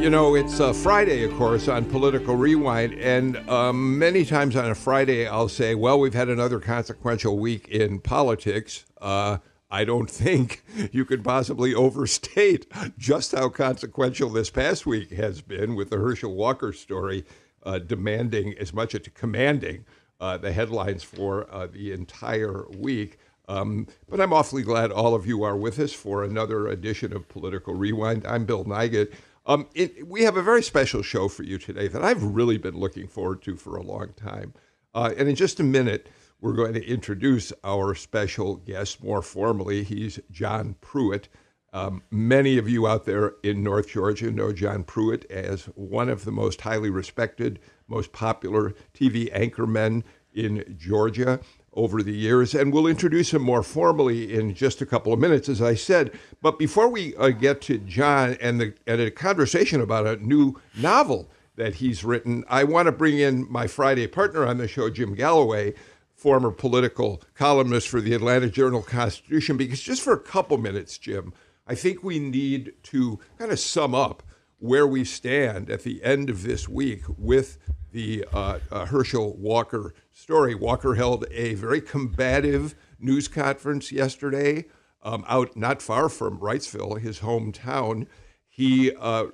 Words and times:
You 0.00 0.08
know, 0.08 0.34
it's 0.34 0.60
uh, 0.60 0.72
Friday, 0.72 1.24
of 1.24 1.34
course, 1.34 1.68
on 1.68 1.84
Political 1.84 2.34
Rewind, 2.34 2.94
and 2.94 3.36
um, 3.50 3.98
many 3.98 4.24
times 4.24 4.56
on 4.56 4.70
a 4.70 4.74
Friday, 4.74 5.28
I'll 5.28 5.50
say, 5.50 5.74
well, 5.74 6.00
we've 6.00 6.14
had 6.14 6.30
another 6.30 6.58
consequential 6.58 7.38
week 7.38 7.68
in 7.68 8.00
politics. 8.00 8.86
Uh, 8.98 9.38
I 9.70 9.84
don't 9.84 10.08
think 10.08 10.64
you 10.90 11.04
could 11.04 11.22
possibly 11.22 11.74
overstate 11.76 12.66
just 12.96 13.32
how 13.32 13.50
consequential 13.50 14.30
this 14.30 14.48
past 14.48 14.86
week 14.86 15.10
has 15.10 15.42
been 15.42 15.74
with 15.74 15.90
the 15.90 15.98
Herschel 15.98 16.34
Walker 16.34 16.72
story 16.72 17.26
uh, 17.64 17.78
demanding 17.78 18.54
as 18.58 18.72
much 18.72 18.94
as 18.94 19.02
commanding 19.12 19.84
uh, 20.18 20.38
the 20.38 20.50
headlines 20.50 21.02
for 21.02 21.46
the 21.74 21.92
entire 21.92 22.64
week. 22.70 23.18
Um, 23.48 23.86
but 24.08 24.20
I'm 24.20 24.32
awfully 24.32 24.62
glad 24.62 24.92
all 24.92 25.14
of 25.14 25.26
you 25.26 25.42
are 25.42 25.56
with 25.56 25.78
us 25.78 25.92
for 25.92 26.24
another 26.24 26.68
edition 26.68 27.12
of 27.12 27.28
Political 27.28 27.74
Rewind. 27.74 28.24
I'm 28.24 28.46
Bill 28.46 28.64
Nigut. 28.64 29.12
Um, 29.46 29.68
it, 29.74 30.06
we 30.06 30.22
have 30.22 30.36
a 30.36 30.42
very 30.42 30.62
special 30.62 31.02
show 31.02 31.28
for 31.28 31.42
you 31.42 31.58
today 31.58 31.88
that 31.88 32.04
I've 32.04 32.22
really 32.22 32.58
been 32.58 32.78
looking 32.78 33.08
forward 33.08 33.42
to 33.42 33.56
for 33.56 33.76
a 33.76 33.82
long 33.82 34.12
time. 34.14 34.54
Uh, 34.94 35.12
and 35.16 35.28
in 35.28 35.34
just 35.34 35.60
a 35.60 35.64
minute, 35.64 36.08
we're 36.40 36.52
going 36.52 36.74
to 36.74 36.86
introduce 36.86 37.52
our 37.64 37.94
special 37.94 38.56
guest 38.56 39.02
more 39.02 39.22
formally. 39.22 39.82
He's 39.82 40.20
John 40.30 40.76
Pruitt. 40.80 41.28
Um, 41.72 42.02
many 42.10 42.58
of 42.58 42.68
you 42.68 42.86
out 42.86 43.04
there 43.04 43.34
in 43.42 43.62
North 43.62 43.88
Georgia 43.88 44.30
know 44.30 44.52
John 44.52 44.82
Pruitt 44.82 45.30
as 45.30 45.66
one 45.74 46.08
of 46.08 46.24
the 46.24 46.32
most 46.32 46.60
highly 46.60 46.90
respected, 46.90 47.60
most 47.88 48.12
popular 48.12 48.74
TV 48.92 49.32
anchormen 49.32 50.02
in 50.34 50.76
Georgia 50.76 51.40
over 51.74 52.02
the 52.02 52.12
years, 52.12 52.54
and 52.54 52.72
we'll 52.72 52.86
introduce 52.86 53.32
him 53.32 53.42
more 53.42 53.62
formally 53.62 54.34
in 54.34 54.54
just 54.54 54.82
a 54.82 54.86
couple 54.86 55.12
of 55.12 55.20
minutes, 55.20 55.48
as 55.48 55.62
I 55.62 55.74
said. 55.74 56.18
But 56.42 56.58
before 56.58 56.88
we 56.88 57.14
uh, 57.16 57.28
get 57.28 57.60
to 57.62 57.78
John 57.78 58.36
and, 58.40 58.60
the, 58.60 58.74
and 58.86 59.00
a 59.00 59.10
conversation 59.10 59.80
about 59.80 60.06
a 60.06 60.16
new 60.16 60.60
novel 60.76 61.30
that 61.56 61.76
he's 61.76 62.04
written, 62.04 62.44
I 62.48 62.64
want 62.64 62.86
to 62.86 62.92
bring 62.92 63.18
in 63.18 63.50
my 63.50 63.66
Friday 63.66 64.06
partner 64.08 64.46
on 64.46 64.58
the 64.58 64.66
show, 64.66 64.90
Jim 64.90 65.14
Galloway, 65.14 65.74
former 66.14 66.50
political 66.50 67.22
columnist 67.34 67.88
for 67.88 68.00
the 68.00 68.14
Atlanta 68.14 68.48
Journal 68.48 68.82
Constitution, 68.82 69.56
because 69.56 69.80
just 69.80 70.02
for 70.02 70.12
a 70.12 70.20
couple 70.20 70.58
minutes, 70.58 70.98
Jim, 70.98 71.32
I 71.66 71.76
think 71.76 72.02
we 72.02 72.18
need 72.18 72.74
to 72.84 73.20
kind 73.38 73.52
of 73.52 73.60
sum 73.60 73.94
up 73.94 74.24
where 74.58 74.86
we 74.86 75.04
stand 75.04 75.70
at 75.70 75.82
the 75.82 76.02
end 76.04 76.28
of 76.28 76.42
this 76.42 76.68
week 76.68 77.02
with 77.16 77.58
the 77.92 78.24
uh, 78.32 78.58
uh, 78.70 78.86
Herschel 78.86 79.36
Walker 79.36 79.94
story. 80.20 80.54
Walker 80.54 80.94
held 80.94 81.24
a 81.30 81.54
very 81.54 81.80
combative 81.80 82.74
news 82.98 83.26
conference 83.26 83.90
yesterday 83.90 84.66
um, 85.02 85.24
out 85.26 85.56
not 85.56 85.80
far 85.80 86.08
from 86.08 86.38
Wrightsville, 86.38 87.00
his 87.00 87.20
hometown. 87.20 88.06
He 88.46 88.92
uh, 88.94 89.26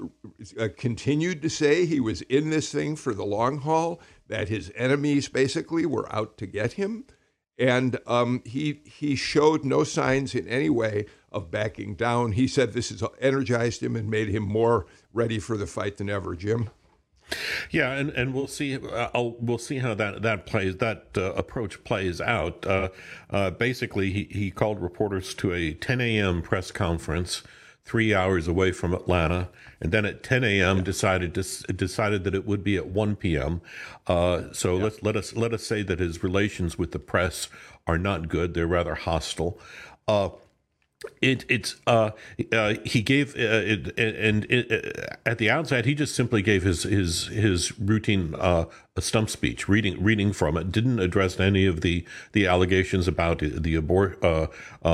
uh, 0.58 0.68
continued 0.76 1.42
to 1.42 1.50
say 1.50 1.84
he 1.84 1.98
was 1.98 2.22
in 2.22 2.50
this 2.50 2.70
thing 2.70 2.94
for 2.94 3.12
the 3.12 3.24
long 3.24 3.58
haul, 3.58 4.00
that 4.28 4.48
his 4.48 4.70
enemies 4.76 5.28
basically 5.28 5.86
were 5.86 6.12
out 6.14 6.38
to 6.38 6.46
get 6.46 6.74
him. 6.74 7.04
And 7.58 7.98
um, 8.06 8.42
he, 8.44 8.82
he 8.84 9.16
showed 9.16 9.64
no 9.64 9.82
signs 9.82 10.34
in 10.34 10.46
any 10.46 10.70
way 10.70 11.06
of 11.32 11.50
backing 11.50 11.94
down. 11.94 12.32
He 12.32 12.46
said 12.46 12.72
this 12.72 12.90
has 12.90 13.02
energized 13.20 13.82
him 13.82 13.96
and 13.96 14.08
made 14.10 14.28
him 14.28 14.42
more 14.42 14.86
ready 15.12 15.38
for 15.38 15.56
the 15.56 15.66
fight 15.66 15.96
than 15.96 16.10
ever. 16.10 16.36
Jim? 16.36 16.70
Yeah, 17.70 17.92
and, 17.92 18.10
and 18.10 18.34
we'll 18.34 18.46
see. 18.46 18.76
Uh, 18.76 19.30
we'll 19.40 19.58
see 19.58 19.78
how 19.78 19.94
that 19.94 20.22
that 20.22 20.46
plays 20.46 20.76
that 20.76 21.06
uh, 21.16 21.32
approach 21.32 21.82
plays 21.84 22.20
out. 22.20 22.64
Uh, 22.66 22.88
uh 23.30 23.50
basically, 23.50 24.12
he 24.12 24.28
he 24.30 24.50
called 24.50 24.80
reporters 24.80 25.34
to 25.34 25.52
a 25.52 25.74
10 25.74 26.00
a.m. 26.00 26.42
press 26.42 26.70
conference, 26.70 27.42
three 27.84 28.14
hours 28.14 28.46
away 28.46 28.70
from 28.70 28.94
Atlanta, 28.94 29.48
and 29.80 29.92
then 29.92 30.04
at 30.04 30.22
10 30.22 30.44
a.m. 30.44 30.78
Yeah. 30.78 30.82
decided 30.82 31.34
to, 31.34 31.72
decided 31.72 32.24
that 32.24 32.34
it 32.34 32.46
would 32.46 32.62
be 32.62 32.76
at 32.76 32.86
1 32.86 33.16
p.m. 33.16 33.60
Uh, 34.06 34.52
so 34.52 34.76
yeah. 34.76 34.84
let 34.84 35.02
let 35.02 35.16
us 35.16 35.34
let 35.34 35.52
us 35.52 35.64
say 35.64 35.82
that 35.82 35.98
his 35.98 36.22
relations 36.22 36.78
with 36.78 36.92
the 36.92 36.98
press 36.98 37.48
are 37.86 37.98
not 37.98 38.28
good; 38.28 38.54
they're 38.54 38.66
rather 38.66 38.94
hostile. 38.94 39.58
Uh, 40.06 40.30
it 41.20 41.44
it's 41.48 41.76
uh, 41.86 42.10
uh 42.52 42.74
he 42.84 43.02
gave 43.02 43.34
uh, 43.36 43.62
it, 43.64 43.98
and 43.98 44.46
it, 44.50 44.70
uh, 44.72 45.16
at 45.26 45.38
the 45.38 45.50
outset 45.50 45.84
he 45.84 45.94
just 45.94 46.14
simply 46.14 46.40
gave 46.40 46.62
his 46.62 46.84
his 46.84 47.26
his 47.26 47.78
routine 47.78 48.34
uh 48.38 48.64
stump 48.98 49.28
speech 49.28 49.68
reading 49.68 50.02
reading 50.02 50.32
from 50.32 50.56
it 50.56 50.72
didn't 50.72 50.98
address 50.98 51.38
any 51.38 51.66
of 51.66 51.82
the 51.82 52.04
the 52.32 52.46
allegations 52.46 53.06
about 53.06 53.40
the 53.40 53.74
abort 53.74 54.18
uh, 54.24 54.46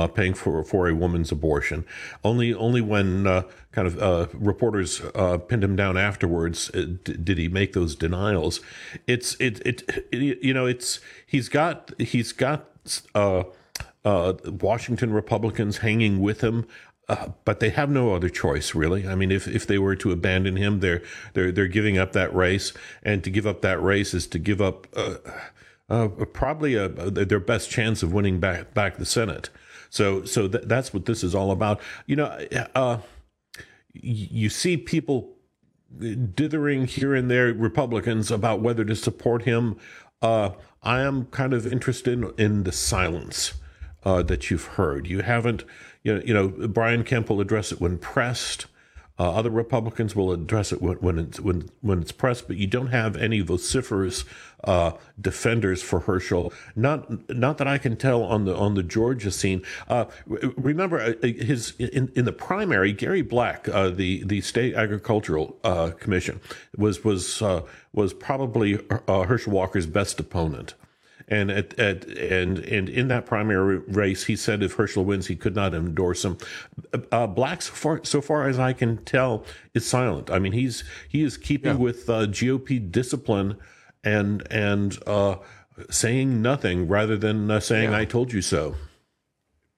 paying 0.07 0.33
for 0.33 0.61
for 0.65 0.89
a 0.89 0.93
woman's 0.93 1.31
abortion. 1.31 1.85
Only 2.21 2.53
only 2.53 2.81
when 2.81 3.23
kind 3.71 3.87
of 3.87 3.97
uh 4.01 4.27
reporters 4.33 5.01
uh 5.15 5.37
pinned 5.37 5.63
him 5.63 5.77
down 5.77 5.95
afterwards 5.95 6.67
d- 6.69 6.95
did 6.95 7.37
he 7.37 7.47
make 7.47 7.71
those 7.71 7.95
denials. 7.95 8.59
It's 9.07 9.35
it, 9.39 9.61
it 9.65 10.05
it 10.11 10.43
you 10.43 10.53
know 10.53 10.65
it's 10.65 10.99
he's 11.25 11.47
got 11.47 11.93
he's 11.97 12.33
got 12.33 12.69
uh 14.05 14.33
Washington 14.45 15.13
Republicans 15.13 15.77
hanging 15.77 16.19
with 16.19 16.41
him. 16.41 16.65
Uh, 17.09 17.29
but 17.43 17.59
they 17.59 17.69
have 17.69 17.89
no 17.89 18.15
other 18.15 18.29
choice, 18.29 18.73
really. 18.73 19.05
I 19.05 19.13
mean, 19.13 19.29
if, 19.29 19.45
if 19.45 19.67
they 19.67 19.77
were 19.77 19.95
to 19.97 20.13
abandon 20.13 20.55
him, 20.55 20.79
they're 20.79 21.01
they're 21.33 21.51
they're 21.51 21.67
giving 21.67 21.97
up 21.97 22.13
that 22.13 22.33
race, 22.33 22.71
and 23.03 23.21
to 23.25 23.29
give 23.29 23.45
up 23.45 23.61
that 23.61 23.81
race 23.83 24.13
is 24.13 24.25
to 24.27 24.39
give 24.39 24.61
up 24.61 24.87
uh, 24.95 25.15
uh, 25.89 26.07
probably 26.07 26.75
a, 26.75 26.87
their 26.87 27.41
best 27.41 27.69
chance 27.69 28.03
of 28.03 28.13
winning 28.13 28.39
back 28.39 28.73
back 28.73 28.95
the 28.97 29.05
Senate. 29.05 29.49
So 29.89 30.23
so 30.23 30.47
th- 30.47 30.63
that's 30.65 30.93
what 30.93 31.05
this 31.05 31.25
is 31.25 31.35
all 31.35 31.51
about. 31.51 31.81
You 32.05 32.15
know, 32.15 32.47
uh, 32.73 32.99
you 33.93 34.49
see 34.49 34.77
people 34.77 35.35
dithering 35.99 36.87
here 36.87 37.13
and 37.13 37.29
there, 37.29 37.53
Republicans, 37.53 38.31
about 38.31 38.61
whether 38.61 38.85
to 38.85 38.95
support 38.95 39.43
him. 39.43 39.77
Uh, 40.21 40.51
I 40.81 41.01
am 41.01 41.25
kind 41.25 41.53
of 41.53 41.67
interested 41.67 42.13
in, 42.13 42.33
in 42.37 42.63
the 42.63 42.71
silence 42.71 43.53
uh, 44.05 44.21
that 44.23 44.49
you've 44.49 44.65
heard. 44.65 45.07
You 45.07 45.21
haven't, 45.21 45.63
you 46.03 46.15
know, 46.15 46.21
you 46.25 46.33
know, 46.33 46.67
Brian 46.67 47.03
Kemp 47.03 47.29
will 47.29 47.41
address 47.41 47.71
it 47.71 47.81
when 47.81 47.97
pressed. 47.97 48.67
Uh, 49.19 49.31
other 49.31 49.51
Republicans 49.51 50.15
will 50.15 50.31
address 50.31 50.71
it 50.71 50.81
when, 50.81 50.97
when 50.97 51.19
it's 51.19 51.39
when 51.39 51.69
when 51.81 52.01
it's 52.01 52.11
pressed, 52.11 52.47
but 52.47 52.57
you 52.57 52.65
don't 52.65 52.87
have 52.87 53.15
any 53.15 53.41
vociferous 53.41 54.25
uh, 54.63 54.93
defenders 55.21 55.83
for 55.83 55.99
Herschel. 55.99 56.51
Not 56.75 57.29
not 57.29 57.59
that 57.59 57.67
I 57.67 57.77
can 57.77 57.95
tell 57.95 58.23
on 58.23 58.45
the 58.45 58.55
on 58.55 58.73
the 58.73 58.81
Georgia 58.81 59.29
scene. 59.29 59.61
Uh, 59.87 60.05
remember 60.25 60.99
uh, 60.99 61.13
his 61.21 61.73
in, 61.77 62.11
in 62.15 62.25
the 62.25 62.31
primary, 62.31 62.91
Gary 62.91 63.21
Black, 63.21 63.69
uh, 63.69 63.89
the 63.91 64.23
the 64.23 64.41
state 64.41 64.73
agricultural 64.73 65.57
uh, 65.63 65.91
commission, 65.91 66.39
was 66.75 67.03
was 67.03 67.39
was 67.93 68.13
probably 68.15 68.79
Herschel 69.07 69.53
Walker's 69.53 69.85
best 69.85 70.19
opponent. 70.19 70.73
And 71.33 71.49
at, 71.49 71.79
at, 71.79 72.05
and 72.05 72.59
and 72.59 72.87
in 72.87 73.07
that 73.07 73.25
primary 73.25 73.79
race, 73.79 74.25
he 74.25 74.35
said 74.35 74.61
if 74.61 74.73
Herschel 74.73 75.03
wins, 75.03 75.25
he 75.25 75.35
could 75.35 75.55
not 75.55 75.73
endorse 75.73 76.23
him. 76.23 76.37
Uh, 77.11 77.25
Black, 77.25 77.63
so 77.63 77.73
far, 77.73 78.01
so 78.03 78.21
far 78.21 78.47
as 78.47 78.59
I 78.59 78.71
can 78.73 79.03
tell, 79.03 79.43
is 79.73 79.83
silent. 79.83 80.29
I 80.29 80.37
mean, 80.37 80.51
he's 80.51 80.83
he 81.09 81.23
is 81.23 81.35
keeping 81.37 81.73
yeah. 81.73 81.79
with 81.79 82.07
uh, 82.07 82.27
GOP 82.27 82.91
discipline 82.91 83.57
and 84.03 84.45
and 84.51 84.95
uh, 85.07 85.37
saying 85.89 86.43
nothing 86.43 86.87
rather 86.87 87.17
than 87.17 87.49
uh, 87.49 87.59
saying 87.59 87.89
yeah. 87.89 87.97
"I 87.97 88.05
told 88.05 88.31
you 88.31 88.43
so." 88.43 88.75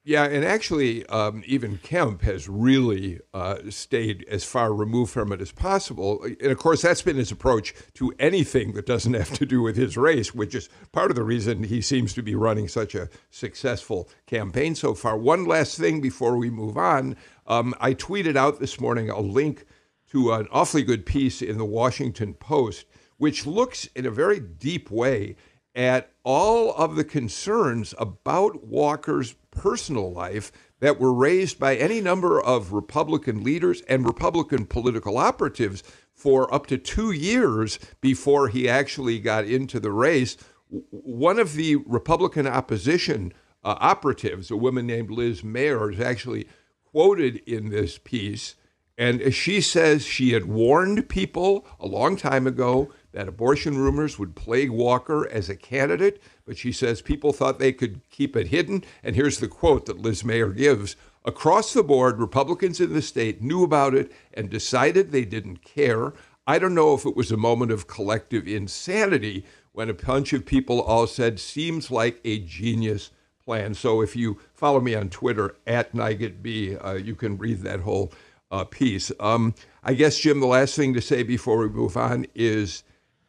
Yeah, 0.07 0.25
and 0.25 0.46
actually, 0.46 1.04
um, 1.07 1.42
even 1.48 1.80
Kemp 1.80 2.22
has 2.22 2.48
really 2.48 3.22
uh, 3.34 3.57
stayed 3.72 4.24
as 4.30 4.44
far 4.44 4.72
removed 4.72 5.12
from 5.12 5.31
it 5.31 5.42
as 5.42 5.52
possible. 5.52 6.22
And 6.24 6.52
of 6.52 6.60
course, 6.60 6.84
that's 6.84 7.02
been 7.02 7.16
his 7.16 7.31
approach 7.31 7.74
to 7.96 8.13
anything 8.19 8.74
that 8.74 8.86
doesn't 8.86 9.16
have 9.16 9.34
to 9.34 9.48
do 9.48 9.63
with 9.63 9.75
his 9.75 9.98
race, 9.98 10.36
which 10.36 10.54
is 10.54 10.69
part 10.92 11.10
of 11.10 11.16
the 11.16 11.24
reason 11.24 11.63
he 11.63 11.81
seems 11.81 12.13
to 12.13 12.22
be 12.22 12.36
running 12.36 12.68
such 12.68 12.94
a 12.94 13.10
successful 13.31 14.07
campaign 14.28 14.75
so 14.75 14.94
far. 14.94 15.18
One 15.18 15.44
last 15.46 15.75
thing 15.75 16.02
before 16.02 16.38
we 16.38 16.51
move 16.51 16.78
on 16.78 17.16
um, 17.48 17.74
I 17.80 17.96
tweeted 17.96 18.36
out 18.36 18.60
this 18.60 18.80
morning 18.80 19.10
a 19.10 19.19
link 19.19 19.66
to 20.12 20.34
an 20.34 20.48
awfully 20.51 20.84
good 20.84 21.08
piece 21.08 21.42
in 21.42 21.58
the 21.58 21.66
Washington 21.66 22.36
Post, 22.36 22.86
which 23.18 23.48
looks 23.48 23.88
in 23.96 24.06
a 24.06 24.12
very 24.12 24.40
deep 24.40 24.92
way 24.92 25.36
at 25.75 26.12
all 26.24 26.74
of 26.75 26.96
the 26.96 27.04
concerns 27.04 27.94
about 27.98 28.63
Walker's 28.63 29.36
personal 29.56 30.12
life 30.12 30.52
that 30.80 31.00
were 31.00 31.13
raised 31.13 31.60
by 31.60 31.75
any 31.75 32.02
number 32.02 32.40
of 32.40 32.74
Republican 32.74 33.44
leaders 33.44 33.81
and 33.84 34.06
Republican 34.06 34.66
political 34.66 35.18
operatives 35.18 35.81
for 36.13 36.54
up 36.54 36.68
to 36.68 36.78
two 36.78 37.12
years 37.12 37.80
before 38.02 38.50
he 38.50 38.69
actually 38.69 39.19
got 39.19 39.46
into 39.46 39.80
the 39.80 39.92
race. 39.92 40.38
One 40.69 41.40
of 41.40 41.54
the 41.54 41.78
Republican 41.78 42.46
opposition 42.46 43.34
uh, 43.63 43.75
operatives, 43.80 44.52
a 44.52 44.57
woman 44.57 44.86
named 44.86 45.10
Liz 45.10 45.44
Mair, 45.44 45.90
is 45.90 46.00
actually 46.00 46.48
quoted 46.84 47.38
in 47.48 47.69
this 47.69 47.98
piece. 47.98 48.56
And 48.98 49.34
she 49.34 49.60
says 49.60 50.06
she 50.06 50.31
had 50.31 50.46
warned 50.46 51.10
people 51.10 51.66
a 51.80 51.88
long 51.88 52.16
time 52.16 52.48
ago 52.48 52.92
that 53.16 53.30
abortion 53.30 53.78
rumors 53.78 54.20
would 54.20 54.36
plague 54.36 54.70
Walker 54.70 55.26
as 55.30 55.50
a 55.50 55.56
candidate, 55.56 56.22
but 56.46 56.58
she 56.58 56.74
says 56.74 57.02
people 57.02 57.32
thought 57.32 57.60
they 57.60 57.72
could 57.72 58.02
keep 58.10 58.36
it 58.36 58.50
hidden. 58.50 58.84
And 59.04 59.16
here's 59.16 59.40
the 59.40 59.48
quote 59.48 59.86
that 59.86 60.02
Liz 60.02 60.26
Mair 60.26 60.50
gives 60.50 60.98
Across 61.24 61.74
the 61.74 61.82
board, 61.82 62.20
Republicans 62.20 62.80
in 62.80 62.94
the 62.94 63.02
state 63.02 63.42
knew 63.42 63.64
about 63.64 63.96
it 63.96 64.12
and 64.34 64.48
decided 64.48 65.12
they 65.12 65.26
didn't 65.26 65.64
care. 65.64 66.14
I 66.46 66.60
don't 66.60 66.76
know 66.76 66.94
if 66.94 67.06
it 67.06 67.16
was 67.16 67.32
a 67.32 67.38
moment 67.38 67.72
of 67.72 67.88
collective 67.88 68.48
insanity 68.48 69.44
when 69.72 69.90
a 69.90 69.94
bunch 69.96 70.34
of 70.34 70.46
people 70.46 70.82
all 70.82 71.08
said, 71.08 71.40
seems 71.40 71.90
like 71.90 72.20
a 72.24 72.40
genius 72.40 73.10
plan. 73.44 73.74
So 73.74 74.02
if 74.02 74.16
you 74.16 74.40
follow 74.54 74.82
me 74.82 74.94
on 74.94 75.10
Twitter 75.10 75.56
at 75.66 75.94
NigutB, 75.94 76.86
uh, 76.86 76.94
you 76.96 77.16
can 77.16 77.38
read 77.38 77.62
that 77.62 77.80
whole 77.80 78.12
uh, 78.52 78.66
piece. 78.66 79.12
Um, 79.20 79.56
I 79.84 79.94
guess, 79.94 80.20
Jim, 80.20 80.42
the 80.42 80.48
last 80.48 80.76
thing 80.76 80.94
to 80.94 81.02
say 81.02 81.24
before 81.24 81.58
we 81.58 81.70
move 81.70 81.98
on 81.98 82.28
is 82.36 82.84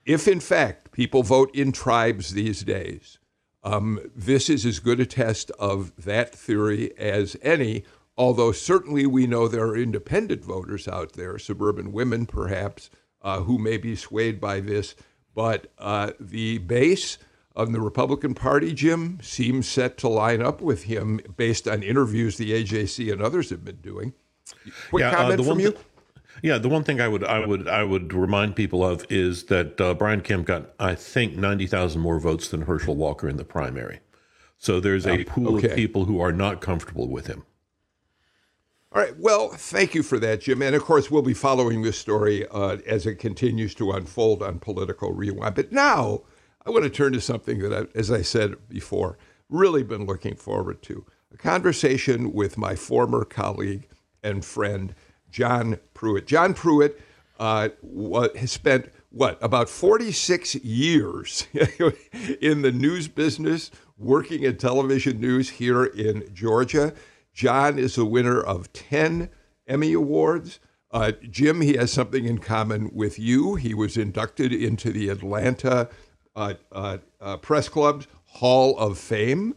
if 0.07 0.29
in 0.29 0.41
fact 0.41 0.93
people 0.93 1.23
vote 1.23 1.55
in 1.55 1.73
tribes 1.73 2.31
these 2.31 2.63
days, 2.63 3.19
um, 3.65 3.99
this 4.15 4.49
is 4.49 4.65
as 4.65 4.79
good 4.79 5.01
a 5.01 5.07
test 5.07 5.51
of 5.59 5.93
that 6.05 6.33
theory 6.33 6.97
as 6.97 7.37
any, 7.43 7.85
although 8.17 8.53
certainly 8.53 9.05
we 9.07 9.27
know 9.27 9.49
there 9.49 9.67
are 9.67 9.77
independent 9.77 10.45
voters 10.45 10.87
out 10.87 11.15
there, 11.15 11.39
suburban 11.39 11.93
women 11.93 12.25
perhaps, 12.27 12.89
uh, 13.23 13.41
who 13.41 13.59
may 13.59 13.77
be 13.77 13.97
swayed 13.97 14.41
by 14.41 14.61
this. 14.61 14.95
But 15.35 15.73
uh, 15.79 16.13
the 16.21 16.59
base 16.59 17.19
of 17.57 17.73
the 17.73 17.81
Republican 17.81 18.35
Party, 18.35 18.73
Jim, 18.73 19.19
seems 19.21 19.67
set 19.67 19.99
to 19.99 20.09
line 20.09 20.41
up 20.41 20.61
with 20.61 20.85
him 20.85 21.21
based 21.37 21.67
on 21.67 21.83
interviews 21.83 22.37
the 22.37 22.53
AJC 22.53 23.13
and 23.13 23.21
others 23.21 23.51
have 23.51 23.65
been 23.65 23.77
doing. 23.77 24.13
Quick 24.91 25.01
yeah, 25.01 25.11
uh, 25.11 25.17
comment 25.17 25.41
uh, 25.41 25.45
from 25.45 25.59
you. 25.59 25.73
Th- 25.73 25.85
yeah, 26.43 26.59
the 26.59 26.69
one 26.69 26.85
thing 26.85 27.01
I 27.01 27.09
would 27.09 27.25
I 27.25 27.45
would 27.45 27.69
I 27.69 27.85
would 27.85 28.13
remind 28.13 28.57
people 28.57 28.85
of 28.85 29.05
is 29.11 29.45
that 29.45 29.81
uh, 29.81 29.95
Brian 29.95 30.21
Kemp 30.21 30.47
got 30.47 30.71
I 30.79 30.95
think 30.95 31.37
ninety 31.37 31.67
thousand 31.67 32.01
more 32.01 32.21
votes 32.21 32.49
than 32.49 32.63
Herschel 32.63 32.97
Walker 32.97 33.29
in 33.29 33.37
the 33.37 33.45
primary. 33.45 34.01
So 34.59 34.81
there's 34.81 35.07
a 35.07 35.25
pool 35.25 35.57
okay. 35.57 35.69
of 35.69 35.77
people 35.77 36.07
who 36.07 36.21
are 36.21 36.33
not 36.33 36.61
comfortable 36.61 37.09
with 37.09 37.27
him. 37.27 37.45
All 38.93 39.03
right. 39.03 39.15
Well, 39.19 39.51
thank 39.51 39.95
you 39.95 40.03
for 40.03 40.19
that, 40.21 40.41
Jim. 40.41 40.63
And 40.63 40.75
of 40.75 40.83
course, 40.83 41.11
we'll 41.11 41.21
be 41.21 41.35
following 41.35 41.83
this 41.83 41.99
story 41.99 42.47
uh, 42.49 42.79
as 42.87 43.05
it 43.05 43.17
continues 43.17 43.75
to 43.75 43.93
unfold 43.93 44.43
on 44.43 44.59
Political 44.59 45.13
Rewind. 45.13 45.55
But 45.55 45.73
now, 45.73 46.23
I 46.65 46.71
want 46.71 46.85
to 46.85 46.91
turn 46.91 47.13
to 47.13 47.21
something 47.21 47.59
that, 47.59 47.73
I, 47.73 47.99
as 47.99 48.11
I 48.11 48.23
said 48.23 48.55
before, 48.69 49.19
really 49.51 49.83
been 49.83 50.07
looking 50.07 50.35
forward 50.37 50.81
to 50.85 51.05
a 51.31 51.37
conversation 51.37 52.33
with 52.33 52.57
my 52.57 52.75
former 52.75 53.27
colleague 53.27 53.87
and 54.23 54.43
friend, 54.43 54.95
John 55.31 55.79
Pruitt. 55.95 56.27
John 56.27 56.55
Pruitt 56.55 57.01
uh, 57.39 57.69
has 58.37 58.53
spent 58.53 58.91
what 59.11 59.39
about 59.43 59.69
46 59.69 60.57
years 60.57 61.47
in 62.41 62.63
the 62.63 62.73
news 62.73 63.09
business, 63.09 63.71
working 63.99 64.43
in 64.43 64.57
television 64.57 65.21
news 65.21 65.51
here 65.51 65.85
in 65.85 66.29
Georgia. 66.35 66.93
John 67.33 67.79
is 67.79 67.97
a 67.97 68.05
winner 68.05 68.41
of 68.41 68.73
10 68.73 69.31
Emmy 69.67 69.93
Awards. 69.93 70.61
Uh, 70.91 71.13
Jim, 71.31 71.61
he 71.61 71.77
has 71.77 71.93
something 71.93 72.25
in 72.25 72.39
common 72.39 72.91
with 72.93 73.19
you. 73.19 73.57
He 73.57 73.75
was 73.75 73.97
inducted 73.97 74.53
into 74.53 74.93
the 74.93 75.09
Atlanta 75.09 75.89
uh, 76.35 76.55
uh, 76.71 76.99
uh 77.19 77.39
Press 77.39 77.69
Club's 77.69 78.07
Hall 78.27 78.79
of 78.79 78.99
Fame, 78.99 79.55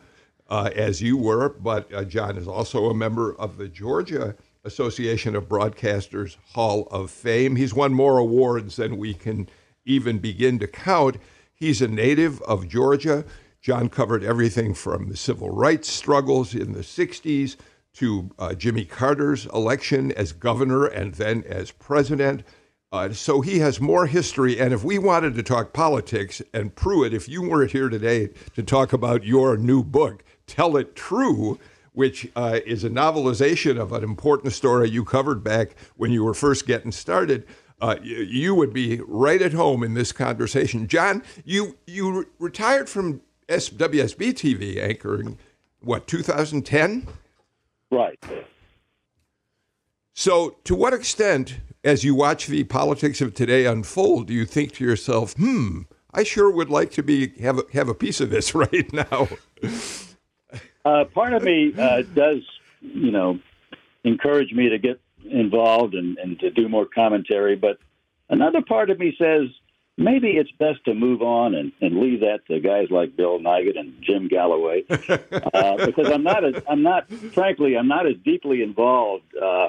uh, 0.50 0.69
as 0.75 1.01
you 1.01 1.18
were, 1.18 1.50
but 1.50 1.94
uh, 1.94 2.04
John 2.04 2.38
is 2.38 2.48
also 2.48 2.89
a 2.89 2.94
member 2.94 3.33
of 3.36 3.57
the 3.57 3.68
Georgia 3.68 4.36
Association 4.64 5.36
of 5.36 5.48
Broadcasters 5.48 6.38
Hall 6.54 6.88
of 6.92 7.12
Fame. 7.12 7.56
He's 7.56 7.74
won 7.74 7.94
more 7.94 8.18
awards 8.18 8.76
than 8.76 8.98
we 8.98 9.14
can 9.14 9.50
even 9.86 10.20
begin 10.20 10.60
to 10.60 10.68
count. 10.68 11.18
He's 11.54 11.82
a 11.82 11.88
native 11.88 12.42
of 12.42 12.68
Georgia. 12.68 13.26
John 13.62 13.90
covered 13.90 14.24
everything 14.24 14.74
from 14.74 15.10
the 15.10 15.18
civil 15.18 15.50
rights 15.50 15.90
struggles 15.90 16.54
in 16.54 16.74
the 16.74 16.80
60s 16.80 17.56
to 17.94 18.30
uh, 18.38 18.54
Jimmy 18.54 18.86
Carter's 18.86 19.46
election 19.48 20.12
as 20.14 20.32
governor 20.32 20.86
and 20.86 21.16
then 21.16 21.44
as 21.48 21.72
president. 21.72 22.44
Uh, 22.92 23.12
so 23.12 23.42
he 23.42 23.60
has 23.60 23.80
more 23.80 24.08
history. 24.08 24.60
And 24.60 24.74
if 24.74 24.84
we 24.84 24.98
wanted 24.98 25.36
to 25.36 25.44
talk 25.44 25.74
politics, 25.74 26.42
and 26.54 26.76
Pruitt, 26.76 27.14
if 27.14 27.30
you 27.30 27.42
weren't 27.44 27.72
here 27.72 27.90
today 27.90 28.30
to 28.56 28.64
talk 28.64 28.94
about 28.94 29.24
your 29.24 29.58
new 29.58 29.84
book, 29.84 30.24
Tell 30.48 30.76
It 30.76 30.96
True, 30.96 31.60
which 32.00 32.30
uh, 32.34 32.62
is 32.66 32.86
a 32.86 32.90
novelization 32.90 33.78
of 33.78 33.92
an 33.92 34.06
important 34.06 34.54
story 34.54 34.90
you 34.90 35.04
covered 35.04 35.44
back 35.44 35.75
when 35.98 36.13
you 36.13 36.24
were 36.24 36.34
first 36.34 36.66
getting 36.66 36.94
started, 36.94 37.46
uh, 37.81 37.98
you, 38.01 38.16
you, 38.19 38.56
would 38.56 38.72
be 38.72 39.01
right 39.06 39.42
at 39.42 39.51
home 39.51 39.84
in 39.84 39.96
this 39.96 40.13
conversation. 40.13 40.88
John, 40.88 41.22
you 41.44 41.78
you 41.86 42.25
retired 42.40 42.88
from 42.88 43.19
WSB 43.50 44.31
TV 44.31 44.81
anchoring, 44.81 45.38
what, 45.81 46.07
2010? 46.07 47.06
Right. 47.92 48.18
So, 50.13 50.56
to 50.63 50.75
what 50.75 50.94
extent, 50.94 51.57
as 51.84 52.06
you 52.06 52.16
watch 52.16 52.48
the 52.48 52.63
politics 52.63 53.19
of 53.19 53.34
today 53.34 53.66
unfold, 53.66 54.28
do 54.28 54.34
you 54.34 54.46
think 54.46 54.72
to 54.75 54.86
yourself, 54.86 55.34
"Hmm, 55.34 55.81
I 56.13 56.24
sure 56.24 56.50
would 56.50 56.69
like 56.69 56.92
to 56.92 57.04
be 57.04 57.38
have 57.42 57.57
a, 57.57 57.63
have 57.74 57.90
a 57.90 57.94
piece 57.94 58.22
of 58.22 58.30
this 58.30 58.56
right 58.63 58.94
now"? 58.94 59.28
Uh, 60.89 61.06
part 61.06 61.33
of 61.33 61.44
me 61.44 61.74
uh, 61.77 62.01
does, 62.01 62.41
you 62.81 63.12
know, 63.12 63.39
encourage 64.03 64.51
me 64.53 64.69
to 64.69 64.80
get 64.80 65.00
involved 65.24 65.94
and, 65.94 66.18
and 66.18 66.39
to 66.39 66.50
do 66.50 66.68
more 66.68 66.86
commentary, 66.86 67.56
but 67.56 67.77
another 68.30 68.62
part 68.62 68.89
of 68.89 68.97
me 68.97 69.15
says, 69.19 69.50
maybe 69.97 70.30
it's 70.30 70.50
best 70.51 70.83
to 70.86 70.95
move 70.95 71.21
on 71.21 71.53
and, 71.53 71.74
and 71.81 72.00
leave 72.00 72.21
that 72.21 72.39
to 72.47 72.59
guys 72.59 72.88
like 72.89 73.15
Bill 73.15 73.38
Nigut 73.38 73.77
and 73.77 74.01
Jim 74.01 74.27
Galloway, 74.27 74.83
uh, 74.89 75.86
because 75.86 76.09
I'm 76.09 76.24
not 76.24 76.44
as 76.44 76.63
I'm 76.68 76.81
not 76.81 77.12
frankly 77.12 77.77
I'm 77.77 77.89
not 77.89 78.07
as 78.07 78.15
deeply 78.24 78.63
involved 78.63 79.36
uh, 79.36 79.68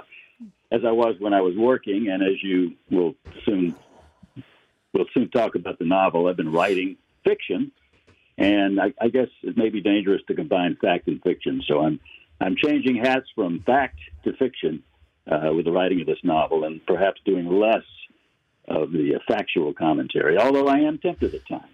as 0.71 0.85
I 0.87 0.93
was 0.93 1.17
when 1.19 1.35
I 1.35 1.41
was 1.43 1.57
working, 1.57 2.09
and 2.09 2.23
as 2.23 2.43
you 2.43 2.77
will 2.91 3.15
soon 3.45 3.75
we'll 4.95 5.07
soon 5.13 5.29
talk 5.31 5.55
about 5.57 5.79
the 5.79 5.85
novel. 5.85 6.29
I've 6.29 6.37
been 6.37 6.53
writing 6.53 6.97
fiction, 7.25 7.73
and 8.41 8.81
I, 8.81 8.93
I 9.01 9.09
guess 9.09 9.29
it 9.43 9.57
may 9.57 9.69
be 9.69 9.83
dangerous 9.83 10.23
to 10.27 10.35
combine 10.35 10.77
fact 10.81 11.07
and 11.07 11.23
fiction. 11.23 11.63
So 11.69 11.81
I'm 11.81 12.01
I'm 12.41 12.57
changing 12.57 12.97
hats 12.97 13.27
from 13.35 13.61
fact 13.61 13.99
to 14.25 14.33
fiction 14.33 14.83
uh, 15.31 15.53
with 15.55 15.67
the 15.67 15.73
writing 15.73 16.01
of 16.01 16.07
this 16.07 16.19
novel, 16.25 16.65
and 16.65 16.85
perhaps 16.87 17.21
doing 17.25 17.47
less 17.47 17.85
of 18.67 18.93
the 18.93 19.21
factual 19.29 19.75
commentary, 19.75 20.39
although 20.39 20.67
I 20.67 20.79
am 20.79 20.99
tempted 20.99 21.35
at 21.35 21.47
times. 21.47 21.65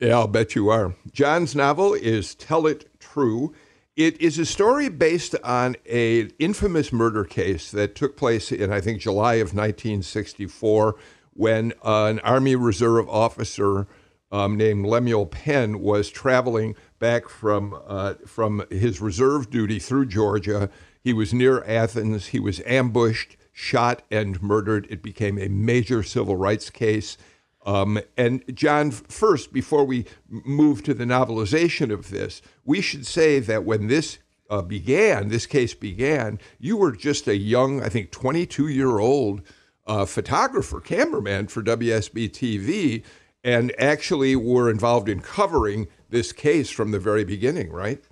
Yeah, 0.00 0.18
I'll 0.18 0.26
bet 0.26 0.56
you 0.56 0.68
are. 0.68 0.96
John's 1.12 1.54
novel 1.54 1.94
is 1.94 2.34
Tell 2.34 2.66
It 2.66 2.88
True. 2.98 3.54
It 3.94 4.20
is 4.20 4.38
a 4.38 4.46
story 4.46 4.88
based 4.88 5.36
on 5.44 5.76
an 5.88 6.32
infamous 6.40 6.92
murder 6.92 7.24
case 7.24 7.70
that 7.70 7.94
took 7.94 8.16
place 8.16 8.50
in, 8.50 8.72
I 8.72 8.80
think, 8.80 9.00
July 9.00 9.34
of 9.34 9.54
1964 9.54 10.96
when 11.34 11.72
uh, 11.84 12.06
an 12.06 12.18
Army 12.20 12.56
Reserve 12.56 13.08
officer 13.08 13.86
um, 14.32 14.56
named 14.56 14.86
Lemuel 14.86 15.26
Penn 15.26 15.80
was 15.80 16.10
traveling 16.10 16.74
back 16.98 17.28
from, 17.28 17.78
uh, 17.86 18.14
from 18.26 18.64
his 18.70 19.00
reserve 19.00 19.50
duty 19.50 19.78
through 19.78 20.06
Georgia. 20.06 20.70
He 21.04 21.12
was 21.12 21.34
near 21.34 21.62
Athens. 21.64 22.28
He 22.28 22.40
was 22.40 22.60
ambushed 22.64 23.36
shot 23.52 24.02
and 24.10 24.42
murdered. 24.42 24.86
It 24.90 25.02
became 25.02 25.38
a 25.38 25.48
major 25.48 26.02
civil 26.02 26.36
rights 26.36 26.70
case. 26.70 27.18
Um, 27.64 28.00
and 28.16 28.42
John, 28.56 28.90
first, 28.90 29.52
before 29.52 29.84
we 29.84 30.06
move 30.28 30.82
to 30.84 30.94
the 30.94 31.04
novelization 31.04 31.92
of 31.92 32.10
this, 32.10 32.42
we 32.64 32.80
should 32.80 33.06
say 33.06 33.38
that 33.38 33.64
when 33.64 33.86
this 33.86 34.18
uh, 34.50 34.62
began, 34.62 35.28
this 35.28 35.46
case 35.46 35.74
began, 35.74 36.38
you 36.58 36.76
were 36.76 36.92
just 36.92 37.28
a 37.28 37.36
young, 37.36 37.82
I 37.82 37.88
think, 37.88 38.10
22 38.10 38.68
year 38.68 38.98
old 38.98 39.42
uh, 39.86 40.06
photographer, 40.06 40.80
cameraman 40.80 41.48
for 41.48 41.62
WSB 41.62 42.30
TV, 42.30 43.02
and 43.44 43.72
actually 43.78 44.36
were 44.36 44.70
involved 44.70 45.08
in 45.08 45.20
covering 45.20 45.88
this 46.10 46.32
case 46.32 46.70
from 46.70 46.90
the 46.90 46.98
very 46.98 47.24
beginning, 47.24 47.70
right? 47.70 48.02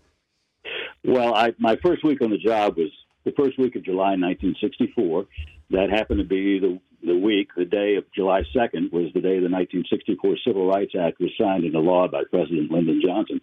Well, 1.04 1.34
I, 1.34 1.52
my 1.58 1.76
first 1.82 2.04
week 2.04 2.20
on 2.20 2.30
the 2.30 2.38
job 2.38 2.76
was 2.76 2.90
the 3.24 3.32
first 3.32 3.58
week 3.58 3.76
of 3.76 3.84
July 3.84 4.16
1964. 4.16 5.26
That 5.70 5.90
happened 5.90 6.18
to 6.18 6.24
be 6.24 6.58
the 6.58 6.80
the 7.02 7.16
week, 7.16 7.48
the 7.56 7.64
day 7.64 7.96
of 7.96 8.04
July 8.14 8.42
2nd, 8.54 8.92
was 8.92 9.10
the 9.14 9.22
day 9.22 9.40
the 9.40 9.48
1964 9.48 10.36
Civil 10.46 10.66
Rights 10.66 10.92
Act 11.00 11.18
was 11.18 11.30
signed 11.40 11.64
into 11.64 11.78
law 11.78 12.06
by 12.08 12.24
President 12.30 12.70
Lyndon 12.70 13.00
Johnson. 13.02 13.40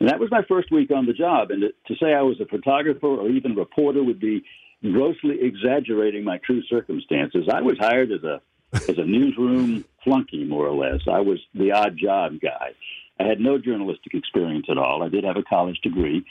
And 0.00 0.08
that 0.08 0.18
was 0.18 0.32
my 0.32 0.42
first 0.48 0.72
week 0.72 0.90
on 0.90 1.06
the 1.06 1.12
job. 1.12 1.52
And 1.52 1.62
to 1.62 1.94
say 2.02 2.12
I 2.12 2.22
was 2.22 2.40
a 2.40 2.46
photographer 2.46 3.06
or 3.06 3.28
even 3.28 3.54
reporter 3.54 4.02
would 4.02 4.18
be 4.18 4.42
grossly 4.82 5.38
exaggerating 5.40 6.24
my 6.24 6.38
true 6.38 6.62
circumstances. 6.68 7.48
I 7.52 7.62
was 7.62 7.78
hired 7.78 8.10
as 8.10 8.24
a 8.24 8.40
as 8.72 8.98
a 8.98 9.04
newsroom 9.04 9.84
flunky, 10.04 10.44
more 10.44 10.66
or 10.66 10.74
less. 10.74 11.00
I 11.10 11.20
was 11.20 11.38
the 11.54 11.72
odd 11.72 11.96
job 11.96 12.40
guy. 12.40 12.74
I 13.20 13.24
had 13.24 13.40
no 13.40 13.58
journalistic 13.58 14.14
experience 14.14 14.66
at 14.70 14.78
all. 14.78 15.02
I 15.02 15.08
did 15.08 15.24
have 15.24 15.36
a 15.36 15.42
college 15.42 15.80
degree, 15.82 16.24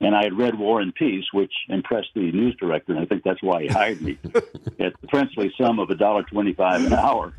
and 0.00 0.14
I 0.14 0.22
had 0.22 0.38
read 0.38 0.58
War 0.58 0.80
and 0.80 0.94
Peace, 0.94 1.24
which 1.32 1.52
impressed 1.68 2.10
the 2.14 2.30
news 2.32 2.54
director, 2.56 2.92
and 2.92 3.00
I 3.00 3.06
think 3.06 3.24
that's 3.24 3.42
why 3.42 3.62
he 3.62 3.68
hired 3.68 4.00
me 4.00 4.18
at 4.24 5.00
the 5.00 5.08
princely 5.08 5.52
sum 5.60 5.78
of 5.78 5.90
a 5.90 5.96
dollar 5.96 6.22
twenty-five 6.22 6.86
an 6.86 6.92
hour. 6.92 7.34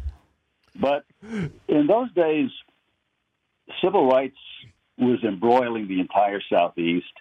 But 0.75 1.05
in 1.23 1.87
those 1.87 2.11
days, 2.13 2.49
civil 3.81 4.07
rights 4.07 4.37
was 4.97 5.23
embroiling 5.23 5.87
the 5.87 5.99
entire 5.99 6.41
Southeast. 6.51 7.11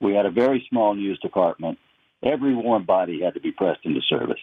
We 0.00 0.14
had 0.14 0.26
a 0.26 0.30
very 0.30 0.66
small 0.68 0.94
news 0.94 1.18
department. 1.20 1.78
Every 2.22 2.54
warm 2.54 2.84
body 2.84 3.20
had 3.22 3.34
to 3.34 3.40
be 3.40 3.52
pressed 3.52 3.84
into 3.84 4.00
service. 4.02 4.40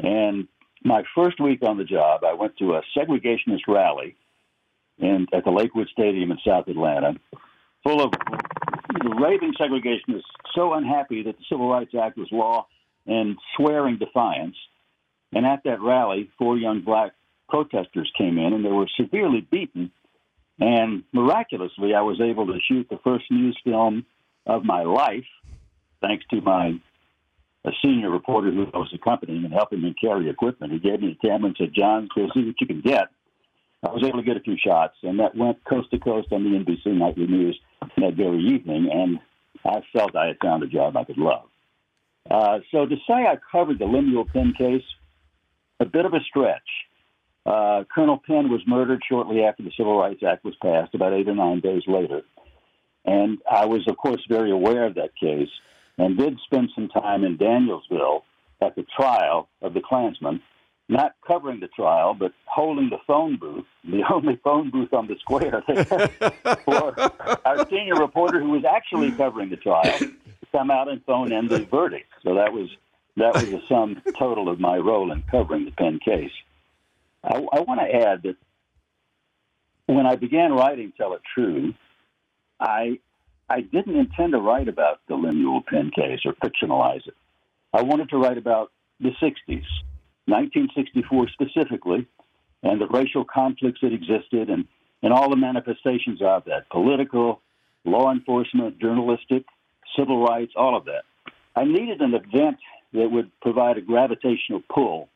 And 0.00 0.48
my 0.84 1.02
first 1.14 1.40
week 1.40 1.60
on 1.62 1.78
the 1.78 1.84
job, 1.84 2.24
I 2.24 2.34
went 2.34 2.56
to 2.58 2.74
a 2.74 2.82
segregationist 2.96 3.66
rally 3.68 4.16
in, 4.98 5.26
at 5.32 5.44
the 5.44 5.50
Lakewood 5.50 5.88
Stadium 5.92 6.30
in 6.30 6.38
South 6.46 6.68
Atlanta, 6.68 7.14
full 7.82 8.02
of 8.02 8.12
raving 9.20 9.54
segregationists 9.60 10.22
so 10.54 10.74
unhappy 10.74 11.22
that 11.22 11.36
the 11.38 11.44
Civil 11.48 11.68
Rights 11.68 11.94
Act 12.00 12.16
was 12.16 12.28
law 12.30 12.66
and 13.06 13.36
swearing 13.56 13.98
defiance. 13.98 14.56
And 15.32 15.46
at 15.46 15.64
that 15.64 15.80
rally, 15.80 16.30
four 16.38 16.58
young 16.58 16.82
black 16.82 17.12
protesters 17.48 18.10
came 18.16 18.38
in 18.38 18.52
and 18.52 18.64
they 18.64 18.70
were 18.70 18.88
severely 18.96 19.40
beaten. 19.40 19.90
And 20.60 21.04
miraculously, 21.12 21.94
I 21.94 22.02
was 22.02 22.20
able 22.20 22.46
to 22.46 22.58
shoot 22.68 22.86
the 22.90 23.00
first 23.02 23.24
news 23.30 23.58
film 23.64 24.04
of 24.46 24.64
my 24.64 24.82
life, 24.82 25.26
thanks 26.00 26.24
to 26.30 26.40
my 26.40 26.80
a 27.64 27.70
senior 27.82 28.10
reporter 28.10 28.50
who 28.50 28.66
was 28.74 28.92
accompanying 28.92 29.44
and 29.44 29.52
helping 29.52 29.82
me 29.82 29.94
carry 30.00 30.28
equipment. 30.28 30.72
He 30.72 30.78
gave 30.78 31.00
me 31.00 31.12
a 31.12 31.26
camera 31.26 31.48
and 31.48 31.56
said, 31.56 31.72
John, 31.74 32.08
go 32.14 32.28
see 32.34 32.44
what 32.44 32.60
you 32.60 32.66
can 32.66 32.80
get. 32.80 33.08
I 33.84 33.90
was 33.90 34.04
able 34.04 34.18
to 34.18 34.24
get 34.24 34.36
a 34.36 34.40
few 34.40 34.56
shots, 34.56 34.96
and 35.02 35.18
that 35.18 35.36
went 35.36 35.64
coast 35.64 35.90
to 35.90 35.98
coast 35.98 36.28
on 36.32 36.44
the 36.44 36.50
NBC 36.50 36.86
Nightly 36.96 37.26
News 37.26 37.58
that 37.96 38.14
very 38.14 38.40
evening, 38.40 38.88
and 38.92 39.18
I 39.64 39.82
felt 39.92 40.14
I 40.14 40.26
had 40.26 40.38
found 40.40 40.62
a 40.62 40.68
job 40.68 40.96
I 40.96 41.04
could 41.04 41.18
love. 41.18 41.48
Uh, 42.30 42.60
so 42.70 42.86
to 42.86 42.96
say 43.08 43.14
I 43.14 43.38
covered 43.50 43.80
the 43.80 43.86
Lemuel 43.86 44.24
Penn 44.24 44.54
case, 44.56 44.84
a 45.80 45.84
bit 45.84 46.06
of 46.06 46.14
a 46.14 46.20
stretch. 46.20 46.60
Uh, 47.44 47.82
Colonel 47.92 48.22
Penn 48.24 48.50
was 48.50 48.60
murdered 48.68 49.02
shortly 49.08 49.42
after 49.42 49.64
the 49.64 49.72
Civil 49.76 49.98
Rights 49.98 50.22
Act 50.22 50.44
was 50.44 50.54
passed, 50.62 50.94
about 50.94 51.12
eight 51.12 51.28
or 51.28 51.34
nine 51.34 51.58
days 51.58 51.82
later. 51.88 52.22
And 53.04 53.38
I 53.50 53.66
was, 53.66 53.82
of 53.88 53.96
course, 53.96 54.22
very 54.28 54.52
aware 54.52 54.86
of 54.86 54.94
that 54.94 55.16
case 55.16 55.48
and 55.98 56.18
did 56.18 56.38
spend 56.44 56.70
some 56.74 56.88
time 56.88 57.24
in 57.24 57.36
Danielsville 57.36 58.22
at 58.60 58.74
the 58.76 58.84
trial 58.96 59.48
of 59.60 59.74
the 59.74 59.80
Klansmen, 59.80 60.40
not 60.88 61.14
covering 61.26 61.60
the 61.60 61.68
trial, 61.68 62.14
but 62.14 62.32
holding 62.46 62.90
the 62.90 62.98
phone 63.06 63.36
booth, 63.36 63.64
the 63.84 64.02
only 64.12 64.36
phone 64.42 64.70
booth 64.70 64.92
on 64.92 65.06
the 65.06 65.16
square 65.20 65.62
for 66.64 66.94
our 67.44 67.68
senior 67.68 67.96
reporter 67.96 68.40
who 68.40 68.50
was 68.50 68.64
actually 68.64 69.12
covering 69.12 69.50
the 69.50 69.56
trial 69.56 69.98
to 69.98 70.12
come 70.52 70.70
out 70.70 70.88
and 70.88 71.04
phone 71.04 71.32
in 71.32 71.48
the 71.48 71.64
verdict. 71.64 72.10
So 72.22 72.34
that 72.34 72.52
was 72.52 72.68
that 73.16 73.34
was 73.34 73.44
the 73.44 73.60
sum 73.68 74.00
total 74.18 74.48
of 74.48 74.58
my 74.58 74.76
role 74.76 75.12
in 75.12 75.22
covering 75.30 75.66
the 75.66 75.70
Penn 75.72 75.98
case. 76.02 76.32
I, 77.22 77.36
I 77.36 77.60
want 77.60 77.80
to 77.80 77.94
add 77.94 78.22
that 78.22 78.36
when 79.86 80.06
I 80.06 80.16
began 80.16 80.52
writing 80.52 80.92
Tell 80.96 81.12
It 81.14 81.20
True, 81.34 81.74
I 82.58 83.00
I 83.48 83.60
didn't 83.60 83.96
intend 83.96 84.32
to 84.32 84.38
write 84.38 84.68
about 84.68 85.00
the 85.08 85.14
Lemuel 85.14 85.62
Penn 85.62 85.90
case 85.90 86.20
or 86.24 86.32
fictionalize 86.34 87.06
it. 87.06 87.14
I 87.72 87.82
wanted 87.82 88.08
to 88.10 88.18
write 88.18 88.38
about 88.38 88.70
the 89.00 89.10
60s, 89.10 89.66
1964 90.26 91.28
specifically, 91.28 92.06
and 92.62 92.80
the 92.80 92.86
racial 92.86 93.24
conflicts 93.24 93.80
that 93.82 93.92
existed 93.92 94.48
and, 94.48 94.66
and 95.02 95.12
all 95.12 95.28
the 95.28 95.36
manifestations 95.36 96.20
of 96.22 96.44
that 96.44 96.68
political, 96.70 97.40
law 97.84 98.12
enforcement, 98.12 98.78
journalistic, 98.78 99.44
civil 99.96 100.22
rights, 100.24 100.52
all 100.56 100.76
of 100.76 100.84
that. 100.84 101.02
I 101.56 101.64
needed 101.64 102.00
an 102.00 102.14
event 102.14 102.58
that 102.92 103.10
would 103.10 103.30
provide 103.40 103.78
a 103.78 103.82
gravitational 103.82 104.62
pull 104.72 105.08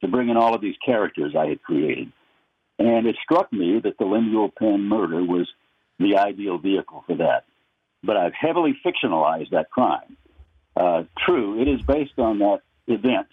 to 0.00 0.08
bring 0.08 0.28
in 0.28 0.36
all 0.36 0.54
of 0.54 0.60
these 0.60 0.76
characters 0.84 1.34
I 1.36 1.46
had 1.46 1.62
created. 1.62 2.12
And 2.78 3.06
it 3.06 3.16
struck 3.22 3.52
me 3.52 3.80
that 3.82 3.98
the 3.98 4.04
Lemuel 4.04 4.52
Penn 4.56 4.82
murder 4.82 5.24
was 5.24 5.48
the 5.98 6.16
ideal 6.16 6.58
vehicle 6.58 7.02
for 7.06 7.16
that 7.16 7.44
but 8.02 8.16
I've 8.16 8.34
heavily 8.34 8.78
fictionalized 8.84 9.50
that 9.50 9.70
crime. 9.70 10.16
Uh, 10.76 11.04
true, 11.26 11.60
it 11.60 11.68
is 11.68 11.80
based 11.82 12.18
on 12.18 12.38
that 12.38 12.60
event, 12.86 13.26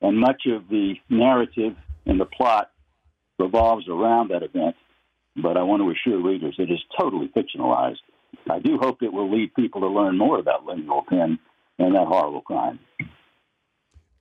and 0.00 0.18
much 0.18 0.42
of 0.46 0.68
the 0.68 0.94
narrative 1.08 1.76
and 2.06 2.20
the 2.20 2.24
plot 2.24 2.70
revolves 3.38 3.88
around 3.88 4.30
that 4.30 4.42
event. 4.42 4.76
But 5.36 5.56
I 5.56 5.62
want 5.62 5.82
to 5.82 5.90
assure 5.90 6.22
readers 6.22 6.56
it 6.58 6.70
is 6.70 6.80
totally 6.98 7.30
fictionalized. 7.34 8.00
I 8.50 8.58
do 8.58 8.78
hope 8.78 9.02
it 9.02 9.12
will 9.12 9.30
lead 9.30 9.54
people 9.54 9.80
to 9.82 9.88
learn 9.88 10.18
more 10.18 10.38
about 10.38 10.66
Lemuel 10.66 11.04
Penn 11.08 11.38
and 11.78 11.94
that 11.94 12.06
horrible 12.06 12.42
crime. 12.42 12.78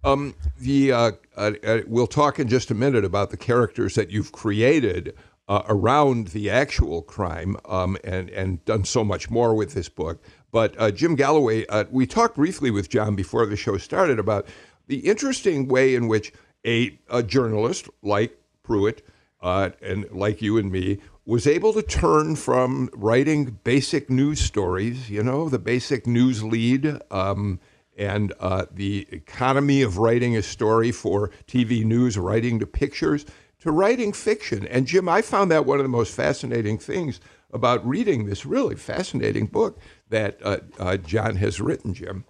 Um, 0.03 0.35
the 0.59 0.91
uh, 0.91 1.11
uh, 1.37 1.51
uh, 1.63 1.79
we'll 1.85 2.07
talk 2.07 2.39
in 2.39 2.47
just 2.47 2.71
a 2.71 2.75
minute 2.75 3.05
about 3.05 3.29
the 3.29 3.37
characters 3.37 3.93
that 3.95 4.09
you've 4.09 4.31
created 4.31 5.15
uh, 5.51 5.63
around 5.67 6.27
the 6.27 6.49
actual 6.49 7.01
crime 7.01 7.57
um, 7.65 7.97
and, 8.05 8.29
and 8.29 8.63
done 8.63 8.85
so 8.85 9.03
much 9.03 9.29
more 9.29 9.53
with 9.53 9.73
this 9.73 9.89
book. 9.89 10.23
But 10.49 10.73
uh, 10.79 10.91
Jim 10.91 11.15
Galloway, 11.15 11.65
uh, 11.67 11.83
we 11.91 12.07
talked 12.07 12.35
briefly 12.35 12.71
with 12.71 12.87
John 12.87 13.15
before 13.15 13.45
the 13.45 13.57
show 13.57 13.77
started 13.77 14.17
about 14.17 14.47
the 14.87 14.99
interesting 14.99 15.67
way 15.67 15.93
in 15.93 16.07
which 16.07 16.31
a, 16.65 16.97
a 17.09 17.21
journalist 17.21 17.89
like 18.01 18.39
Pruitt 18.63 19.05
uh, 19.41 19.71
and 19.81 20.09
like 20.09 20.41
you 20.41 20.57
and 20.57 20.71
me 20.71 20.99
was 21.25 21.45
able 21.45 21.73
to 21.73 21.81
turn 21.81 22.37
from 22.37 22.89
writing 22.93 23.59
basic 23.65 24.09
news 24.09 24.39
stories, 24.39 25.09
you 25.09 25.21
know, 25.21 25.49
the 25.49 25.59
basic 25.59 26.07
news 26.07 26.41
lead. 26.45 26.97
Um, 27.11 27.59
and 27.97 28.33
uh, 28.39 28.65
the 28.71 29.05
economy 29.11 29.81
of 29.81 29.97
writing 29.97 30.37
a 30.37 30.41
story 30.41 30.93
for 30.93 31.29
TV 31.45 31.83
news, 31.83 32.17
writing 32.17 32.57
to 32.59 32.65
pictures, 32.65 33.25
to 33.61 33.71
writing 33.71 34.11
fiction. 34.13 34.67
And 34.67 34.87
Jim, 34.87 35.07
I 35.07 35.21
found 35.21 35.51
that 35.51 35.65
one 35.65 35.79
of 35.79 35.83
the 35.83 35.89
most 35.89 36.13
fascinating 36.13 36.77
things 36.77 37.19
about 37.53 37.87
reading 37.87 38.25
this 38.25 38.45
really 38.45 38.75
fascinating 38.75 39.45
book 39.45 39.79
that 40.09 40.39
uh, 40.43 40.57
uh, 40.79 40.97
John 40.97 41.35
has 41.37 41.61
written, 41.61 41.93
Jim. 41.93 42.25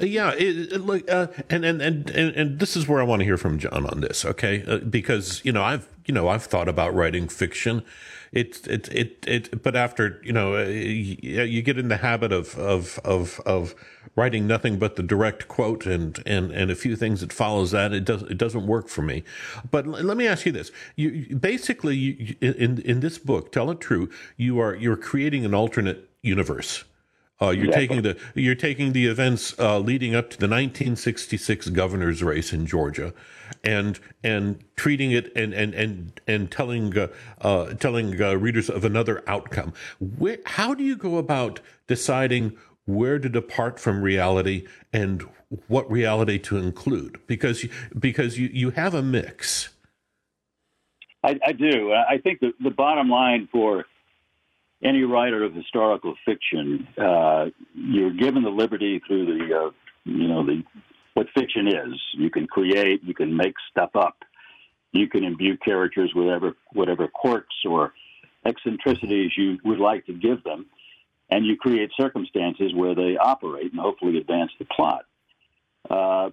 Yeah, 0.00 0.34
look, 0.72 1.10
uh, 1.10 1.28
and, 1.50 1.64
and 1.64 1.80
and 1.80 2.10
and 2.10 2.58
this 2.58 2.76
is 2.76 2.86
where 2.88 3.00
I 3.00 3.04
want 3.04 3.20
to 3.20 3.24
hear 3.24 3.36
from 3.36 3.58
John 3.58 3.86
on 3.86 4.00
this, 4.00 4.24
okay? 4.24 4.64
Uh, 4.66 4.78
because 4.78 5.44
you 5.44 5.52
know 5.52 5.62
I've 5.62 5.88
you 6.06 6.14
know 6.14 6.28
I've 6.28 6.44
thought 6.44 6.68
about 6.68 6.94
writing 6.94 7.28
fiction, 7.28 7.82
it 8.34 8.66
it 8.66 8.88
it 8.92 9.24
it 9.26 9.62
but 9.62 9.76
after 9.76 10.20
you 10.24 10.32
know 10.32 10.56
uh, 10.56 10.64
you, 10.64 11.42
you 11.42 11.62
get 11.62 11.78
in 11.78 11.88
the 11.88 11.98
habit 11.98 12.32
of 12.32 12.58
of 12.58 12.98
of 13.04 13.40
of 13.46 13.74
writing 14.16 14.46
nothing 14.46 14.78
but 14.78 14.96
the 14.96 15.02
direct 15.02 15.48
quote 15.48 15.86
and 15.86 16.22
and 16.26 16.50
and 16.50 16.70
a 16.70 16.74
few 16.74 16.96
things 16.96 17.20
that 17.20 17.32
follows 17.32 17.70
that 17.70 17.92
it 17.92 18.04
does 18.04 18.22
it 18.22 18.36
doesn't 18.36 18.66
work 18.66 18.88
for 18.88 19.02
me. 19.02 19.22
But 19.70 19.86
let 19.86 20.16
me 20.16 20.26
ask 20.26 20.44
you 20.46 20.52
this. 20.52 20.72
You 20.96 21.36
basically 21.36 21.96
you, 21.96 22.36
in 22.40 22.80
in 22.82 23.00
this 23.00 23.18
book 23.18 23.52
tell 23.52 23.70
it 23.70 23.80
true 23.80 24.10
you 24.36 24.58
are 24.58 24.74
you're 24.74 24.96
creating 24.96 25.44
an 25.44 25.54
alternate 25.54 26.08
universe 26.22 26.84
uh, 27.42 27.50
you're 27.50 27.66
exactly. 27.66 27.88
taking 27.88 28.02
the 28.02 28.40
you're 28.40 28.54
taking 28.54 28.92
the 28.92 29.06
events 29.06 29.58
uh, 29.58 29.78
leading 29.78 30.14
up 30.14 30.30
to 30.30 30.38
the 30.38 30.46
1966 30.46 31.68
governor's 31.70 32.22
race 32.22 32.52
in 32.52 32.64
Georgia, 32.64 33.12
and 33.64 33.98
and 34.22 34.62
treating 34.76 35.10
it 35.10 35.34
and 35.36 35.52
and 35.52 35.74
and 35.74 36.20
and 36.28 36.50
telling 36.50 36.96
uh, 36.96 37.08
uh 37.40 37.74
telling 37.74 38.20
uh, 38.22 38.34
readers 38.34 38.70
of 38.70 38.84
another 38.84 39.24
outcome. 39.26 39.72
Where, 39.98 40.38
how 40.46 40.74
do 40.74 40.84
you 40.84 40.96
go 40.96 41.16
about 41.16 41.60
deciding 41.88 42.56
where 42.86 43.18
to 43.18 43.28
depart 43.28 43.80
from 43.80 44.02
reality 44.02 44.66
and 44.92 45.24
what 45.66 45.90
reality 45.90 46.38
to 46.38 46.56
include? 46.56 47.18
Because 47.26 47.66
because 47.98 48.38
you 48.38 48.48
you 48.52 48.70
have 48.70 48.94
a 48.94 49.02
mix. 49.02 49.70
I, 51.24 51.40
I 51.44 51.52
do. 51.52 51.90
I 51.90 52.18
think 52.18 52.40
the, 52.40 52.52
the 52.62 52.70
bottom 52.70 53.08
line 53.08 53.48
for 53.50 53.86
any 54.84 55.02
writer 55.02 55.42
of 55.42 55.54
historical 55.54 56.14
fiction, 56.24 56.86
uh, 56.98 57.46
you're 57.74 58.12
given 58.12 58.42
the 58.42 58.50
liberty 58.50 59.00
through 59.06 59.26
the, 59.26 59.54
uh, 59.54 59.70
you 60.04 60.28
know, 60.28 60.44
the 60.44 60.62
what 61.14 61.26
fiction 61.34 61.68
is. 61.68 61.94
You 62.14 62.30
can 62.30 62.46
create, 62.46 63.02
you 63.02 63.14
can 63.14 63.36
make 63.36 63.54
stuff 63.70 63.90
up, 63.94 64.18
you 64.92 65.08
can 65.08 65.24
imbue 65.24 65.56
characters 65.56 66.12
with 66.14 66.26
whatever 66.26 66.56
whatever 66.72 67.08
quirks 67.08 67.54
or 67.68 67.92
eccentricities 68.44 69.32
you 69.36 69.58
would 69.64 69.78
like 69.78 70.04
to 70.06 70.12
give 70.12 70.44
them, 70.44 70.66
and 71.30 71.46
you 71.46 71.56
create 71.56 71.90
circumstances 71.96 72.74
where 72.74 72.94
they 72.94 73.16
operate 73.16 73.72
and 73.72 73.80
hopefully 73.80 74.18
advance 74.18 74.52
the 74.58 74.66
plot. 74.66 75.04
Uh, 75.88 76.30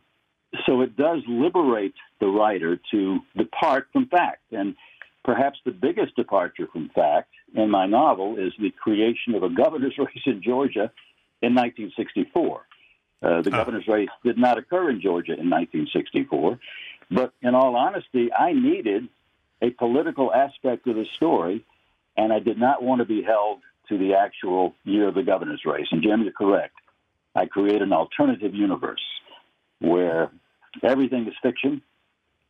so 0.66 0.82
it 0.82 0.98
does 0.98 1.20
liberate 1.28 1.96
the 2.20 2.28
writer 2.28 2.80
to 2.92 3.20
depart 3.38 3.88
from 3.94 4.08
fact. 4.08 4.42
And 4.52 4.76
perhaps 5.24 5.60
the 5.66 5.72
biggest 5.72 6.16
departure 6.16 6.68
from 6.72 6.90
fact 6.94 7.30
in 7.56 7.70
my 7.70 7.86
novel 7.86 8.38
is 8.38 8.54
the 8.60 8.72
creation 8.72 9.36
of 9.36 9.44
a 9.44 9.50
governor's 9.50 9.96
race 9.98 10.24
in 10.26 10.42
Georgia 10.42 10.92
in 11.42 11.56
1964. 11.56 12.66
Uh, 13.24 13.42
the 13.42 13.50
oh. 13.50 13.52
governor's 13.52 13.88
race 13.88 14.10
did 14.24 14.38
not 14.38 14.58
occur 14.58 14.90
in 14.90 15.02
Georgia 15.02 15.34
in 15.34 15.50
1964. 15.50 16.60
But 17.10 17.34
in 17.42 17.56
all 17.56 17.76
honesty, 17.76 18.32
I 18.34 18.54
needed 18.54 19.10
a 19.62 19.70
political 19.72 20.34
aspect 20.34 20.88
of 20.88 20.96
the 20.96 21.06
story, 21.16 21.66
and 22.18 22.34
I 22.34 22.40
did 22.40 22.58
not 22.58 22.82
want 22.82 23.00
to 23.00 23.06
be 23.06 23.22
held 23.22 23.60
to 23.90 23.98
the 23.98 24.16
actual 24.16 24.74
year 24.86 25.08
of 25.08 25.16
the 25.16 25.24
governor's 25.24 25.62
race. 25.66 25.88
And 25.92 26.02
Jim, 26.02 26.24
you're 26.24 26.32
correct. 26.32 26.76
I 27.36 27.46
create 27.46 27.82
an 27.82 27.94
alternative 27.94 28.56
universe 28.56 29.04
where 29.80 30.32
everything 30.84 31.28
is 31.28 31.34
fiction, 31.42 31.82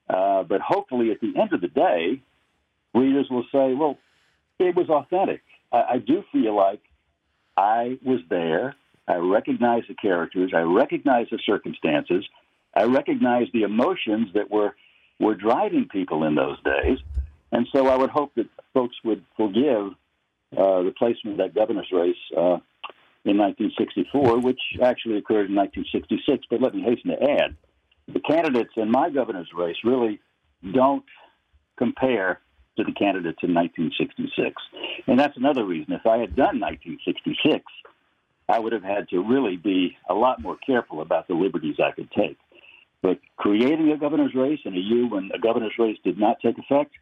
uh, 0.10 0.43
but 0.43 0.62
hopefully 0.62 1.12
at 1.12 1.20
the 1.22 1.34
end 1.39 1.53
of 1.53 1.62
the 1.62 1.67
day, 1.67 2.22
readers 2.93 3.27
will 3.29 3.46
say, 3.51 3.74
well, 3.74 3.98
it 4.68 4.75
was 4.75 4.89
authentic. 4.89 5.41
I, 5.72 5.84
I 5.94 5.98
do 5.98 6.24
feel 6.32 6.56
like 6.56 6.82
I 7.58 7.98
was 8.03 8.20
there. 8.30 8.75
I 9.08 9.15
recognize 9.15 9.84
the 9.88 9.96
characters. 9.96 10.51
I 10.56 10.62
recognize 10.62 11.27
the 11.32 11.39
circumstances. 11.46 12.25
I 12.75 12.84
recognize 12.84 13.48
the 13.53 13.63
emotions 13.63 14.30
that 14.34 14.50
were 14.50 14.75
were 15.20 15.36
driving 15.36 15.88
people 15.91 16.24
in 16.24 16.36
those 16.36 16.58
days. 16.63 16.98
And 17.51 17.68
so 17.74 17.88
I 17.88 17.96
would 17.96 18.10
hope 18.10 18.34
that 18.36 18.48
folks 18.74 18.96
would 19.03 19.24
forgive 19.38 19.91
uh, 20.58 20.82
the 20.82 20.94
placement 20.98 21.39
of 21.39 21.46
that 21.46 21.53
governor's 21.53 21.91
race 21.91 22.15
uh, 22.36 22.58
in 23.24 23.38
1964, 23.38 24.39
which 24.39 24.60
actually 24.82 25.18
occurred 25.18 25.50
in 25.50 25.56
1966. 25.56 26.46
But 26.50 26.62
let 26.62 26.74
me 26.74 26.82
hasten 26.82 27.12
to 27.12 27.22
add 27.22 27.56
the 28.08 28.20
candidates 28.20 28.72
in 28.77 28.89
my 28.89 29.10
governor's 29.10 29.50
race 29.56 29.77
really 29.84 30.20
don't 30.74 31.06
compare 31.77 32.41
the 32.83 32.93
candidates 32.93 33.39
in 33.43 33.53
1966. 33.53 34.55
And 35.07 35.19
that's 35.19 35.38
another 35.38 35.65
reason. 35.65 35.93
If 35.93 36.05
I 36.05 36.17
had 36.17 36.35
done 36.35 36.59
1966, 36.59 37.63
I 38.50 38.59
would 38.59 38.73
have 38.73 38.83
had 38.83 39.09
to 39.09 39.19
really 39.19 39.57
be 39.57 39.97
a 40.09 40.13
lot 40.13 40.41
more 40.41 40.57
careful 40.57 41.01
about 41.01 41.27
the 41.27 41.33
liberties 41.33 41.77
I 41.79 41.91
could 41.91 42.11
take. 42.11 42.38
But 43.01 43.19
creating 43.38 43.91
a 43.91 43.97
governor's 43.97 44.35
race 44.35 44.59
in 44.65 44.75
a 44.75 44.79
year 44.79 45.07
when 45.07 45.31
a 45.33 45.39
governor's 45.39 45.73
race 45.79 45.97
did 46.03 46.19
not 46.19 46.38
take 46.41 46.57
effect, 46.57 46.93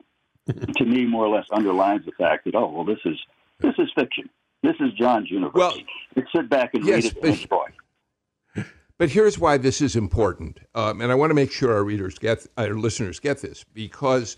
to 0.78 0.86
me, 0.86 1.06
more 1.06 1.26
or 1.26 1.36
less 1.36 1.46
underlines 1.52 2.06
the 2.06 2.12
fact 2.12 2.46
that 2.46 2.56
oh, 2.56 2.72
well, 2.72 2.86
this 2.86 3.00
is 3.06 3.18
this 3.60 3.74
is 3.78 3.90
fiction. 3.94 4.30
This 4.64 4.76
is 4.80 4.92
John's 4.94 5.30
universe. 5.30 5.54
Well, 5.56 5.78
Let's 6.16 6.30
sit 6.36 6.50
back 6.50 6.74
and 6.74 6.86
yes, 6.86 7.04
read 7.04 7.06
it 7.06 7.24
and 7.24 7.42
enjoy. 7.42 8.66
But 8.98 9.10
here's 9.10 9.40
why 9.40 9.58
this 9.58 9.82
is 9.82 9.96
important, 9.96 10.60
um, 10.76 11.00
and 11.00 11.10
I 11.10 11.16
want 11.16 11.30
to 11.30 11.34
make 11.34 11.54
sure 11.54 11.74
our 11.74 11.86
readers 11.86 12.20
get, 12.20 12.46
our 12.58 12.74
listeners 12.74 13.18
get 13.18 13.42
this, 13.42 13.64
because 13.74 14.36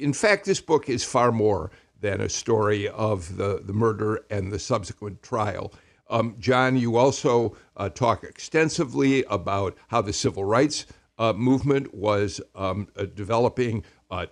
in 0.00 0.12
fact, 0.12 0.44
this 0.44 0.60
book 0.60 0.88
is 0.88 1.04
far 1.04 1.32
more 1.32 1.70
than 2.00 2.20
a 2.20 2.28
story 2.28 2.88
of 2.88 3.36
the, 3.36 3.60
the 3.64 3.72
murder 3.72 4.24
and 4.30 4.50
the 4.50 4.58
subsequent 4.58 5.22
trial. 5.22 5.72
Um, 6.08 6.34
John, 6.40 6.76
you 6.76 6.96
also 6.96 7.56
uh, 7.76 7.88
talk 7.88 8.24
extensively 8.24 9.22
about 9.24 9.76
how 9.88 10.02
the 10.02 10.12
civil 10.12 10.44
rights 10.44 10.86
uh, 11.18 11.34
movement 11.34 11.94
was 11.94 12.40
um, 12.54 12.88
uh, 12.96 13.04
developing 13.14 13.84
uh, 14.10 14.26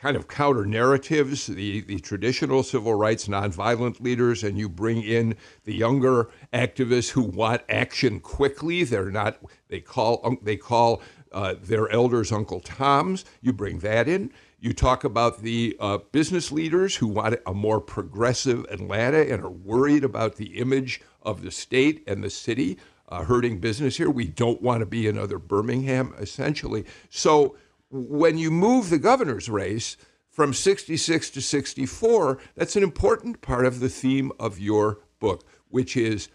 kind 0.00 0.16
of 0.16 0.28
counter 0.28 0.64
narratives, 0.64 1.46
the, 1.46 1.80
the 1.82 1.98
traditional 1.98 2.62
civil 2.62 2.94
rights 2.94 3.26
nonviolent 3.28 4.00
leaders, 4.00 4.44
and 4.44 4.56
you 4.56 4.68
bring 4.68 5.02
in 5.02 5.36
the 5.64 5.74
younger 5.74 6.30
activists 6.54 7.10
who 7.10 7.22
want 7.22 7.60
action 7.68 8.20
quickly. 8.20 8.84
They're 8.84 9.10
not, 9.10 9.38
they 9.68 9.80
call, 9.80 10.36
they 10.40 10.56
call 10.56 11.02
uh, 11.32 11.56
their 11.60 11.90
elders 11.90 12.32
Uncle 12.32 12.60
Toms. 12.60 13.24
You 13.42 13.52
bring 13.52 13.80
that 13.80 14.08
in. 14.08 14.32
You 14.62 14.74
talk 14.74 15.04
about 15.04 15.40
the 15.40 15.74
uh, 15.80 15.98
business 16.12 16.52
leaders 16.52 16.96
who 16.96 17.06
want 17.06 17.40
a 17.46 17.54
more 17.54 17.80
progressive 17.80 18.66
Atlanta 18.68 19.32
and 19.32 19.42
are 19.42 19.48
worried 19.48 20.04
about 20.04 20.36
the 20.36 20.58
image 20.58 21.00
of 21.22 21.42
the 21.42 21.50
state 21.50 22.04
and 22.06 22.22
the 22.22 22.28
city 22.28 22.76
uh, 23.08 23.24
hurting 23.24 23.58
business 23.60 23.96
here. 23.96 24.10
We 24.10 24.26
don't 24.26 24.60
want 24.60 24.80
to 24.80 24.86
be 24.86 25.08
another 25.08 25.38
Birmingham, 25.38 26.14
essentially. 26.18 26.84
So 27.08 27.56
when 27.90 28.36
you 28.36 28.50
move 28.50 28.90
the 28.90 28.98
governor's 28.98 29.48
race 29.48 29.96
from 30.28 30.52
66 30.52 31.30
to 31.30 31.40
64, 31.40 32.38
that's 32.54 32.76
an 32.76 32.82
important 32.82 33.40
part 33.40 33.64
of 33.64 33.80
the 33.80 33.88
theme 33.88 34.30
of 34.38 34.58
your 34.58 35.00
book, 35.20 35.42
which 35.70 35.96
is 35.96 36.28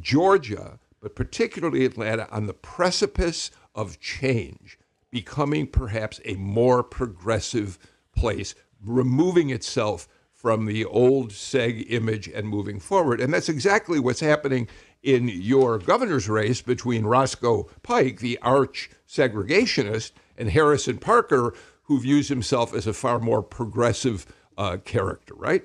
Georgia, 0.00 0.78
but 1.02 1.14
particularly 1.14 1.84
Atlanta, 1.84 2.26
on 2.30 2.46
the 2.46 2.54
precipice 2.54 3.50
of 3.74 4.00
change 4.00 4.78
becoming 5.12 5.68
perhaps 5.68 6.20
a 6.24 6.34
more 6.34 6.82
progressive 6.82 7.78
place, 8.16 8.56
removing 8.84 9.50
itself 9.50 10.08
from 10.32 10.64
the 10.64 10.84
old 10.84 11.30
SEG 11.30 11.86
image 11.88 12.26
and 12.26 12.48
moving 12.48 12.80
forward. 12.80 13.20
And 13.20 13.32
that's 13.32 13.48
exactly 13.48 14.00
what's 14.00 14.18
happening 14.18 14.66
in 15.00 15.28
your 15.28 15.78
governor's 15.78 16.28
race 16.28 16.60
between 16.60 17.04
Roscoe 17.04 17.68
Pike, 17.84 18.18
the 18.18 18.38
arch 18.42 18.90
segregationist, 19.06 20.12
and 20.36 20.50
Harrison 20.50 20.98
Parker, 20.98 21.54
who 21.84 22.00
views 22.00 22.28
himself 22.28 22.74
as 22.74 22.86
a 22.86 22.92
far 22.92 23.20
more 23.20 23.42
progressive 23.42 24.26
uh, 24.56 24.78
character, 24.84 25.34
right? 25.34 25.64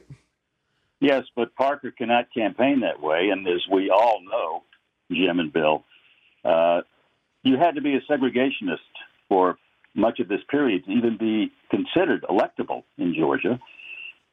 Yes, 1.00 1.24
but 1.36 1.56
Parker 1.56 1.92
cannot 1.92 2.34
campaign 2.34 2.82
that 2.82 3.02
way. 3.02 3.30
And 3.30 3.48
as 3.48 3.66
we 3.72 3.90
all 3.90 4.22
know, 4.24 4.64
Jim 5.12 5.40
and 5.40 5.54
Bill, 5.54 5.86
uh, 6.44 6.82
you 7.44 7.58
had 7.58 7.76
to 7.76 7.82
be 7.82 7.96
a 7.96 8.02
segregationist 8.02 8.80
for 9.30 9.58
much 9.96 10.20
of 10.20 10.28
this 10.28 10.42
period 10.50 10.86
to 10.86 10.92
even 10.92 11.18
be 11.18 11.52
considered 11.70 12.24
electable 12.30 12.84
in 12.98 13.16
Georgia. 13.18 13.60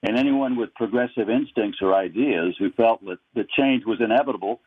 And 0.03 0.19
anyone 0.19 0.57
with 0.57 0.75
progressive 0.75 1.31
instincts 1.31 1.79
or 1.81 1.95
ideas 1.95 2.55
who 2.59 2.71
felt 2.73 3.05
that 3.07 3.19
the 3.35 3.47
change 3.57 3.85
was 3.87 4.01
inevitable, 4.01 4.61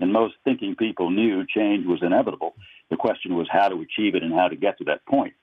and 0.00 0.12
most 0.12 0.34
thinking 0.44 0.74
people 0.74 1.10
knew 1.10 1.46
change 1.46 1.86
was 1.86 2.00
inevitable, 2.02 2.54
the 2.90 2.96
question 2.96 3.36
was 3.36 3.46
how 3.50 3.68
to 3.68 3.76
achieve 3.76 4.16
it 4.16 4.22
and 4.24 4.34
how 4.34 4.48
to 4.48 4.56
get 4.56 4.78
to 4.78 4.84
that 4.84 5.06
point. 5.06 5.34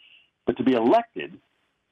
But 0.46 0.58
to 0.58 0.64
be 0.64 0.74
elected 0.74 1.40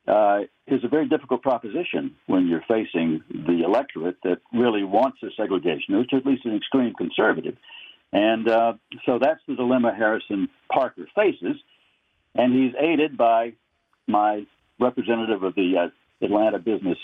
uh, 0.08 0.42
is 0.68 0.84
a 0.84 0.88
very 0.88 1.08
difficult 1.08 1.42
proposition 1.42 2.16
when 2.28 2.48
you're 2.48 2.64
facing 2.68 3.24
the 3.30 3.64
electorate 3.64 4.18
that 4.24 4.40
really 4.54 4.84
wants 4.84 5.18
a 5.24 5.28
segregation, 5.38 5.96
or 5.96 6.02
at 6.02 6.26
least 6.26 6.46
an 6.46 6.56
extreme 6.56 6.94
conservative. 6.94 7.56
And 8.12 8.48
uh, 8.48 8.74
so 9.06 9.20
that's 9.20 9.42
the 9.48 9.56
dilemma 9.56 9.94
Harrison 9.96 10.50
Parker 10.72 11.08
faces 11.16 11.56
and 12.36 12.54
he's 12.54 12.74
aided 12.80 13.18
by 13.18 13.54
my 14.08 14.46
representative 14.80 15.44
of 15.44 15.56
the 15.56 15.78
uh, 15.78 16.26
Atlanta 16.26 16.60
business 16.60 16.98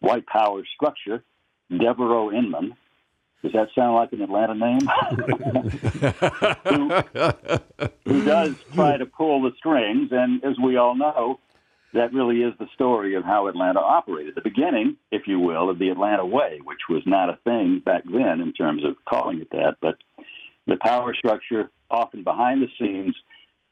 white 0.00 0.26
power 0.26 0.62
structure, 0.74 1.22
Devereaux 1.70 2.30
Inman. 2.32 2.76
Does 3.42 3.52
that 3.52 3.68
sound 3.74 3.94
like 3.94 4.12
an 4.12 4.20
Atlanta 4.20 4.54
name? 4.54 4.80
who, 6.64 6.90
who 8.04 8.24
does 8.24 8.56
try 8.74 8.96
to 8.96 9.06
pull 9.06 9.42
the 9.42 9.52
strings, 9.56 10.08
and 10.10 10.44
as 10.44 10.56
we 10.62 10.76
all 10.76 10.96
know, 10.96 11.38
that 11.94 12.12
really 12.12 12.42
is 12.42 12.52
the 12.58 12.66
story 12.74 13.14
of 13.14 13.24
how 13.24 13.46
Atlanta 13.46 13.78
operated. 13.78 14.34
The 14.34 14.40
beginning, 14.40 14.96
if 15.12 15.28
you 15.28 15.38
will, 15.38 15.70
of 15.70 15.78
the 15.78 15.88
Atlanta 15.90 16.26
way, 16.26 16.60
which 16.64 16.80
was 16.90 17.02
not 17.06 17.30
a 17.30 17.38
thing 17.44 17.80
back 17.84 18.02
then 18.04 18.40
in 18.40 18.52
terms 18.52 18.84
of 18.84 18.96
calling 19.08 19.40
it 19.40 19.50
that, 19.50 19.76
but 19.80 19.98
the 20.66 20.76
power 20.82 21.14
structure 21.14 21.70
often 21.90 22.24
behind 22.24 22.60
the 22.60 22.68
scenes 22.78 23.14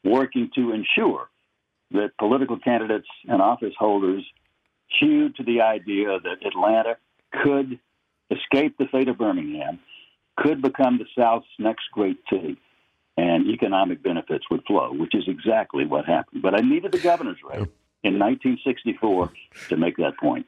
working 0.06 0.50
to 0.54 0.72
ensure 0.72 1.28
that 1.92 2.16
political 2.18 2.58
candidates 2.58 3.08
and 3.28 3.40
office 3.42 3.74
holders 3.78 4.24
hewed 5.00 5.36
to 5.36 5.42
the 5.42 5.60
idea 5.60 6.18
that 6.22 6.46
Atlanta 6.46 6.96
could 7.42 7.78
escape 8.30 8.76
the 8.78 8.86
fate 8.90 9.08
of 9.08 9.18
Birmingham, 9.18 9.78
could 10.36 10.62
become 10.62 10.98
the 10.98 11.06
South's 11.16 11.46
next 11.58 11.84
great 11.92 12.18
city, 12.30 12.58
and 13.16 13.46
economic 13.48 14.02
benefits 14.02 14.44
would 14.50 14.64
flow, 14.66 14.92
which 14.92 15.14
is 15.14 15.24
exactly 15.26 15.86
what 15.86 16.04
happened. 16.04 16.42
But 16.42 16.54
I 16.54 16.60
needed 16.60 16.92
the 16.92 16.98
governor's 16.98 17.42
race 17.42 17.68
in 18.02 18.18
1964 18.18 19.32
to 19.68 19.76
make 19.76 19.96
that 19.96 20.18
point. 20.18 20.46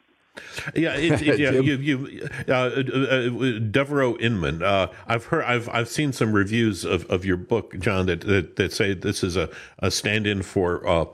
Yeah, 0.74 0.94
it, 0.94 1.22
it, 1.22 1.38
yeah, 1.38 1.51
you, 1.53 1.77
you, 1.77 2.29
uh, 2.48 2.53
uh, 2.53 3.59
Devereaux 3.70 4.16
Inman. 4.18 4.62
Uh, 4.62 4.88
I've 5.07 5.27
heard, 5.27 5.44
I've, 5.44 5.68
I've 5.68 5.88
seen 5.88 6.12
some 6.12 6.33
reviews 6.33 6.85
of, 6.85 7.05
of 7.07 7.24
your 7.24 7.37
book, 7.37 7.79
John, 7.79 8.07
that, 8.07 8.22
that, 8.22 8.57
that 8.57 8.72
say 8.72 8.94
this 8.94 9.22
is 9.22 9.37
a, 9.37 9.48
a 9.79 9.90
stand-in 9.90 10.42
for 10.42 10.87
uh, 10.87 11.05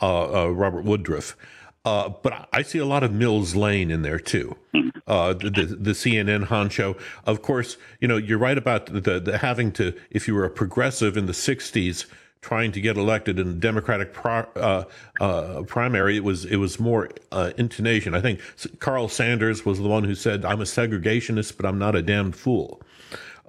uh, 0.00 0.44
uh 0.44 0.48
Robert 0.48 0.84
Woodruff. 0.84 1.36
but 1.84 2.48
I 2.52 2.62
see 2.62 2.78
a 2.78 2.86
lot 2.86 3.02
of 3.02 3.12
Mills 3.12 3.54
Lane 3.54 3.90
in 3.90 4.02
there 4.02 4.18
too. 4.18 4.56
the, 4.72 5.34
the, 5.34 5.76
the 5.78 5.90
CNN 5.92 6.46
honcho. 6.46 6.98
Of 7.24 7.42
course, 7.42 7.76
you 8.00 8.08
know 8.08 8.16
you're 8.16 8.38
right 8.38 8.58
about 8.58 8.86
the, 8.86 9.20
the 9.20 9.38
having 9.38 9.72
to. 9.72 9.94
If 10.10 10.26
you 10.26 10.34
were 10.34 10.44
a 10.44 10.50
progressive 10.50 11.16
in 11.16 11.26
the 11.26 11.32
'60s, 11.32 12.06
trying 12.42 12.72
to 12.72 12.80
get 12.80 12.96
elected 12.96 13.38
in 13.38 13.46
the 13.46 13.54
Democratic 13.54 14.12
pro, 14.12 14.40
uh, 14.56 14.84
uh, 15.20 15.62
primary, 15.62 16.16
it 16.16 16.24
was 16.24 16.44
it 16.44 16.56
was 16.56 16.78
more 16.78 17.08
uh, 17.30 17.52
intonation. 17.56 18.14
I 18.14 18.20
think 18.20 18.40
Carl 18.80 19.08
Sanders 19.08 19.64
was 19.64 19.78
the 19.80 19.88
one 19.88 20.04
who 20.04 20.14
said, 20.14 20.44
"I'm 20.44 20.60
a 20.60 20.64
segregationist, 20.64 21.56
but 21.56 21.64
I'm 21.64 21.78
not 21.78 21.94
a 21.94 22.02
damned 22.02 22.36
fool." 22.36 22.82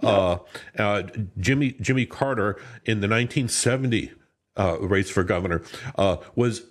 Uh, 0.01 0.37
uh, 0.77 1.03
Jimmy 1.39 1.71
Jimmy 1.81 2.05
Carter 2.05 2.57
in 2.85 2.99
the 2.99 3.07
1970 3.07 4.11
uh, 4.57 4.77
race 4.79 5.09
for 5.09 5.23
governor 5.23 5.61
uh, 5.97 6.17
was 6.35 6.63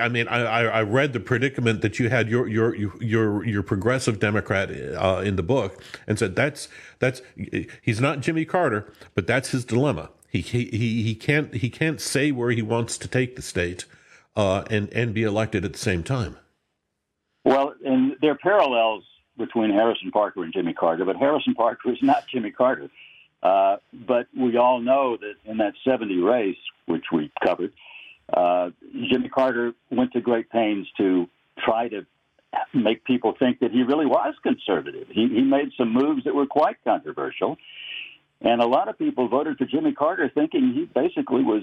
I 0.00 0.08
mean, 0.08 0.26
I, 0.28 0.64
I 0.64 0.82
read 0.82 1.12
the 1.12 1.20
predicament 1.20 1.82
that 1.82 1.98
you 1.98 2.08
had 2.08 2.28
your 2.28 2.48
your 2.48 2.74
your 2.74 3.44
your 3.44 3.62
progressive 3.62 4.18
Democrat 4.18 4.70
uh, 4.70 5.22
in 5.24 5.36
the 5.36 5.42
book, 5.42 5.82
and 6.06 6.18
said 6.18 6.34
that's 6.34 6.68
that's 6.98 7.22
he's 7.80 8.00
not 8.00 8.20
Jimmy 8.20 8.44
Carter, 8.44 8.92
but 9.14 9.26
that's 9.26 9.50
his 9.50 9.64
dilemma. 9.64 10.10
He 10.30 10.40
he 10.40 10.64
he 11.02 11.14
can't 11.14 11.54
he 11.54 11.70
can't 11.70 12.00
say 12.00 12.30
where 12.30 12.50
he 12.50 12.62
wants 12.62 12.96
to 12.98 13.08
take 13.08 13.36
the 13.36 13.42
state, 13.42 13.84
uh, 14.36 14.62
and 14.70 14.92
and 14.92 15.12
be 15.12 15.24
elected 15.24 15.64
at 15.64 15.72
the 15.72 15.78
same 15.78 16.02
time. 16.02 16.36
Well, 17.44 17.74
and 17.84 18.16
there 18.20 18.32
are 18.32 18.38
parallels 18.38 19.04
between 19.36 19.70
Harrison 19.70 20.10
Parker 20.12 20.44
and 20.44 20.52
Jimmy 20.52 20.74
Carter, 20.74 21.04
but 21.04 21.16
Harrison 21.16 21.54
Parker 21.54 21.90
is 21.90 21.98
not 22.02 22.26
Jimmy 22.28 22.50
Carter. 22.50 22.90
Uh, 23.42 23.76
but 23.92 24.26
we 24.38 24.56
all 24.56 24.80
know 24.80 25.16
that 25.16 25.34
in 25.50 25.56
that 25.56 25.72
70 25.82 26.18
race, 26.18 26.58
which 26.84 27.06
we 27.10 27.32
covered, 27.42 27.72
uh, 28.32 28.70
Jimmy 29.10 29.30
Carter 29.30 29.72
went 29.90 30.12
to 30.12 30.20
great 30.20 30.50
pains 30.50 30.86
to 30.98 31.26
try 31.58 31.88
to 31.88 32.06
make 32.74 33.04
people 33.04 33.34
think 33.38 33.60
that 33.60 33.70
he 33.70 33.82
really 33.82 34.06
was 34.06 34.34
conservative. 34.42 35.08
He, 35.08 35.28
he 35.28 35.42
made 35.42 35.70
some 35.76 35.92
moves 35.92 36.24
that 36.24 36.34
were 36.34 36.46
quite 36.46 36.76
controversial. 36.84 37.56
And 38.40 38.60
a 38.62 38.66
lot 38.66 38.88
of 38.88 38.98
people 38.98 39.28
voted 39.28 39.58
for 39.58 39.66
Jimmy 39.66 39.92
Carter 39.92 40.30
thinking 40.32 40.72
he 40.74 40.84
basically 40.86 41.42
was 41.42 41.62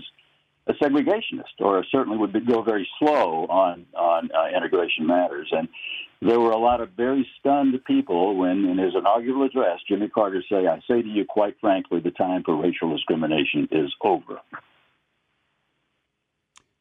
a 0.68 0.74
segregationist, 0.74 1.60
or 1.60 1.84
certainly 1.92 2.18
would 2.18 2.34
go 2.46 2.62
very 2.62 2.88
slow 3.00 3.46
on 3.48 3.86
on 3.96 4.30
uh, 4.32 4.56
integration 4.56 5.08
matters. 5.08 5.48
And 5.52 5.68
there 6.22 6.40
were 6.40 6.52
a 6.52 6.58
lot 6.58 6.82
of 6.82 6.92
very 6.92 7.28
stunned 7.40 7.74
people 7.86 8.36
when, 8.36 8.66
in 8.66 8.78
his 8.78 8.94
inaugural 8.96 9.44
address, 9.44 9.80
Jimmy 9.88 10.10
Carter 10.10 10.44
said, 10.50 10.66
"I 10.66 10.80
say 10.88 11.02
to 11.02 11.08
you, 11.08 11.26
quite 11.26 11.56
frankly, 11.60 12.00
the 12.00 12.12
time 12.12 12.44
for 12.44 12.56
racial 12.56 12.94
discrimination 12.94 13.68
is 13.72 13.94
over." 14.02 14.40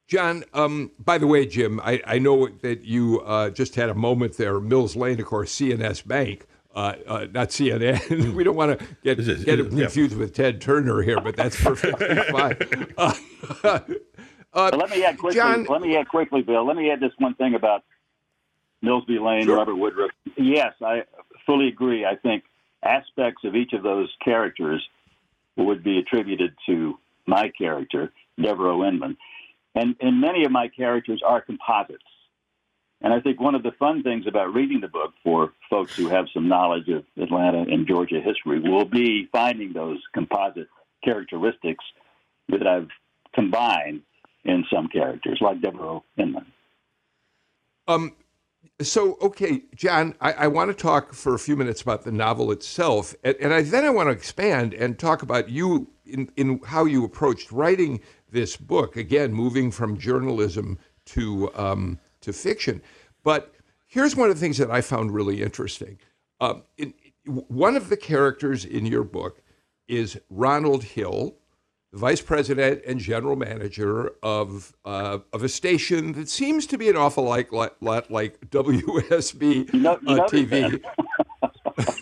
John, 0.08 0.44
um, 0.54 0.92
by 1.00 1.18
the 1.18 1.26
way, 1.26 1.46
Jim, 1.46 1.80
I, 1.80 2.00
I 2.06 2.18
know 2.20 2.46
that 2.46 2.84
you 2.84 3.22
uh, 3.22 3.50
just 3.50 3.74
had 3.74 3.88
a 3.88 3.94
moment 3.94 4.36
there. 4.36 4.60
Mills 4.60 4.94
Lane, 4.94 5.18
of 5.18 5.26
course, 5.26 5.50
C&S 5.50 6.02
Bank, 6.02 6.46
uh, 6.76 6.94
uh, 7.06 7.26
not 7.32 7.48
CNN. 7.48 8.34
we 8.34 8.44
don't 8.44 8.54
want 8.54 8.78
to 8.78 8.86
get 9.02 9.16
get 9.44 9.58
it 9.58 9.70
confused 9.70 10.12
yeah. 10.12 10.18
with 10.18 10.34
Ted 10.34 10.60
Turner 10.60 11.02
here, 11.02 11.20
but 11.20 11.34
that's 11.34 11.60
perfectly 11.60 12.16
fine. 12.30 12.56
Uh, 13.62 13.80
uh, 14.52 14.70
let 14.76 14.90
me 14.90 15.04
add 15.04 15.18
quickly. 15.18 15.38
John, 15.38 15.66
let 15.68 15.82
me 15.82 15.96
add 15.96 16.08
quickly, 16.08 16.40
Bill. 16.40 16.66
Let 16.66 16.76
me 16.76 16.90
add 16.90 16.98
this 16.98 17.12
one 17.18 17.34
thing 17.34 17.54
about 17.54 17.84
Mills 18.80 19.04
B. 19.06 19.18
Lane, 19.18 19.44
sure. 19.44 19.56
Robert 19.56 19.76
Woodruff. 19.76 20.10
Yes, 20.36 20.72
I 20.82 21.02
fully 21.44 21.68
agree. 21.68 22.04
I 22.06 22.16
think 22.16 22.44
aspects 22.82 23.44
of 23.44 23.54
each 23.54 23.72
of 23.72 23.82
those 23.82 24.08
characters 24.24 24.82
would 25.56 25.84
be 25.84 25.98
attributed 25.98 26.54
to 26.66 26.98
my 27.26 27.50
character, 27.56 28.12
Devereux 28.40 28.88
Inman. 28.88 29.16
And, 29.74 29.94
and 30.00 30.20
many 30.20 30.44
of 30.44 30.50
my 30.50 30.68
characters 30.68 31.22
are 31.24 31.40
composites. 31.40 32.02
And 33.02 33.12
I 33.12 33.20
think 33.20 33.40
one 33.40 33.54
of 33.54 33.62
the 33.62 33.72
fun 33.78 34.02
things 34.02 34.26
about 34.26 34.54
reading 34.54 34.80
the 34.80 34.88
book 34.88 35.12
for 35.22 35.52
folks 35.68 35.94
who 35.96 36.08
have 36.08 36.26
some 36.32 36.48
knowledge 36.48 36.88
of 36.88 37.04
Atlanta 37.20 37.60
and 37.60 37.86
Georgia 37.86 38.20
history 38.20 38.58
will 38.58 38.86
be 38.86 39.28
finding 39.30 39.72
those 39.72 39.98
composite 40.14 40.68
characteristics 41.04 41.84
that 42.48 42.66
I've 42.66 42.88
combined 43.34 44.02
in 44.44 44.64
some 44.72 44.88
characters, 44.88 45.38
like 45.40 45.60
Devereux 45.60 46.00
Inman. 46.16 46.46
Um, 47.86 48.16
so, 48.80 49.16
okay, 49.20 49.62
John, 49.74 50.14
I, 50.20 50.32
I, 50.32 50.46
want 50.48 50.70
to 50.70 50.74
talk 50.74 51.12
for 51.12 51.34
a 51.34 51.38
few 51.38 51.56
minutes 51.56 51.82
about 51.82 52.02
the 52.02 52.12
novel 52.12 52.50
itself, 52.50 53.14
and, 53.22 53.36
and 53.40 53.54
I, 53.54 53.62
then 53.62 53.84
I 53.84 53.90
want 53.90 54.08
to 54.08 54.12
expand 54.12 54.74
and 54.74 54.98
talk 54.98 55.22
about 55.22 55.48
you 55.48 55.88
in, 56.04 56.30
in 56.36 56.60
how 56.66 56.84
you 56.84 57.04
approached 57.04 57.52
writing 57.52 58.00
this 58.30 58.56
book. 58.56 58.96
Again, 58.96 59.32
moving 59.32 59.70
from 59.70 59.98
journalism 59.98 60.78
to 61.06 61.50
um, 61.54 62.00
to 62.26 62.32
fiction. 62.32 62.82
But 63.22 63.54
here's 63.86 64.14
one 64.14 64.28
of 64.28 64.36
the 64.36 64.40
things 64.40 64.58
that 64.58 64.70
I 64.70 64.80
found 64.82 65.14
really 65.14 65.42
interesting. 65.42 65.98
Um, 66.40 66.64
in, 66.76 66.92
one 67.24 67.76
of 67.76 67.88
the 67.88 67.96
characters 67.96 68.64
in 68.64 68.84
your 68.86 69.04
book 69.04 69.42
is 69.88 70.18
Ronald 70.28 70.84
Hill, 70.84 71.36
the 71.92 71.98
vice 71.98 72.20
president 72.20 72.82
and 72.86 73.00
general 73.00 73.36
manager 73.36 74.12
of 74.22 74.74
uh, 74.84 75.18
of 75.32 75.42
a 75.42 75.48
station 75.48 76.12
that 76.12 76.28
seems 76.28 76.66
to 76.66 76.78
be 76.78 76.88
an 76.88 76.96
awful 76.96 77.24
like 77.24 77.52
lot 77.52 77.80
like, 77.80 78.10
like 78.10 78.40
WSB 78.50 79.68
uh, 79.86 79.96
TV. 80.28 80.82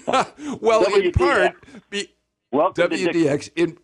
well, 0.60 0.84
WDX. 0.84 1.04
in 1.04 1.12
part, 1.12 1.52
be, 1.90 2.08
WDX 2.52 3.50
in 3.56 3.78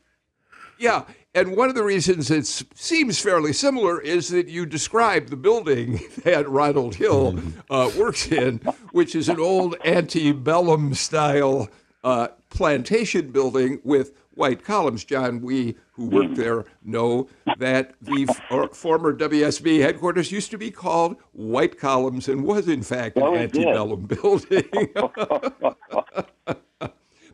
yeah, 0.79 1.05
and 1.35 1.57
one 1.57 1.69
of 1.69 1.75
the 1.75 1.85
reasons 1.85 2.31
it 2.31 2.47
seems 2.47 3.21
fairly 3.21 3.53
similar 3.53 4.01
is 4.01 4.29
that 4.29 4.49
you 4.49 4.67
describe 4.67 5.29
the 5.29 5.37
building 5.37 6.01
that 6.25 6.49
Ronald 6.49 6.97
Hill 6.97 7.39
uh, 7.71 7.91
works 7.97 8.31
in, 8.31 8.59
which 8.93 9.15
is 9.15 9.29
an 9.29 9.39
old 9.39 9.77
antebellum 9.85 10.95
style 10.95 11.69
uh, 12.03 12.29
plantation 12.49 13.31
building 13.31 13.81
with 13.85 14.13
white 14.35 14.65
columns. 14.65 15.05
John, 15.05 15.41
we 15.41 15.77
who 15.93 16.07
work 16.07 16.35
there 16.35 16.65
know 16.83 17.29
that 17.59 17.95
the 18.01 18.27
f- 18.29 18.75
former 18.75 19.15
WSB 19.15 19.81
headquarters 19.81 20.33
used 20.33 20.51
to 20.51 20.59
be 20.59 20.71
called 20.71 21.17
White 21.33 21.79
Columns 21.79 22.27
and 22.27 22.43
was, 22.43 22.67
in 22.67 22.83
fact, 22.83 23.19
an 23.19 23.35
antebellum 23.35 24.07
building. 24.07 24.65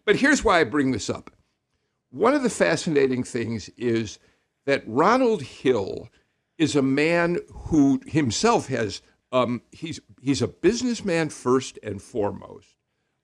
but 0.05 0.17
here's 0.17 0.43
why 0.43 0.61
I 0.61 0.65
bring 0.65 0.91
this 0.91 1.09
up 1.09 1.31
one 2.11 2.35
of 2.35 2.43
the 2.43 2.51
fascinating 2.51 3.23
things 3.23 3.69
is 3.77 4.19
that 4.65 4.83
Ronald 4.87 5.43
Hill 5.43 6.09
is 6.59 6.77
a 6.77 6.83
man 6.83 7.39
who 7.53 8.01
himself 8.07 8.69
has 8.69 9.03
um, 9.33 9.63
he's 9.73 10.01
he's 10.21 10.41
a 10.41 10.49
businessman 10.49 11.29
first 11.29 11.79
and 11.83 12.01
foremost. 12.01 12.77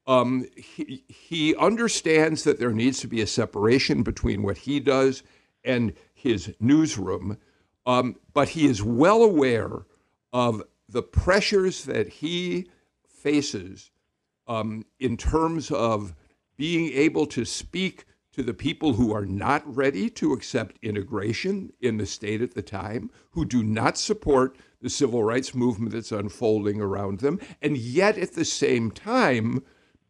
Um, 0.07 0.47
he, 0.57 1.05
he 1.09 1.55
understands 1.57 2.43
that 2.43 2.59
there 2.59 2.73
needs 2.73 3.01
to 3.01 3.07
be 3.07 3.21
a 3.21 3.27
separation 3.27 4.03
between 4.03 4.43
what 4.43 4.59
he 4.59 4.81
does 4.81 5.23
and 5.65 5.93
his 6.13 6.53
newsroom, 6.59 7.39
um, 7.87 8.17
but 8.35 8.51
he 8.51 8.67
is 8.67 8.83
well 8.83 9.23
aware 9.23 9.87
of 10.33 10.63
the 10.89 11.03
pressures 11.03 11.85
that 11.85 12.09
he 12.09 12.69
faces 13.07 13.93
um, 14.49 14.85
in 14.99 15.17
terms 15.17 15.71
of 15.71 16.15
being 16.57 16.93
able 16.93 17.27
to 17.27 17.45
speak 17.45 18.05
to 18.33 18.43
the 18.43 18.55
people 18.55 18.95
who 18.95 19.13
are 19.15 19.27
not 19.27 19.63
ready 19.77 20.09
to 20.09 20.33
accept 20.33 20.79
integration 20.83 21.71
in 21.81 21.99
the 21.99 22.07
state 22.07 22.41
at 22.41 22.55
the 22.55 22.63
time, 22.63 23.11
who 23.31 23.45
do 23.45 23.63
not 23.63 23.99
support 23.99 24.57
the 24.81 24.91
civil 24.91 25.23
rights 25.23 25.55
movement 25.55 25.93
that's 25.93 26.13
unfolding 26.13 26.81
around 26.81 27.21
them, 27.21 27.39
and 27.61 27.77
yet 27.77 28.17
at 28.19 28.33
the 28.33 28.45
same 28.45 28.91
time 28.91 29.63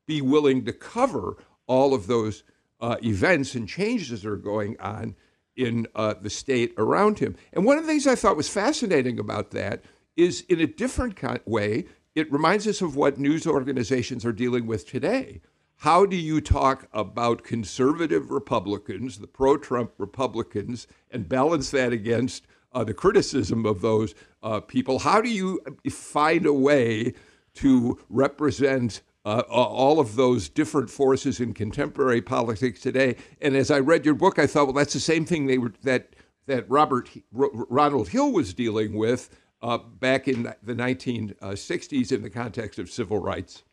be 0.06 0.22
willing 0.22 0.64
to 0.64 0.72
cover 0.72 1.36
all 1.66 1.94
of 1.94 2.06
those 2.06 2.44
uh, 2.80 2.96
events 3.02 3.54
and 3.54 3.68
changes 3.68 4.22
that 4.22 4.30
are 4.30 4.36
going 4.36 4.78
on 4.80 5.14
in 5.56 5.86
uh, 5.94 6.14
the 6.20 6.30
state 6.30 6.72
around 6.78 7.18
him. 7.18 7.36
And 7.52 7.64
one 7.64 7.76
of 7.76 7.84
the 7.84 7.88
things 7.88 8.06
I 8.06 8.14
thought 8.14 8.36
was 8.36 8.48
fascinating 8.48 9.18
about 9.18 9.50
that 9.50 9.84
is 10.16 10.42
in 10.48 10.60
a 10.60 10.66
different 10.66 11.20
way, 11.46 11.86
it 12.14 12.32
reminds 12.32 12.66
us 12.66 12.82
of 12.82 12.96
what 12.96 13.18
news 13.18 13.46
organizations 13.46 14.24
are 14.24 14.32
dealing 14.32 14.66
with 14.66 14.86
today 14.86 15.40
how 15.82 16.06
do 16.06 16.14
you 16.14 16.40
talk 16.40 16.86
about 16.92 17.42
conservative 17.42 18.30
Republicans, 18.30 19.18
the 19.18 19.26
pro 19.26 19.56
Trump 19.56 19.90
Republicans, 19.98 20.86
and 21.10 21.28
balance 21.28 21.72
that 21.72 21.92
against 21.92 22.46
uh, 22.72 22.84
the 22.84 22.94
criticism 22.94 23.66
of 23.66 23.80
those 23.80 24.14
uh, 24.44 24.60
people? 24.60 25.00
How 25.00 25.20
do 25.20 25.28
you 25.28 25.58
find 25.90 26.46
a 26.46 26.52
way 26.52 27.14
to 27.54 27.98
represent 28.08 29.02
uh, 29.24 29.42
all 29.50 29.98
of 29.98 30.14
those 30.14 30.48
different 30.48 30.88
forces 30.88 31.40
in 31.40 31.52
contemporary 31.52 32.22
politics 32.22 32.80
today? 32.80 33.16
And 33.40 33.56
as 33.56 33.68
I 33.68 33.80
read 33.80 34.06
your 34.06 34.14
book, 34.14 34.38
I 34.38 34.46
thought, 34.46 34.66
well, 34.66 34.74
that's 34.74 34.94
the 34.94 35.00
same 35.00 35.26
thing 35.26 35.46
they 35.46 35.58
were 35.58 35.72
that 35.82 36.14
that 36.46 36.70
Robert 36.70 37.10
R- 37.36 37.50
Ronald 37.52 38.10
Hill 38.10 38.30
was 38.30 38.54
dealing 38.54 38.94
with 38.94 39.36
uh, 39.60 39.78
back 39.78 40.28
in 40.28 40.44
the 40.44 40.74
1960s 40.74 42.12
in 42.12 42.22
the 42.22 42.30
context 42.30 42.78
of 42.78 42.88
civil 42.88 43.18
rights 43.18 43.64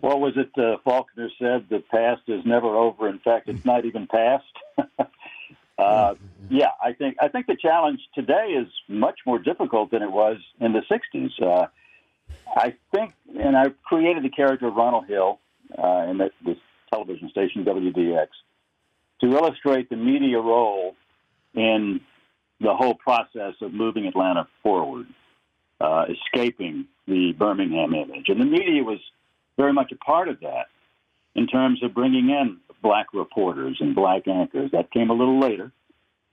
what 0.00 0.20
was 0.20 0.32
it 0.36 0.50
uh, 0.58 0.78
Faulkner 0.84 1.28
said? 1.38 1.66
The 1.68 1.82
past 1.90 2.22
is 2.26 2.44
never 2.44 2.68
over. 2.68 3.08
In 3.08 3.18
fact, 3.18 3.48
it's 3.48 3.64
not 3.64 3.84
even 3.84 4.06
past. 4.06 4.44
uh, 5.78 6.14
yeah, 6.48 6.70
I 6.82 6.92
think 6.94 7.16
I 7.20 7.28
think 7.28 7.46
the 7.46 7.56
challenge 7.56 8.00
today 8.14 8.56
is 8.58 8.68
much 8.88 9.20
more 9.26 9.38
difficult 9.38 9.90
than 9.90 10.02
it 10.02 10.10
was 10.10 10.38
in 10.58 10.72
the 10.72 10.82
'60s. 10.90 11.30
Uh, 11.42 11.66
I 12.56 12.74
think, 12.92 13.12
and 13.38 13.56
I 13.56 13.66
created 13.84 14.24
the 14.24 14.30
character 14.30 14.68
of 14.68 14.74
Ronald 14.74 15.06
Hill 15.06 15.38
uh, 15.76 16.06
in 16.08 16.18
the, 16.18 16.30
this 16.44 16.56
television 16.92 17.28
station 17.30 17.64
WDX 17.64 18.28
to 19.20 19.26
illustrate 19.26 19.90
the 19.90 19.96
media 19.96 20.40
role 20.40 20.96
in 21.54 22.00
the 22.60 22.74
whole 22.74 22.94
process 22.94 23.54
of 23.60 23.72
moving 23.72 24.06
Atlanta 24.06 24.46
forward, 24.62 25.06
uh, 25.80 26.06
escaping 26.08 26.86
the 27.06 27.32
Birmingham 27.38 27.94
image, 27.94 28.28
and 28.28 28.40
the 28.40 28.44
media 28.44 28.82
was 28.82 28.98
very 29.56 29.72
much 29.72 29.92
a 29.92 29.96
part 29.96 30.28
of 30.28 30.40
that 30.40 30.66
in 31.34 31.46
terms 31.46 31.82
of 31.82 31.94
bringing 31.94 32.30
in 32.30 32.58
black 32.82 33.06
reporters 33.12 33.76
and 33.80 33.94
black 33.94 34.26
anchors. 34.26 34.70
That 34.72 34.90
came 34.90 35.10
a 35.10 35.14
little 35.14 35.38
later. 35.38 35.72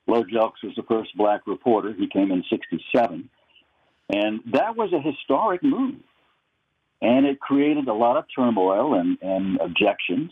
Lo 0.08 0.24
Jelks 0.24 0.64
was 0.64 0.74
the 0.76 0.84
first 0.84 1.16
black 1.18 1.46
reporter. 1.46 1.94
He 1.94 2.08
came 2.08 2.32
in 2.32 2.44
67. 2.50 3.30
And 4.10 4.40
that 4.54 4.78
was 4.78 4.94
a 4.94 5.02
historic 5.02 5.62
move. 5.62 5.96
And 7.02 7.26
it 7.26 7.40
created 7.40 7.88
a 7.88 7.94
lot 7.94 8.18
of 8.18 8.26
turmoil 8.34 8.94
and, 8.94 9.18
and 9.22 9.60
objections. 9.60 10.32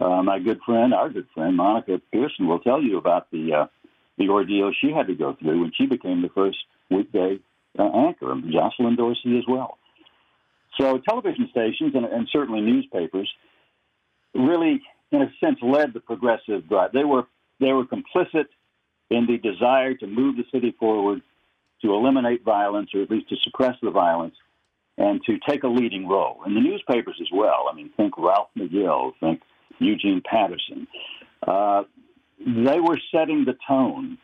Uh, 0.00 0.22
my 0.22 0.38
good 0.38 0.60
friend, 0.64 0.94
our 0.94 1.10
good 1.10 1.26
friend, 1.34 1.56
Monica 1.56 2.00
Pearson, 2.12 2.46
will 2.46 2.60
tell 2.60 2.82
you 2.82 2.96
about 2.96 3.30
the 3.30 3.52
uh, 3.52 3.66
the 4.18 4.28
ordeal 4.28 4.72
she 4.72 4.90
had 4.90 5.06
to 5.08 5.14
go 5.14 5.34
through 5.34 5.60
when 5.60 5.72
she 5.76 5.86
became 5.86 6.22
the 6.22 6.28
first 6.28 6.58
weekday 6.90 7.38
uh, 7.78 7.82
anchor, 7.82 8.34
Jocelyn 8.50 8.96
Dorsey 8.96 9.38
as 9.38 9.44
well. 9.48 9.78
So 10.82 10.98
television 10.98 11.48
stations 11.50 11.94
and, 11.94 12.04
and 12.04 12.28
certainly 12.32 12.60
newspapers 12.60 13.30
really, 14.34 14.80
in 15.12 15.22
a 15.22 15.30
sense, 15.38 15.58
led 15.62 15.92
the 15.94 16.00
progressive 16.00 16.68
drive. 16.68 16.90
They 16.92 17.04
were 17.04 17.26
they 17.60 17.72
were 17.72 17.84
complicit 17.84 18.46
in 19.10 19.26
the 19.26 19.38
desire 19.38 19.94
to 19.94 20.06
move 20.08 20.36
the 20.36 20.44
city 20.52 20.74
forward, 20.80 21.22
to 21.82 21.94
eliminate 21.94 22.42
violence 22.42 22.90
or 22.94 23.02
at 23.02 23.10
least 23.10 23.28
to 23.28 23.36
suppress 23.44 23.76
the 23.80 23.90
violence, 23.90 24.34
and 24.98 25.22
to 25.26 25.38
take 25.48 25.62
a 25.62 25.68
leading 25.68 26.08
role. 26.08 26.40
And 26.44 26.56
the 26.56 26.60
newspapers 26.60 27.18
as 27.20 27.28
well. 27.32 27.68
I 27.70 27.76
mean, 27.76 27.90
think 27.96 28.18
Ralph 28.18 28.48
McGill, 28.58 29.12
think 29.20 29.40
Eugene 29.78 30.20
Patterson. 30.24 30.88
Uh, 31.46 31.84
they 32.44 32.80
were 32.80 32.98
setting 33.14 33.44
the 33.44 33.56
tone. 33.68 34.18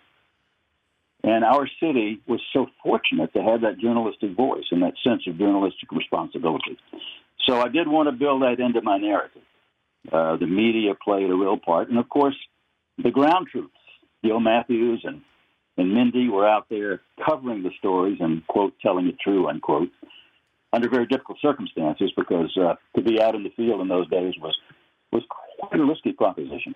And 1.29 1.45
our 1.45 1.69
city 1.79 2.23
was 2.27 2.41
so 2.55 2.69
fortunate 2.83 3.35
to 3.35 3.43
have 3.43 3.61
that 3.61 3.79
journalistic 3.79 4.35
voice 4.35 4.64
and 4.71 4.83
that 4.83 4.95
sense 5.05 5.25
of 5.27 5.37
journalistic 5.37 5.93
responsibility. 5.93 6.79
So 7.47 7.61
I 7.61 7.69
did 7.69 7.87
want 7.87 8.09
to 8.09 8.12
build 8.12 8.41
that 8.41 8.59
into 8.61 8.81
my 8.81 8.97
narrative. 8.97 9.43
Uh, 10.11 10.37
the 10.38 10.47
media 10.47 10.95
played 10.95 11.29
a 11.29 11.35
real 11.35 11.59
part. 11.59 11.91
And 11.91 11.99
of 11.99 12.09
course, 12.09 12.37
the 12.97 13.11
ground 13.11 13.49
troops, 13.53 13.77
Gil 14.25 14.41
Matthews 14.41 15.03
and, 15.05 15.21
and 15.77 15.93
Mindy, 15.93 16.31
were 16.31 16.49
out 16.49 16.64
there 16.71 17.03
covering 17.23 17.62
the 17.62 17.73
stories 17.79 18.17
and, 18.21 18.47
quote, 18.47 18.73
telling 18.81 19.07
it 19.07 19.17
true, 19.23 19.51
unquote, 19.51 19.91
under 20.73 20.88
very 20.88 21.07
difficult 21.07 21.37
circumstances 21.43 22.11
because 22.17 22.57
uh, 22.57 22.77
to 22.97 23.03
be 23.03 23.21
out 23.21 23.35
in 23.35 23.43
the 23.43 23.51
field 23.51 23.83
in 23.83 23.88
those 23.88 24.09
days 24.09 24.33
was, 24.41 24.57
was 25.12 25.25
quite 25.59 25.79
a 25.79 25.85
risky 25.85 26.12
proposition. 26.12 26.75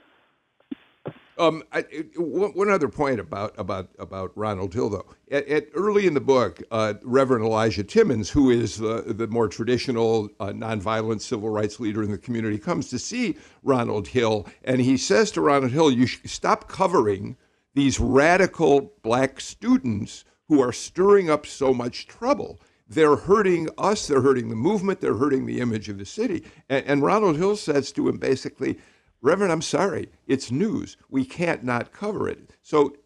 Um, 1.39 1.63
I, 1.73 1.83
one 2.17 2.69
other 2.69 2.89
point 2.89 3.19
about 3.19 3.55
about 3.59 3.89
about 3.99 4.33
Ronald 4.37 4.75
Hill, 4.75 4.91
though, 4.91 5.07
at, 5.31 5.47
at 5.49 5.69
early 5.75 6.07
in 6.07 6.15
the 6.15 6.21
book, 6.21 6.63
uh, 6.71 6.95
Reverend 7.03 7.45
Elijah 7.45 7.85
Timmons, 7.85 8.29
who 8.29 8.51
is 8.51 8.77
the, 8.77 9.03
the 9.07 9.27
more 9.29 9.49
traditional 9.49 10.29
uh, 10.41 10.49
nonviolent 10.49 11.23
civil 11.23 11.49
rights 11.49 11.81
leader 11.81 12.03
in 12.03 12.11
the 12.11 12.19
community, 12.19 12.59
comes 12.59 12.91
to 12.91 12.99
see 12.99 13.37
Ronald 13.63 14.09
Hill, 14.09 14.47
and 14.65 14.81
he 14.81 14.97
says 14.97 15.31
to 15.33 15.41
Ronald 15.41 15.73
Hill, 15.73 15.91
"You 15.91 16.07
stop 16.07 16.69
covering 16.69 17.37
these 17.75 17.99
radical 17.99 18.93
black 19.03 19.41
students 19.41 20.25
who 20.49 20.61
are 20.61 20.73
stirring 20.73 21.31
up 21.31 21.47
so 21.47 21.73
much 21.73 22.07
trouble." 22.07 22.61
they're 22.89 23.17
hurting 23.17 23.69
us, 23.79 24.07
they're 24.07 24.21
hurting 24.21 24.51
the 24.51 24.57
movement, 24.57 25.01
they're 25.01 25.17
hurting 25.17 25.47
the 25.47 25.61
image 25.61 25.89
of 25.89 25.97
the 25.97 26.05
city. 26.05 26.45
And, 26.69 26.85
and, 26.87 27.03
Ronald 27.03 27.37
Hill 27.37 27.57
says 27.57 27.91
to 27.93 28.07
him 28.07 28.19
basically, 28.19 28.79
Reverend, 29.23 29.53
I'm 29.53 29.63
sorry, 29.63 30.11
it's 30.27 30.51
news. 30.51 30.97
We 31.09 31.25
can't 31.25 31.63
not 31.63 31.93
cover 31.93 32.29
it. 32.29 32.51
So, 32.63 32.97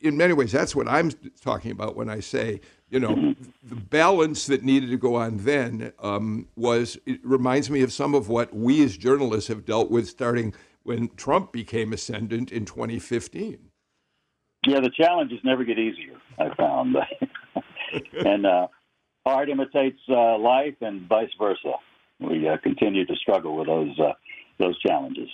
in 0.00 0.16
many 0.16 0.32
ways, 0.32 0.52
that's 0.52 0.74
what 0.74 0.88
I'm 0.88 1.10
talking 1.40 1.70
about 1.70 1.94
when 1.94 2.10
I 2.10 2.20
say, 2.20 2.60
you 2.90 3.00
know, 3.00 3.34
the 3.62 3.76
balance 3.76 4.46
that 4.46 4.62
needed 4.62 4.90
to 4.90 4.96
go 4.96 5.14
on 5.14 5.38
then 5.38 5.92
um, 6.00 6.48
was, 6.56 6.98
it 7.06 7.20
reminds 7.22 7.70
me 7.70 7.82
of 7.82 7.92
some 7.92 8.14
of 8.14 8.28
what 8.28 8.54
we 8.54 8.82
as 8.82 8.96
journalists 8.96 9.48
have 9.48 9.64
dealt 9.64 9.90
with 9.90 10.08
starting 10.08 10.54
when 10.82 11.08
Trump 11.16 11.52
became 11.52 11.92
ascendant 11.92 12.50
in 12.50 12.64
2015. 12.64 13.58
Yeah, 14.66 14.80
the 14.80 14.90
challenges 14.90 15.38
never 15.44 15.64
get 15.64 15.78
easier, 15.78 16.16
I 16.38 16.54
found. 16.54 16.96
and 18.12 18.46
uh, 18.46 18.68
art 19.24 19.48
imitates 19.48 20.00
uh, 20.08 20.38
life 20.38 20.76
and 20.80 21.08
vice 21.08 21.30
versa. 21.38 21.74
We 22.20 22.48
uh, 22.48 22.56
continue 22.62 23.06
to 23.06 23.16
struggle 23.16 23.56
with 23.56 23.68
those, 23.68 23.98
uh, 23.98 24.12
those 24.58 24.78
challenges. 24.80 25.28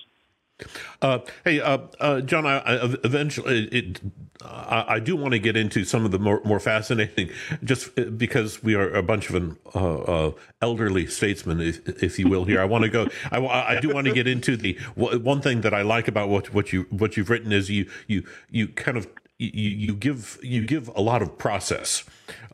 Uh, 1.03 1.19
hey, 1.45 1.61
uh, 1.61 1.79
uh, 2.01 2.21
John. 2.21 2.47
I, 2.47 2.59
I 2.59 2.95
eventually, 3.05 3.65
it, 3.67 4.01
I, 4.43 4.85
I, 4.89 4.99
do 5.01 5.17
want 5.17 5.33
to 5.33 5.39
get 5.39 5.57
into 5.57 5.85
some 5.85 6.05
of 6.05 6.11
the 6.11 6.19
more, 6.19 6.41
more 6.45 6.61
fascinating, 6.61 7.31
just 7.63 7.95
because 8.17 8.63
we 8.63 8.75
are 8.75 8.91
a 8.95 9.03
bunch 9.03 9.29
of 9.29 9.35
an 9.35 9.59
uh, 9.75 9.95
uh, 10.03 10.33
elderly 10.63 11.07
statesmen, 11.07 11.61
if, 11.61 12.03
if, 12.03 12.19
you 12.19 12.29
will. 12.29 12.45
Here, 12.45 12.61
I 12.61 12.65
want 12.65 12.85
to 12.85 12.91
go. 12.91 13.09
I, 13.31 13.39
I 13.77 13.81
do 13.81 13.93
want 13.93 14.07
to 14.07 14.13
get 14.13 14.27
into 14.27 14.57
the 14.57 14.75
one 14.97 15.41
thing 15.41 15.61
that 15.63 15.75
I 15.75 15.83
like 15.83 16.09
about 16.09 16.29
what 16.29 16.53
what 16.55 16.73
you 16.73 16.87
what 16.91 17.17
you've 17.17 17.31
written 17.31 17.53
is 17.53 17.71
you 17.71 17.91
you 18.07 18.25
you 18.51 18.69
kind 18.69 18.97
of 18.97 19.09
you, 19.39 19.71
you 19.71 19.95
give 19.95 20.39
you 20.43 20.65
give 20.65 20.89
a 20.95 21.01
lot 21.01 21.21
of 21.21 21.37
process 21.39 22.05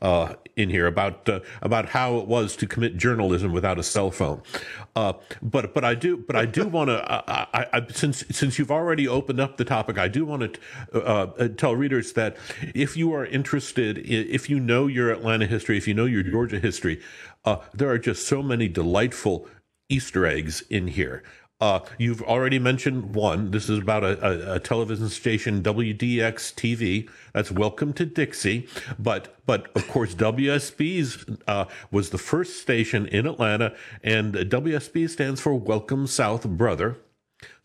uh, 0.01 0.35
in 0.57 0.71
here 0.71 0.87
about 0.87 1.29
uh, 1.29 1.41
about 1.61 1.91
how 1.91 2.17
it 2.19 2.27
was 2.27 2.57
to 2.57 2.67
commit 2.67 2.97
journalism 2.97 3.53
without 3.53 3.79
a 3.79 3.83
cell 3.83 4.11
phone. 4.11 4.43
Uh, 4.97 5.13
but 5.43 5.75
but 5.75 5.85
I 5.85 5.95
do 5.95 6.17
but 6.17 6.37
I 6.37 6.47
do 6.47 6.67
want 6.77 6.89
to 6.89 7.05
I, 7.31 7.67
I, 7.73 7.87
since 7.93 8.25
since 8.31 8.59
you've 8.59 8.71
already 8.71 9.07
opened 9.07 9.41
up 9.41 9.59
the 9.59 9.65
topic, 9.65 9.99
I 9.99 10.09
do 10.09 10.25
want 10.25 10.55
to 10.55 10.61
uh, 10.95 11.33
uh, 11.39 11.49
tell 11.49 11.77
readers 11.77 12.15
that 12.15 12.37
if 12.75 12.97
you 12.97 13.13
are 13.15 13.27
interested, 13.27 13.99
if 13.99 14.49
you 14.49 14.59
know 14.59 14.87
your 14.87 15.11
Atlanta 15.11 15.47
history, 15.47 15.77
if 15.77 15.87
you 15.87 15.95
know 15.95 16.07
your 16.07 16.23
Georgia 16.23 16.59
history, 16.59 17.01
uh, 17.45 17.59
there 17.75 17.91
are 17.91 17.99
just 17.99 18.27
so 18.27 18.43
many 18.43 18.69
delightful 18.69 19.47
Easter 19.91 20.25
eggs 20.25 20.63
in 20.71 20.87
here. 20.87 21.23
Uh, 21.61 21.81
you've 21.99 22.23
already 22.23 22.59
mentioned 22.59 23.15
one. 23.15 23.51
This 23.51 23.69
is 23.69 23.79
about 23.79 24.03
a, 24.03 24.53
a, 24.53 24.55
a, 24.55 24.61
television 24.61 25.11
station, 25.11 25.63
WDX 25.63 26.55
TV. 26.55 27.09
That's 27.35 27.53
Welcome 27.53 27.93
to 27.95 28.07
Dixie. 28.07 28.67
But 28.99 29.37
but 29.45 29.71
of 29.77 29.87
course, 29.89 30.15
WSB's 30.15 31.27
uh, 31.47 31.67
was 31.91 32.11
the 32.11 32.19
first 32.19 32.63
station 32.63 33.07
in 33.07 33.27
Atlanta, 33.27 33.75
and 34.03 34.35
WSB 34.35 35.11
stands 35.11 35.41
for 35.41 35.55
Welcome 35.55 36.07
South 36.07 36.49
Brother. 36.49 36.97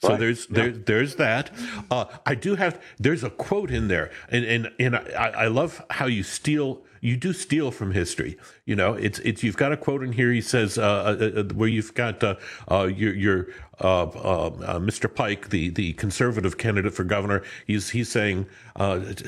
So 0.01 0.10
right. 0.10 0.19
there's 0.19 0.47
there, 0.47 0.71
there's 0.71 1.15
that. 1.15 1.51
Uh, 1.89 2.05
I 2.25 2.36
do 2.36 2.55
have 2.55 2.81
there's 2.99 3.23
a 3.23 3.29
quote 3.29 3.71
in 3.71 3.88
there, 3.88 4.12
and 4.29 4.43
and 4.43 4.71
and 4.77 4.95
I, 4.97 5.31
I 5.36 5.47
love 5.47 5.84
how 5.89 6.08
you 6.08 6.23
steal 6.23 6.84
you 7.05 7.15
do 7.15 7.33
steal 7.33 7.69
from 7.69 7.91
history. 7.91 8.35
You 8.65 8.75
know, 8.75 8.93
it's 8.95 9.19
it's 9.19 9.43
you've 9.43 9.57
got 9.57 9.71
a 9.71 9.77
quote 9.77 10.03
in 10.03 10.13
here. 10.13 10.31
He 10.31 10.41
says 10.41 10.77
uh, 10.79 10.81
uh, 10.81 11.39
uh 11.41 11.43
where 11.53 11.69
you've 11.69 11.93
got 11.93 12.23
uh, 12.23 12.35
uh 12.69 12.85
your 12.85 13.13
your 13.13 13.47
Mr. 13.79 15.13
Pike, 15.13 15.49
the 15.49 15.69
the 15.69 15.93
conservative 15.93 16.57
candidate 16.57 16.95
for 16.95 17.03
governor. 17.03 17.43
He's 17.67 17.91
he's 17.91 18.09
saying 18.09 18.47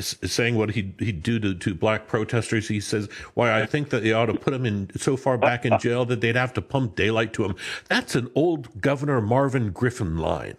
saying 0.02 0.56
what 0.56 0.72
he 0.72 0.96
he'd 0.98 1.22
do 1.22 1.40
to, 1.40 1.54
to 1.54 1.76
black 1.76 2.08
protesters. 2.08 2.68
He 2.68 2.80
says, 2.80 3.10
"Why 3.36 3.62
I 3.62 3.68
think 3.68 3.92
that 3.92 4.02
they 4.02 4.12
ought 4.12 4.26
to 4.26 4.34
put 4.34 4.54
him 4.54 4.66
in 4.66 4.90
so 4.98 5.16
far 5.16 5.38
back 5.38 5.64
in 5.64 5.78
jail 5.78 6.04
that 6.06 6.20
they'd 6.20 6.36
have 6.36 6.54
to 6.54 6.62
pump 6.64 6.96
daylight 6.96 7.32
to 7.34 7.46
him." 7.46 7.56
That's 7.90 8.16
an 8.16 8.32
old 8.34 8.82
Governor 8.82 9.22
Marvin 9.22 9.72
Griffin 9.72 10.18
line. 10.18 10.56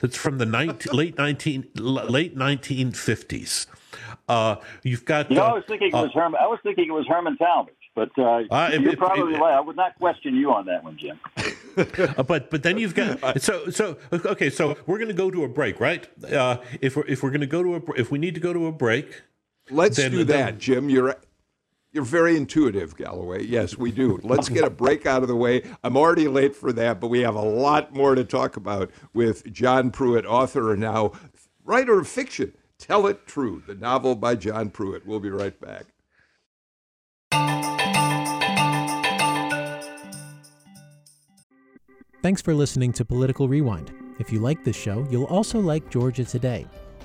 That's 0.00 0.16
from 0.16 0.38
the 0.38 0.46
19, 0.46 0.92
late 0.96 1.16
nineteen 1.16 1.68
late 1.74 2.36
nineteen 2.36 2.92
fifties. 2.92 3.66
Uh, 4.28 4.56
you've 4.82 5.04
got. 5.04 5.30
You 5.30 5.36
know, 5.36 5.42
I 5.42 5.52
was 5.52 5.64
thinking 5.66 5.88
it 5.88 5.94
was 5.94 6.10
uh, 6.14 6.20
Herman. 6.20 6.40
I 6.40 6.46
was 6.46 6.58
thinking 6.62 6.88
it 6.88 6.92
was 6.92 7.06
Herman 7.06 7.36
Talmadge, 7.36 7.74
but 7.94 8.10
uh, 8.16 8.42
uh 8.50 8.70
you're 8.72 8.90
it, 8.90 8.98
probably 8.98 9.34
it, 9.34 9.40
right. 9.40 9.54
I 9.54 9.60
would 9.60 9.76
not 9.76 9.96
question 9.98 10.36
you 10.36 10.52
on 10.52 10.66
that 10.66 10.84
one, 10.84 10.96
Jim. 10.98 11.18
Uh, 11.76 12.22
but 12.24 12.50
but 12.50 12.64
then 12.64 12.76
you've 12.78 12.96
got 12.96 13.40
so 13.40 13.70
so 13.70 13.96
okay. 14.12 14.50
So 14.50 14.76
we're 14.86 14.98
going 14.98 15.08
to 15.08 15.14
go 15.14 15.30
to 15.30 15.44
a 15.44 15.48
break, 15.48 15.78
right? 15.78 16.06
Uh, 16.24 16.58
if 16.80 16.96
we're 16.96 17.06
if 17.06 17.22
we're 17.22 17.30
going 17.30 17.40
to 17.42 17.46
go 17.46 17.62
to 17.62 17.76
a 17.76 17.80
if 17.96 18.10
we 18.10 18.18
need 18.18 18.34
to 18.34 18.40
go 18.40 18.52
to 18.52 18.66
a 18.66 18.72
break, 18.72 19.22
let's 19.70 19.96
then, 19.96 20.10
do 20.10 20.24
that, 20.24 20.46
then, 20.46 20.58
Jim. 20.58 20.90
You're. 20.90 21.16
You're 21.92 22.04
very 22.04 22.36
intuitive, 22.36 22.96
Galloway. 22.96 23.42
Yes, 23.44 23.76
we 23.76 23.90
do. 23.90 24.20
Let's 24.22 24.48
get 24.48 24.62
a 24.62 24.70
break 24.70 25.06
out 25.06 25.22
of 25.22 25.28
the 25.28 25.34
way. 25.34 25.62
I'm 25.82 25.96
already 25.96 26.28
late 26.28 26.54
for 26.54 26.72
that, 26.72 27.00
but 27.00 27.08
we 27.08 27.20
have 27.20 27.34
a 27.34 27.42
lot 27.42 27.92
more 27.92 28.14
to 28.14 28.22
talk 28.22 28.56
about 28.56 28.92
with 29.12 29.50
John 29.52 29.90
Pruitt, 29.90 30.24
author 30.24 30.70
and 30.70 30.80
now 30.80 31.12
writer 31.64 31.98
of 31.98 32.06
fiction 32.06 32.52
Tell 32.78 33.08
It 33.08 33.26
True, 33.26 33.62
the 33.66 33.74
novel 33.74 34.14
by 34.14 34.36
John 34.36 34.70
Pruitt. 34.70 35.04
We'll 35.04 35.20
be 35.20 35.30
right 35.30 35.58
back. 35.60 35.86
Thanks 42.22 42.42
for 42.42 42.54
listening 42.54 42.92
to 42.94 43.04
Political 43.04 43.48
Rewind. 43.48 43.92
If 44.20 44.30
you 44.30 44.38
like 44.40 44.62
this 44.62 44.76
show, 44.76 45.06
you'll 45.10 45.24
also 45.24 45.58
like 45.58 45.90
Georgia 45.90 46.24
Today. 46.24 46.66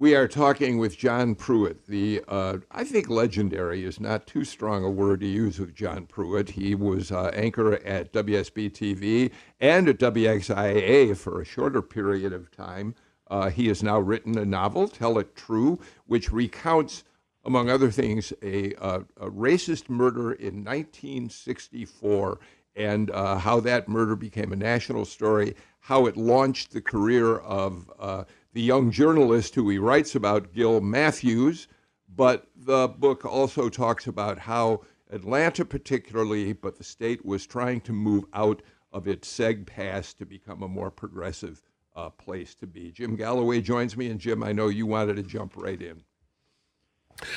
We 0.00 0.14
are 0.14 0.26
talking 0.26 0.78
with 0.78 0.96
John 0.96 1.34
Pruitt. 1.34 1.86
The 1.86 2.24
uh, 2.26 2.56
I 2.70 2.84
think 2.84 3.10
legendary 3.10 3.84
is 3.84 4.00
not 4.00 4.26
too 4.26 4.46
strong 4.46 4.82
a 4.82 4.88
word 4.88 5.20
to 5.20 5.26
use 5.26 5.58
with 5.58 5.74
John 5.74 6.06
Pruitt. 6.06 6.48
He 6.48 6.74
was 6.74 7.12
uh, 7.12 7.30
anchor 7.34 7.74
at 7.84 8.10
WSB 8.10 8.70
TV 8.70 9.30
and 9.60 9.90
at 9.90 9.98
WXIA 9.98 11.14
for 11.18 11.42
a 11.42 11.44
shorter 11.44 11.82
period 11.82 12.32
of 12.32 12.50
time. 12.50 12.94
Uh, 13.30 13.50
he 13.50 13.68
has 13.68 13.82
now 13.82 14.00
written 14.00 14.38
a 14.38 14.46
novel, 14.46 14.88
Tell 14.88 15.18
It 15.18 15.36
True, 15.36 15.78
which 16.06 16.32
recounts, 16.32 17.04
among 17.44 17.68
other 17.68 17.90
things, 17.90 18.32
a, 18.40 18.72
uh, 18.76 19.00
a 19.18 19.28
racist 19.28 19.90
murder 19.90 20.32
in 20.32 20.64
1964 20.64 22.40
and 22.74 23.10
uh, 23.10 23.36
how 23.36 23.60
that 23.60 23.86
murder 23.86 24.16
became 24.16 24.52
a 24.52 24.56
national 24.56 25.04
story, 25.04 25.54
how 25.80 26.06
it 26.06 26.16
launched 26.16 26.72
the 26.72 26.80
career 26.80 27.36
of 27.38 27.90
uh, 27.98 28.24
the 28.52 28.62
young 28.62 28.90
journalist 28.90 29.54
who 29.54 29.68
he 29.68 29.78
writes 29.78 30.14
about, 30.14 30.52
Gil 30.52 30.80
Matthews. 30.80 31.68
But 32.16 32.48
the 32.56 32.88
book 32.88 33.24
also 33.24 33.68
talks 33.68 34.06
about 34.06 34.38
how 34.38 34.82
Atlanta, 35.10 35.64
particularly, 35.64 36.52
but 36.52 36.76
the 36.76 36.84
state 36.84 37.24
was 37.24 37.46
trying 37.46 37.80
to 37.82 37.92
move 37.92 38.24
out 38.34 38.62
of 38.92 39.06
its 39.06 39.32
seg 39.32 39.66
past 39.66 40.18
to 40.18 40.26
become 40.26 40.62
a 40.62 40.68
more 40.68 40.90
progressive 40.90 41.62
uh, 41.94 42.10
place 42.10 42.54
to 42.56 42.66
be. 42.66 42.90
Jim 42.90 43.16
Galloway 43.16 43.60
joins 43.60 43.96
me, 43.96 44.10
and 44.10 44.20
Jim, 44.20 44.42
I 44.42 44.52
know 44.52 44.68
you 44.68 44.86
wanted 44.86 45.16
to 45.16 45.22
jump 45.22 45.56
right 45.56 45.80
in. 45.80 46.02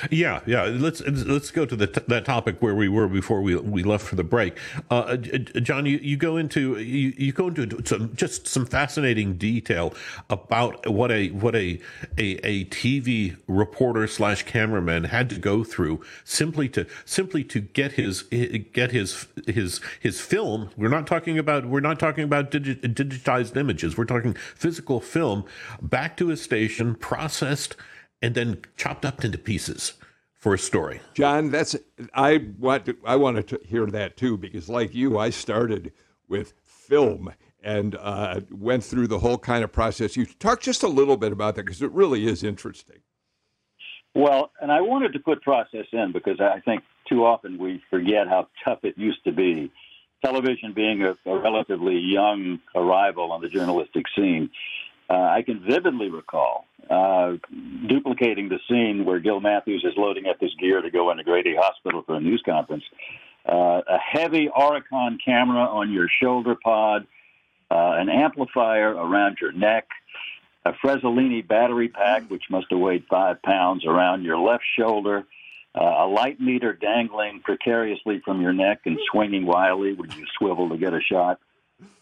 Yeah, 0.10 0.42
yeah. 0.46 0.64
Let's 0.64 1.02
let's 1.02 1.52
go 1.52 1.66
to 1.66 1.76
the 1.76 1.88
t- 1.88 2.02
that 2.08 2.26
topic 2.26 2.62
where 2.62 2.76
we 2.76 2.88
were 2.88 3.08
before 3.08 3.42
we 3.42 3.56
we 3.56 3.84
left 3.84 4.06
for 4.06 4.16
the 4.16 4.24
break. 4.24 4.58
Uh, 4.90 4.94
uh 4.94 5.18
John, 5.18 5.86
you, 5.86 5.98
you 5.98 6.18
go 6.18 6.38
into 6.38 6.80
you, 6.80 7.14
you 7.18 7.32
go 7.32 7.48
into 7.48 7.82
some 7.86 8.16
just 8.16 8.48
some 8.48 8.66
fascinating 8.66 9.36
detail 9.36 9.94
about 10.30 10.90
what 10.90 11.12
a 11.12 11.30
what 11.30 11.56
a 11.56 11.80
a, 12.18 12.38
a 12.46 12.66
TV 12.66 13.38
reporter 13.48 14.08
slash 14.08 14.44
cameraman 14.44 15.06
had 15.06 15.30
to 15.30 15.38
go 15.38 15.64
through 15.64 16.02
simply 16.24 16.70
to 16.70 16.86
simply 17.06 17.44
to 17.46 17.60
get 17.60 17.94
his 17.94 18.24
get 18.24 18.92
his 18.92 19.28
his 19.48 19.82
his 20.00 20.22
film. 20.22 20.70
We're 20.78 20.90
not 20.90 21.08
talking 21.08 21.38
about 21.38 21.66
we're 21.66 21.80
not 21.80 22.00
talking 22.00 22.24
about 22.24 22.52
digi- 22.52 22.80
digitized 22.82 23.58
images. 23.58 23.98
We're 23.98 24.06
talking 24.06 24.34
physical 24.34 25.00
film 25.00 25.46
back 25.82 26.18
to 26.18 26.28
his 26.28 26.42
station, 26.42 26.96
processed 26.96 27.76
and 28.24 28.34
then 28.36 28.62
chopped 28.78 29.06
up 29.06 29.24
into 29.24 29.38
pieces 29.38 29.94
for 30.34 30.54
a 30.54 30.58
story. 30.58 31.02
John, 31.14 31.52
that's 31.52 31.76
I 32.16 32.48
want 32.58 32.86
to, 32.86 32.98
I 33.06 33.18
wanted 33.18 33.48
to 33.50 33.60
hear 33.66 33.86
that 33.88 34.18
too 34.18 34.38
because 34.38 34.70
like 34.70 34.96
you, 34.96 35.20
I 35.20 35.30
started 35.30 35.92
with 36.28 36.54
film 36.64 37.34
and 37.62 37.96
uh, 37.96 38.40
went 38.50 38.84
through 38.84 39.08
the 39.08 39.20
whole 39.20 39.38
kind 39.38 39.64
of 39.64 39.72
process. 39.72 40.18
You 40.18 40.26
talk 40.26 40.62
just 40.62 40.84
a 40.84 40.88
little 40.88 41.18
bit 41.18 41.32
about 41.32 41.56
that 41.56 41.66
because 41.66 41.82
it 41.82 41.92
really 41.92 42.26
is 42.26 42.44
interesting. 42.44 43.00
Well, 44.16 44.52
and 44.62 44.72
I 44.72 44.82
wanted 44.82 45.14
to 45.14 45.20
put 45.20 45.42
process 45.42 45.86
in 45.92 46.12
because 46.14 46.40
I 46.40 46.62
think 46.62 46.84
too 47.08 47.26
often 47.26 47.58
we 47.58 47.82
forget 47.90 48.28
how 48.28 48.48
tough 48.64 48.80
it 48.84 48.98
used 48.98 49.24
to 49.26 49.32
be. 49.32 49.72
Television 50.24 50.72
being 50.74 51.04
a, 51.04 51.18
a 51.26 51.38
relatively 51.38 51.98
young 51.98 52.60
arrival 52.76 53.34
on 53.34 53.42
the 53.42 53.50
journalistic 53.50 54.06
scene, 54.16 54.50
uh, 55.10 55.14
I 55.14 55.42
can 55.42 55.64
vividly 55.68 56.10
recall 56.10 56.66
uh, 56.90 57.34
duplicating 57.88 58.50
the 58.50 58.60
scene 58.70 59.06
where 59.06 59.20
Gil 59.20 59.40
Matthews 59.40 59.84
is 59.86 59.94
loading 59.98 60.28
up 60.28 60.40
his 60.40 60.54
gear 60.56 60.82
to 60.82 60.90
go 60.90 61.12
into 61.12 61.24
Grady 61.24 61.56
Hospital 61.56 62.04
for 62.06 62.16
a 62.16 62.20
news 62.20 62.42
conference. 62.46 62.84
Uh, 63.46 63.82
a 63.88 63.98
heavy 63.98 64.48
Auricon 64.48 65.18
camera 65.24 65.66
on 65.66 65.92
your 65.92 66.08
shoulder 66.22 66.56
pod, 66.56 67.06
uh, 67.70 67.96
an 67.98 68.10
amplifier 68.10 68.92
around 68.92 69.38
your 69.42 69.52
neck, 69.52 69.88
a 70.66 70.72
Frezzolini 70.74 71.46
battery 71.46 71.90
pack, 71.90 72.30
which 72.30 72.44
must 72.50 72.68
have 72.70 72.80
weighed 72.80 73.04
five 73.10 73.42
pounds, 73.42 73.86
around 73.86 74.24
your 74.24 74.38
left 74.38 74.64
shoulder, 74.80 75.26
uh, 75.76 75.84
a 75.84 76.08
light 76.08 76.40
meter 76.40 76.72
dangling 76.72 77.42
precariously 77.42 78.22
from 78.24 78.42
your 78.42 78.54
neck 78.54 78.82
and 78.86 78.98
swinging 79.12 79.46
wildly 79.46 79.94
when 79.94 80.10
you 80.12 80.26
swivel 80.38 80.70
to 80.70 80.78
get 80.78 80.94
a 80.94 81.02
shot. 81.02 81.40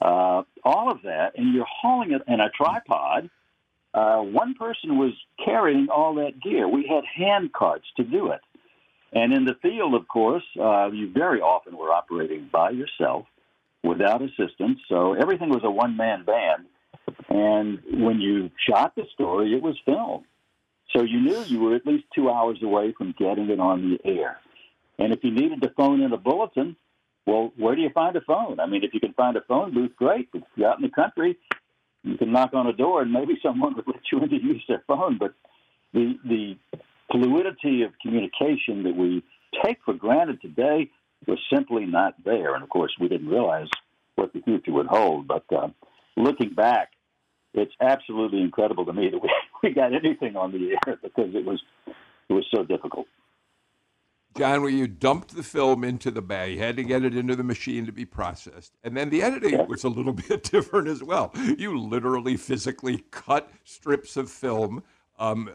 Uh, 0.02 0.44
all 0.63 0.91
of 0.91 1.02
that, 1.04 1.38
and 1.38 1.54
you're 1.54 1.67
hauling 1.82 2.12
it 2.12 2.22
in 2.28 2.39
a 2.39 2.50
tripod 2.50 3.30
uh, 3.94 4.20
one 4.20 4.54
person 4.54 4.98
was 4.98 5.12
carrying 5.44 5.89
all 5.89 6.15
that 6.15 6.41
gear. 6.41 6.67
We 6.67 6.88
had 6.88 7.04
hand 7.06 7.52
carts 7.54 7.86
to 7.98 8.04
do 8.04 8.32
it. 8.32 8.41
And 9.13 9.34
in 9.34 9.44
the 9.44 9.56
field, 9.62 9.94
of 9.94 10.08
course, 10.08 10.44
uh, 10.60 10.89
you 10.91 11.12
very 11.12 11.41
often 11.41 11.78
were 11.78 11.91
operating 11.91 12.50
by 12.52 12.70
yourself 12.70 13.26
without 13.84 14.22
assistance. 14.22 14.80
So 14.88 15.13
everything 15.13 15.50
was 15.50 15.63
a 15.63 15.72
one 15.72 15.98
man 15.98 16.24
band. 16.24 16.65
And 17.28 17.80
when 18.06 18.22
you 18.22 18.50
shot 18.70 18.96
the 18.96 19.04
story, 19.13 19.54
it 19.54 19.62
was 19.62 19.76
film. 19.86 20.24
So 20.96 21.04
you 21.04 21.20
knew 21.20 21.44
you 21.44 21.60
were 21.60 21.76
at 21.76 21.86
least 21.86 22.06
two 22.15 22.30
hours 22.30 22.60
away 22.63 22.94
from 22.98 23.13
getting 23.17 23.50
it 23.50 23.60
on 23.60 23.89
the 23.89 24.10
air. 24.10 24.38
And 25.00 25.12
if 25.12 25.24
you 25.24 25.32
needed 25.32 25.62
to 25.62 25.70
phone 25.76 26.02
in 26.02 26.13
a 26.13 26.17
bulletin, 26.17 26.78
well, 27.26 27.52
where 27.58 27.76
do 27.76 27.82
you 27.82 27.90
find 27.90 28.16
a 28.16 28.22
phone? 28.22 28.60
I 28.60 28.66
mean, 28.66 28.84
if 28.84 28.94
you 28.94 29.00
can 29.00 29.14
find 29.14 29.38
a 29.38 29.42
phone 29.48 29.74
booth, 29.74 29.96
great. 29.96 30.30
If 30.34 30.44
you're 30.56 30.70
out 30.70 30.78
in 30.78 30.84
the 30.84 30.90
country, 30.90 31.38
you 32.04 32.18
can 32.18 32.32
knock 32.32 32.54
on 32.54 32.68
a 32.68 32.74
door 32.74 33.02
and 33.02 33.12
maybe 33.12 33.38
someone 33.44 33.76
would 33.76 33.88
let 33.88 34.02
you 34.12 34.20
in 34.20 34.30
to 34.30 34.36
use 34.36 34.64
their 34.68 34.84
phone. 34.88 35.18
But 35.18 35.34
the 35.94 36.16
the 36.26 36.58
fluidity 37.12 37.84
of 37.84 37.92
communication 38.02 38.84
that 38.84 38.96
we 38.96 39.24
take 39.64 39.78
for 39.84 39.94
granted 39.94 40.42
today 40.42 40.90
was 41.28 41.38
simply 41.54 41.86
not 41.86 42.16
there. 42.24 42.56
And 42.56 42.64
of 42.64 42.70
course, 42.70 42.94
we 43.00 43.08
didn't 43.08 43.28
realize 43.28 43.68
what 44.16 44.34
the 44.34 44.42
future 44.42 44.72
would 44.72 44.88
hold. 44.88 45.28
But 45.28 45.44
uh, 45.56 45.68
looking 46.18 46.54
back, 46.54 46.92
it's 47.54 47.74
absolutely 47.82 48.42
incredible 48.42 48.86
to 48.86 48.94
me 48.94 49.10
that 49.10 49.22
we, 49.22 49.30
we 49.64 49.74
got 49.74 49.94
anything 49.94 50.36
on 50.36 50.52
the 50.52 50.72
air 50.72 50.98
because 51.02 51.36
it 51.36 51.46
was 51.46 51.62
it 52.30 52.34
was 52.34 52.46
so 52.54 52.64
difficult. 52.64 53.08
John, 54.38 54.62
where 54.62 54.72
you 54.72 54.88
dumped 54.88 55.36
the 55.36 55.44
film 55.44 55.84
into 55.84 56.10
the 56.10 56.22
bag, 56.22 56.54
you 56.54 56.60
had 56.60 56.78
to 56.78 56.84
get 56.84 57.04
it 57.04 57.15
into 57.15 57.36
the 57.36 57.44
machine 57.44 57.86
to 57.86 57.91
be 57.91 58.06
processed. 58.06 58.74
And 58.84 58.96
then 58.96 59.10
the 59.10 59.22
editing 59.22 59.54
yeah. 59.54 59.63
was 59.63 59.84
a 59.84 59.89
little 59.89 60.13
bit 60.30 60.44
different 60.44 60.88
as 60.88 61.04
well. 61.04 61.34
You 61.58 61.78
literally 61.78 62.38
physically 62.38 63.04
cut 63.12 63.50
strips 63.65 64.15
of 64.17 64.30
film. 64.30 64.84
Um, 65.20 65.52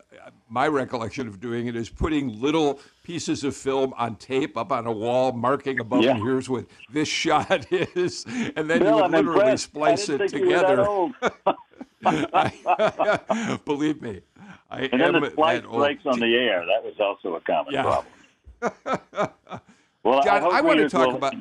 my 0.49 0.69
recollection 0.69 1.27
of 1.27 1.41
doing 1.41 1.67
it 1.67 1.75
is 1.75 1.89
putting 1.89 2.41
little 2.41 2.79
pieces 3.03 3.43
of 3.43 3.57
film 3.57 3.95
on 3.97 4.15
tape 4.17 4.57
up 4.57 4.71
on 4.71 4.87
a 4.87 4.93
wall, 4.93 5.33
marking 5.33 5.81
above, 5.81 6.05
yeah. 6.05 6.13
and 6.13 6.23
here's 6.23 6.49
what 6.49 6.67
this 6.93 7.09
shot 7.25 7.67
is. 7.73 8.25
And 8.55 8.71
then 8.71 8.81
Bill, 8.81 8.89
you 8.89 8.95
would 8.95 9.05
I'm 9.05 9.11
literally 9.11 9.41
impressed. 9.41 9.65
splice 9.65 10.09
it 10.09 10.29
together. 10.29 10.87
Believe 13.65 14.03
me, 14.03 14.21
I 14.71 14.83
and 14.83 15.03
am 15.03 15.15
then 15.15 15.23
the 15.23 15.31
splice 15.31 15.63
breaks 15.63 16.07
on 16.07 16.21
the 16.21 16.37
air. 16.37 16.65
That 16.65 16.85
was 16.85 16.95
also 17.01 17.35
a 17.35 17.41
common 17.41 17.73
yeah. 17.73 17.83
problem. 17.83 18.13
well, 20.03 20.23
John, 20.23 20.43
I, 20.45 20.59
I 20.59 20.61
want 20.61 20.79
to 20.79 20.89
talk 20.89 21.15
about. 21.15 21.35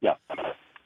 Yeah. 0.00 0.14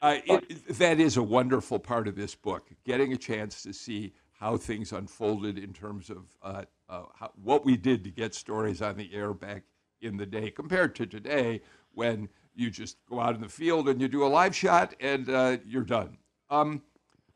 Uh, 0.01 0.17
it, 0.25 0.77
that 0.77 0.99
is 0.99 1.17
a 1.17 1.23
wonderful 1.23 1.79
part 1.79 2.07
of 2.07 2.15
this 2.15 2.35
book, 2.35 2.69
getting 2.85 3.13
a 3.13 3.17
chance 3.17 3.63
to 3.63 3.73
see 3.73 4.13
how 4.39 4.55
things 4.55 4.91
unfolded 4.91 5.57
in 5.57 5.73
terms 5.73 6.09
of 6.09 6.25
uh, 6.43 6.63
uh, 6.89 7.03
how, 7.15 7.31
what 7.43 7.65
we 7.65 7.75
did 7.75 8.03
to 8.03 8.11
get 8.11 8.35
stories 8.35 8.81
on 8.81 8.95
the 8.95 9.09
air 9.13 9.33
back 9.33 9.63
in 10.01 10.15
the 10.17 10.25
day 10.25 10.51
compared 10.51 10.95
to 10.95 11.05
today 11.07 11.61
when 11.93 12.29
you 12.55 12.69
just 12.69 12.97
go 13.09 13.19
out 13.19 13.35
in 13.35 13.41
the 13.41 13.49
field 13.49 13.89
and 13.89 13.99
you 13.99 14.07
do 14.07 14.23
a 14.23 14.27
live 14.27 14.55
shot 14.55 14.93
and 14.99 15.29
uh, 15.29 15.57
you're 15.65 15.83
done. 15.83 16.17
Um, 16.49 16.83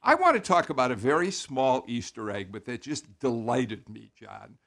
I 0.04 0.16
want 0.16 0.36
to 0.36 0.40
talk 0.40 0.70
about 0.70 0.92
a 0.92 0.96
very 0.96 1.32
small 1.32 1.84
Easter 1.88 2.32
egg, 2.32 2.52
but 2.52 2.66
that 2.66 2.82
just 2.82 3.20
delighted 3.20 3.88
me, 3.90 4.12
John. 4.16 4.58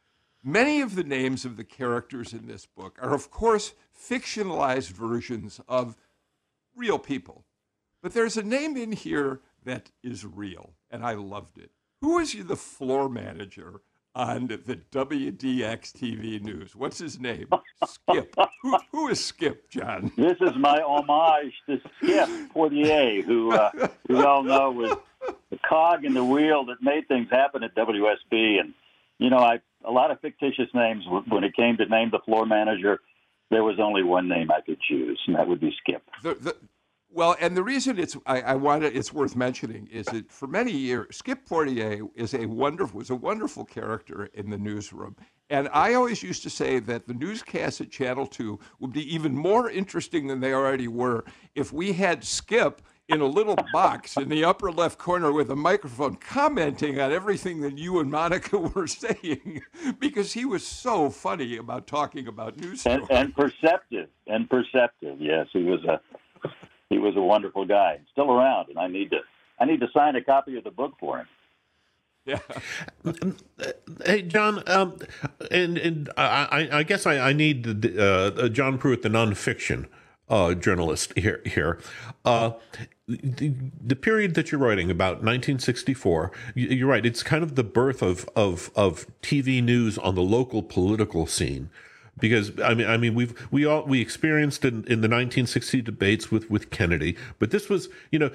Many 0.46 0.82
of 0.82 0.94
the 0.94 1.04
names 1.04 1.46
of 1.46 1.56
the 1.56 1.64
characters 1.64 2.34
in 2.34 2.46
this 2.46 2.66
book 2.66 2.98
are, 3.00 3.14
of 3.14 3.30
course, 3.30 3.72
fictionalized 3.98 4.90
versions 4.90 5.58
of 5.66 5.96
real 6.76 6.98
people. 6.98 7.46
But 8.02 8.12
there's 8.12 8.36
a 8.36 8.42
name 8.42 8.76
in 8.76 8.92
here 8.92 9.40
that 9.64 9.90
is 10.02 10.26
real, 10.26 10.74
and 10.90 11.02
I 11.02 11.14
loved 11.14 11.56
it. 11.56 11.70
Who 12.02 12.18
is 12.18 12.34
the 12.44 12.56
floor 12.56 13.08
manager 13.08 13.80
on 14.14 14.48
the 14.48 14.58
WDX 14.58 15.92
TV 15.92 16.42
news? 16.42 16.76
What's 16.76 16.98
his 16.98 17.18
name? 17.18 17.48
Skip. 17.86 18.34
who, 18.60 18.76
who 18.92 19.08
is 19.08 19.24
Skip, 19.24 19.70
John? 19.70 20.12
This 20.14 20.36
is 20.42 20.54
my 20.58 20.82
homage 20.82 21.54
to 21.70 21.80
Skip 21.96 22.28
Portier, 22.50 23.22
who 23.22 23.52
uh, 23.52 23.88
we 24.10 24.22
all 24.22 24.42
know 24.42 24.70
was 24.72 24.94
the 25.48 25.58
cog 25.66 26.04
in 26.04 26.12
the 26.12 26.24
wheel 26.24 26.66
that 26.66 26.82
made 26.82 27.08
things 27.08 27.28
happen 27.30 27.62
at 27.62 27.74
WSB. 27.74 28.60
And, 28.60 28.74
you 29.18 29.30
know, 29.30 29.38
I 29.38 29.60
a 29.84 29.90
lot 29.90 30.10
of 30.10 30.20
fictitious 30.20 30.68
names. 30.74 31.04
When 31.28 31.44
it 31.44 31.54
came 31.54 31.76
to 31.76 31.86
name 31.86 32.10
the 32.10 32.20
floor 32.24 32.46
manager, 32.46 33.00
there 33.50 33.64
was 33.64 33.78
only 33.80 34.02
one 34.02 34.28
name 34.28 34.50
I 34.50 34.60
could 34.60 34.80
choose, 34.80 35.20
and 35.26 35.36
that 35.36 35.46
would 35.46 35.60
be 35.60 35.74
Skip. 35.80 36.02
The, 36.22 36.34
the, 36.34 36.56
well, 37.14 37.36
and 37.40 37.56
the 37.56 37.62
reason 37.62 37.98
it's 37.98 38.16
I, 38.26 38.40
I 38.40 38.78
it's 38.80 39.12
worth 39.12 39.36
mentioning 39.36 39.86
is 39.86 40.06
that 40.06 40.32
for 40.32 40.48
many 40.48 40.72
years, 40.72 41.16
Skip 41.16 41.46
Portier 41.46 42.00
is 42.16 42.34
a 42.34 42.46
wonderful 42.46 42.98
was 42.98 43.10
a 43.10 43.14
wonderful 43.14 43.64
character 43.64 44.28
in 44.34 44.50
the 44.50 44.58
newsroom. 44.58 45.14
And 45.48 45.68
I 45.72 45.94
always 45.94 46.22
used 46.22 46.42
to 46.42 46.50
say 46.50 46.80
that 46.80 47.06
the 47.06 47.14
newscasts 47.14 47.80
at 47.80 47.90
Channel 47.90 48.26
2 48.26 48.58
would 48.80 48.92
be 48.92 49.14
even 49.14 49.36
more 49.36 49.70
interesting 49.70 50.26
than 50.26 50.40
they 50.40 50.54
already 50.54 50.88
were 50.88 51.24
if 51.54 51.72
we 51.72 51.92
had 51.92 52.24
Skip 52.24 52.82
in 53.08 53.20
a 53.20 53.26
little 53.26 53.56
box 53.72 54.16
in 54.16 54.28
the 54.28 54.44
upper 54.44 54.72
left 54.72 54.98
corner 54.98 55.30
with 55.30 55.50
a 55.50 55.56
microphone 55.56 56.16
commenting 56.16 56.98
on 57.00 57.12
everything 57.12 57.60
that 57.60 57.76
you 57.76 58.00
and 58.00 58.10
Monica 58.10 58.58
were 58.74 58.86
saying 58.86 59.62
because 59.98 60.32
he 60.32 60.44
was 60.44 60.66
so 60.66 61.10
funny 61.10 61.56
about 61.56 61.86
talking 61.86 62.26
about 62.26 62.56
news 62.58 62.86
and, 62.86 63.04
and 63.10 63.34
perceptive 63.34 64.08
and 64.26 64.48
perceptive. 64.48 65.20
Yes, 65.20 65.48
he 65.52 65.64
was 65.64 65.84
a 65.84 66.00
he 66.88 66.98
was 66.98 67.16
a 67.16 67.22
wonderful 67.22 67.66
guy. 67.66 68.00
Still 68.12 68.30
around, 68.30 68.68
and 68.70 68.78
I 68.78 68.86
need 68.88 69.10
to 69.10 69.18
I 69.58 69.66
need 69.66 69.80
to 69.80 69.88
sign 69.92 70.16
a 70.16 70.22
copy 70.22 70.56
of 70.56 70.64
the 70.64 70.70
book 70.70 70.94
for 70.98 71.18
him. 71.18 71.26
Yeah. 72.24 72.38
Hey, 74.04 74.22
John, 74.22 74.62
um, 74.66 74.98
and 75.50 75.78
and 75.78 76.10
I, 76.16 76.68
I 76.72 76.82
guess 76.82 77.06
I, 77.06 77.18
I 77.18 77.32
need 77.32 77.64
the, 77.82 78.44
uh, 78.44 78.48
John 78.48 78.76
Pruitt, 78.76 79.02
the 79.02 79.08
nonfiction 79.08 79.86
uh, 80.28 80.54
journalist 80.54 81.12
here. 81.16 81.40
Here, 81.44 81.78
uh, 82.24 82.52
the, 83.06 83.54
the, 83.84 83.96
period 83.96 84.34
that 84.34 84.50
you're 84.50 84.60
writing 84.60 84.90
about 84.90 85.16
1964, 85.16 86.32
you're 86.54 86.88
right. 86.88 87.04
It's 87.04 87.22
kind 87.22 87.42
of 87.42 87.54
the 87.54 87.64
birth 87.64 88.02
of 88.02 88.28
of 88.34 88.70
of 88.74 89.06
TV 89.20 89.62
news 89.62 89.98
on 89.98 90.14
the 90.14 90.22
local 90.22 90.62
political 90.62 91.26
scene 91.26 91.68
because 92.18 92.52
I 92.60 92.74
mean, 92.74 92.86
I 92.86 92.96
mean, 92.96 93.14
we've 93.14 93.34
we 93.50 93.66
all 93.66 93.84
we 93.84 94.00
experienced 94.00 94.64
in, 94.64 94.84
in 94.84 95.00
the 95.00 95.08
1960 95.08 95.82
debates 95.82 96.30
with 96.30 96.50
with 96.50 96.70
Kennedy, 96.70 97.16
but 97.38 97.50
this 97.50 97.68
was, 97.68 97.88
you 98.10 98.18
know, 98.18 98.30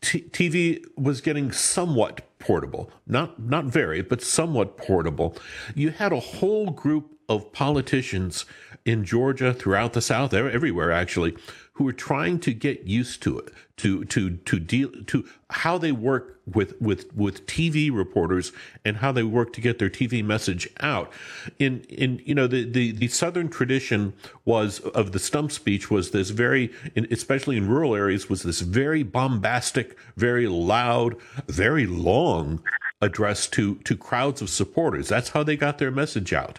t- 0.00 0.22
TV 0.30 0.84
was 0.96 1.20
getting 1.20 1.50
somewhat 1.50 2.20
portable, 2.38 2.90
not 3.06 3.40
not 3.40 3.64
very, 3.64 4.02
but 4.02 4.22
somewhat 4.22 4.76
portable. 4.76 5.36
You 5.74 5.90
had 5.90 6.12
a 6.12 6.20
whole 6.20 6.70
group 6.70 7.18
of 7.28 7.52
politicians 7.52 8.44
in 8.84 9.04
Georgia, 9.04 9.54
throughout 9.54 9.92
the 9.92 10.00
South, 10.00 10.34
everywhere 10.34 10.90
actually, 10.90 11.36
who 11.74 11.88
are 11.88 11.92
trying 11.92 12.38
to 12.38 12.52
get 12.52 12.86
used 12.86 13.22
to 13.22 13.38
it, 13.38 13.50
to 13.78 14.04
to 14.04 14.36
to 14.36 14.58
deal 14.58 14.90
to 15.06 15.24
how 15.50 15.78
they 15.78 15.92
work 15.92 16.40
with 16.52 16.78
with 16.80 17.12
with 17.14 17.46
TV 17.46 17.90
reporters 17.90 18.52
and 18.84 18.98
how 18.98 19.10
they 19.10 19.22
work 19.22 19.52
to 19.54 19.60
get 19.60 19.78
their 19.78 19.88
TV 19.88 20.22
message 20.22 20.68
out. 20.80 21.10
In 21.58 21.80
in 21.88 22.20
you 22.24 22.34
know 22.34 22.46
the 22.46 22.64
the, 22.64 22.92
the 22.92 23.08
Southern 23.08 23.48
tradition 23.48 24.12
was 24.44 24.80
of 24.80 25.12
the 25.12 25.18
stump 25.18 25.50
speech 25.50 25.90
was 25.90 26.10
this 26.10 26.30
very, 26.30 26.70
especially 27.10 27.56
in 27.56 27.68
rural 27.68 27.94
areas, 27.94 28.28
was 28.28 28.42
this 28.42 28.60
very 28.60 29.02
bombastic, 29.02 29.96
very 30.16 30.46
loud, 30.46 31.16
very 31.48 31.86
long 31.86 32.62
address 33.00 33.46
to 33.48 33.76
to 33.76 33.96
crowds 33.96 34.42
of 34.42 34.50
supporters. 34.50 35.08
That's 35.08 35.30
how 35.30 35.42
they 35.42 35.56
got 35.56 35.78
their 35.78 35.90
message 35.90 36.34
out. 36.34 36.58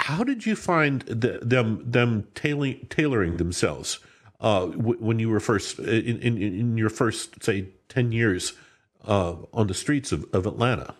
How 0.00 0.22
did 0.22 0.46
you 0.46 0.54
find 0.56 1.02
the, 1.02 1.40
them 1.42 1.82
them 1.90 2.28
tailoring, 2.34 2.86
tailoring 2.90 3.38
themselves? 3.38 3.98
Uh, 4.40 4.66
w- 4.66 4.98
when 4.98 5.18
you 5.18 5.28
were 5.28 5.40
first 5.40 5.78
in, 5.78 6.18
in, 6.20 6.42
in 6.42 6.76
your 6.76 6.90
first 6.90 7.42
say 7.42 7.68
10 7.88 8.12
years 8.12 8.54
uh, 9.06 9.36
on 9.52 9.66
the 9.66 9.74
streets 9.74 10.12
of, 10.12 10.26
of 10.32 10.46
Atlanta? 10.46 10.94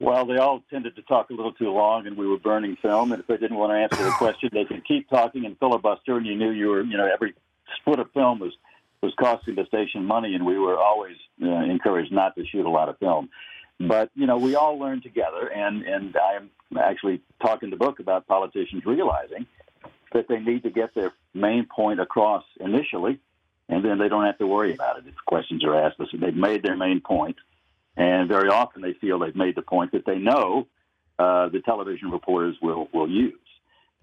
Well, 0.00 0.26
they 0.26 0.36
all 0.36 0.64
tended 0.68 0.96
to 0.96 1.02
talk 1.02 1.30
a 1.30 1.32
little 1.32 1.52
too 1.52 1.70
long, 1.70 2.08
and 2.08 2.16
we 2.16 2.26
were 2.26 2.38
burning 2.38 2.76
film. 2.82 3.12
And 3.12 3.20
if 3.20 3.26
they 3.28 3.36
didn't 3.36 3.56
want 3.56 3.70
to 3.70 3.76
answer 3.76 4.04
the 4.04 4.10
question, 4.18 4.50
they 4.52 4.64
could 4.64 4.84
keep 4.84 5.08
talking 5.08 5.44
and 5.44 5.56
filibuster, 5.58 6.16
and 6.16 6.26
you 6.26 6.34
knew 6.34 6.50
you 6.50 6.68
were, 6.68 6.82
you 6.82 6.96
know, 6.96 7.08
every 7.12 7.34
split 7.80 8.00
of 8.00 8.10
film 8.12 8.40
was 8.40 8.52
was 9.00 9.12
costing 9.18 9.56
the 9.56 9.64
station 9.66 10.04
money, 10.04 10.34
and 10.34 10.46
we 10.46 10.58
were 10.58 10.78
always 10.78 11.16
uh, 11.42 11.48
encouraged 11.48 12.12
not 12.12 12.36
to 12.36 12.46
shoot 12.46 12.64
a 12.64 12.70
lot 12.70 12.88
of 12.88 12.98
film. 12.98 13.28
But 13.80 14.10
you 14.14 14.26
know, 14.26 14.36
we 14.38 14.54
all 14.54 14.78
learned 14.78 15.02
together, 15.02 15.48
and 15.48 15.82
and 15.82 16.16
I 16.16 16.36
am 16.36 16.50
actually 16.78 17.20
talking 17.40 17.70
the 17.70 17.76
book 17.76 17.98
about 18.00 18.26
politicians 18.26 18.84
realizing 18.86 19.46
that 20.14 20.28
they 20.28 20.38
need 20.38 20.62
to 20.64 20.70
get 20.70 20.94
their 20.94 21.12
main 21.34 21.66
point 21.66 22.00
across 22.00 22.44
initially, 22.60 23.18
and 23.68 23.84
then 23.84 23.98
they 23.98 24.08
don't 24.08 24.24
have 24.24 24.38
to 24.38 24.46
worry 24.46 24.74
about 24.74 24.98
it 24.98 25.04
if 25.06 25.14
questions 25.26 25.64
are 25.64 25.74
asked. 25.74 25.98
Listen, 25.98 26.20
they've 26.20 26.34
made 26.34 26.62
their 26.62 26.76
main 26.76 27.00
point, 27.00 27.36
and 27.96 28.28
very 28.28 28.48
often 28.48 28.82
they 28.82 28.94
feel 28.94 29.18
they've 29.18 29.36
made 29.36 29.56
the 29.56 29.62
point 29.62 29.92
that 29.92 30.04
they 30.06 30.18
know 30.18 30.66
uh, 31.18 31.48
the 31.48 31.60
television 31.60 32.10
reporters 32.10 32.56
will 32.62 32.88
will 32.92 33.08
use. 33.08 33.34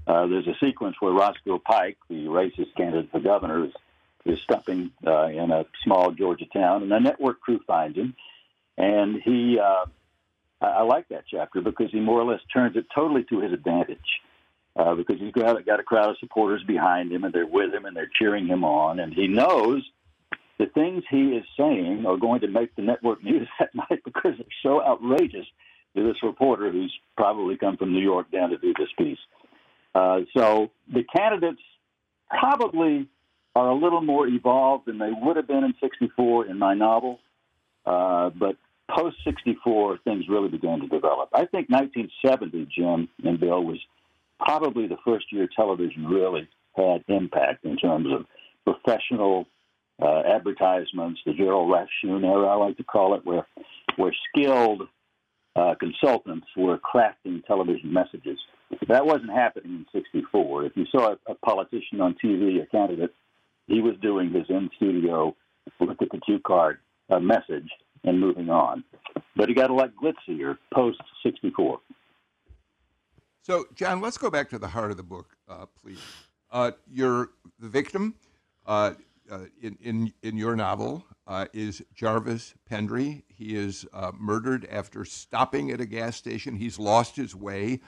Uh, 0.08 0.28
there's 0.28 0.48
a 0.48 0.56
sequence 0.66 0.96
where 1.00 1.12
Roscoe 1.12 1.60
Pike, 1.60 1.98
the 2.10 2.26
racist 2.26 2.74
candidate 2.76 3.12
for 3.12 3.20
governor, 3.20 3.66
is, 3.66 3.72
is 4.26 4.40
stumping 4.42 4.92
uh, 5.06 5.28
in 5.28 5.52
a 5.52 5.66
small 5.84 6.12
Georgia 6.12 6.46
town, 6.52 6.84
and 6.84 6.92
a 6.92 7.00
network 7.00 7.42
crew 7.42 7.60
finds 7.68 7.98
him, 7.98 8.16
and 8.78 9.22
he. 9.22 9.60
Uh, 9.60 9.86
I 10.62 10.82
like 10.82 11.08
that 11.08 11.24
chapter 11.26 11.62
because 11.62 11.90
he 11.90 12.02
more 12.02 12.20
or 12.20 12.30
less 12.30 12.42
turns 12.54 12.76
it 12.76 12.86
totally 12.94 13.24
to 13.30 13.40
his 13.40 13.54
advantage 13.54 13.98
uh, 14.76 14.96
because 14.96 15.18
he's 15.20 15.34
got, 15.34 15.66
got 15.66 15.80
a 15.80 15.84
crowd 15.84 16.10
of 16.10 16.18
supporters 16.20 16.64
behind 16.68 17.12
him 17.12 17.24
and 17.24 17.34
they're 17.34 17.46
with 17.46 17.74
him 17.74 17.86
and 17.86 17.96
they're 17.96 18.12
cheering 18.20 18.48
him 18.48 18.64
on. 18.64 19.00
And 19.00 19.14
he 19.14 19.28
knows 19.28 19.84
the 20.58 20.68
things 20.68 21.04
he 21.10 21.30
is 21.30 21.46
saying 21.58 22.06
are 22.08 22.18
going 22.18 22.42
to 22.42 22.48
make 22.48 22.76
the 22.76 22.82
network 22.82 23.24
news 23.24 23.48
that 23.60 23.74
night 23.74 24.02
because 24.04 24.34
they're 24.38 24.62
so 24.64 24.84
outrageous 24.84 25.46
to 25.96 26.04
this 26.04 26.22
reporter 26.22 26.72
who's 26.72 26.94
probably 27.18 27.58
come 27.58 27.78
from 27.78 27.94
New 27.94 28.02
York 28.02 28.32
down 28.32 28.52
to 28.52 28.58
do 28.58 28.74
this 28.78 28.90
piece. 28.98 29.18
Uh, 29.96 30.20
so 30.38 30.70
the 30.94 31.04
candidates 31.04 31.62
probably 32.30 33.08
are 33.56 33.70
a 33.70 33.76
little 33.76 34.02
more 34.02 34.28
evolved 34.28 34.86
than 34.86 35.00
they 35.00 35.10
would 35.12 35.36
have 35.36 35.48
been 35.48 35.64
in 35.64 35.74
64 35.82 36.46
in 36.46 36.60
my 36.60 36.76
novel. 36.76 37.20
Uh, 37.86 38.30
but 38.30 38.56
post 38.96 39.18
64, 39.26 40.00
things 40.04 40.26
really 40.30 40.50
began 40.50 40.80
to 40.80 40.88
develop. 40.88 41.30
I 41.34 41.46
think 41.46 41.70
1970, 41.70 42.68
Jim 42.76 43.10
and 43.24 43.40
Bill, 43.40 43.64
was 43.64 43.80
probably 44.40 44.88
the 44.88 44.98
first 45.06 45.32
year 45.32 45.48
television 45.56 46.06
really 46.06 46.48
had 46.76 47.04
impact 47.08 47.66
in 47.66 47.78
terms 47.78 48.08
of 48.12 48.26
professional 48.66 49.46
uh, 50.02 50.22
advertisements, 50.26 51.20
the 51.26 51.34
Gerald 51.34 51.72
Rafshoon 51.72 52.24
era, 52.24 52.48
I 52.48 52.56
like 52.56 52.78
to 52.78 52.84
call 52.84 53.16
it, 53.16 53.26
where 53.26 53.46
where 53.98 54.14
skilled 54.30 54.84
uh, 55.56 55.76
consultants 55.80 56.48
were 56.56 56.78
crafting 56.78 57.46
television 57.46 57.92
messages. 57.92 58.40
That 58.88 59.06
wasn't 59.06 59.32
happening 59.32 59.86
in 59.94 60.02
'64. 60.14 60.66
If 60.66 60.78
you 60.78 60.86
saw 60.92 61.14
a, 61.14 61.32
a 61.32 61.36
politician 61.36 62.00
on 62.00 62.16
TV, 62.24 62.62
a 62.62 62.66
candidate, 62.68 63.14
he 63.68 63.82
was 63.82 63.96
doing 64.02 64.32
his 64.32 64.46
in 64.50 64.70
studio, 64.78 65.36
look 65.80 66.02
at 66.02 66.10
the 66.12 66.20
cue 66.20 66.40
card 66.46 66.78
uh, 67.10 67.20
message, 67.20 67.70
and 68.04 68.20
moving 68.20 68.50
on. 68.50 68.84
But 69.36 69.50
he 69.50 69.56
got 69.56 69.70
a 69.70 69.74
lot 69.74 69.92
glitzier 70.02 70.58
post 70.74 71.02
'64. 71.24 71.80
So, 73.42 73.66
John, 73.74 74.02
let's 74.02 74.18
go 74.18 74.30
back 74.30 74.50
to 74.50 74.60
the 74.60 74.68
heart 74.68 74.92
of 74.92 74.98
the 74.98 75.04
book, 75.04 75.38
uh, 75.48 75.66
please. 75.82 76.00
Uh, 76.52 76.72
you're 76.92 77.30
the 77.60 77.70
victim 77.70 78.16
uh, 78.66 78.94
uh 79.32 79.46
in, 79.62 79.78
in, 79.82 80.14
in 80.24 80.36
your 80.36 80.56
novel 80.56 81.06
uh, 81.26 81.46
is 81.54 81.82
Jarvis 81.96 82.54
Pendry. 82.70 83.24
He 83.28 83.56
is 83.56 83.86
uh, 83.94 84.12
murdered 84.18 84.68
after 84.70 85.06
stopping 85.06 85.72
at 85.72 85.80
a 85.80 85.86
gas 85.86 86.18
station. 86.18 86.56
He's 86.56 86.80
lost 86.80 87.16
his 87.16 87.36
way 87.36 87.80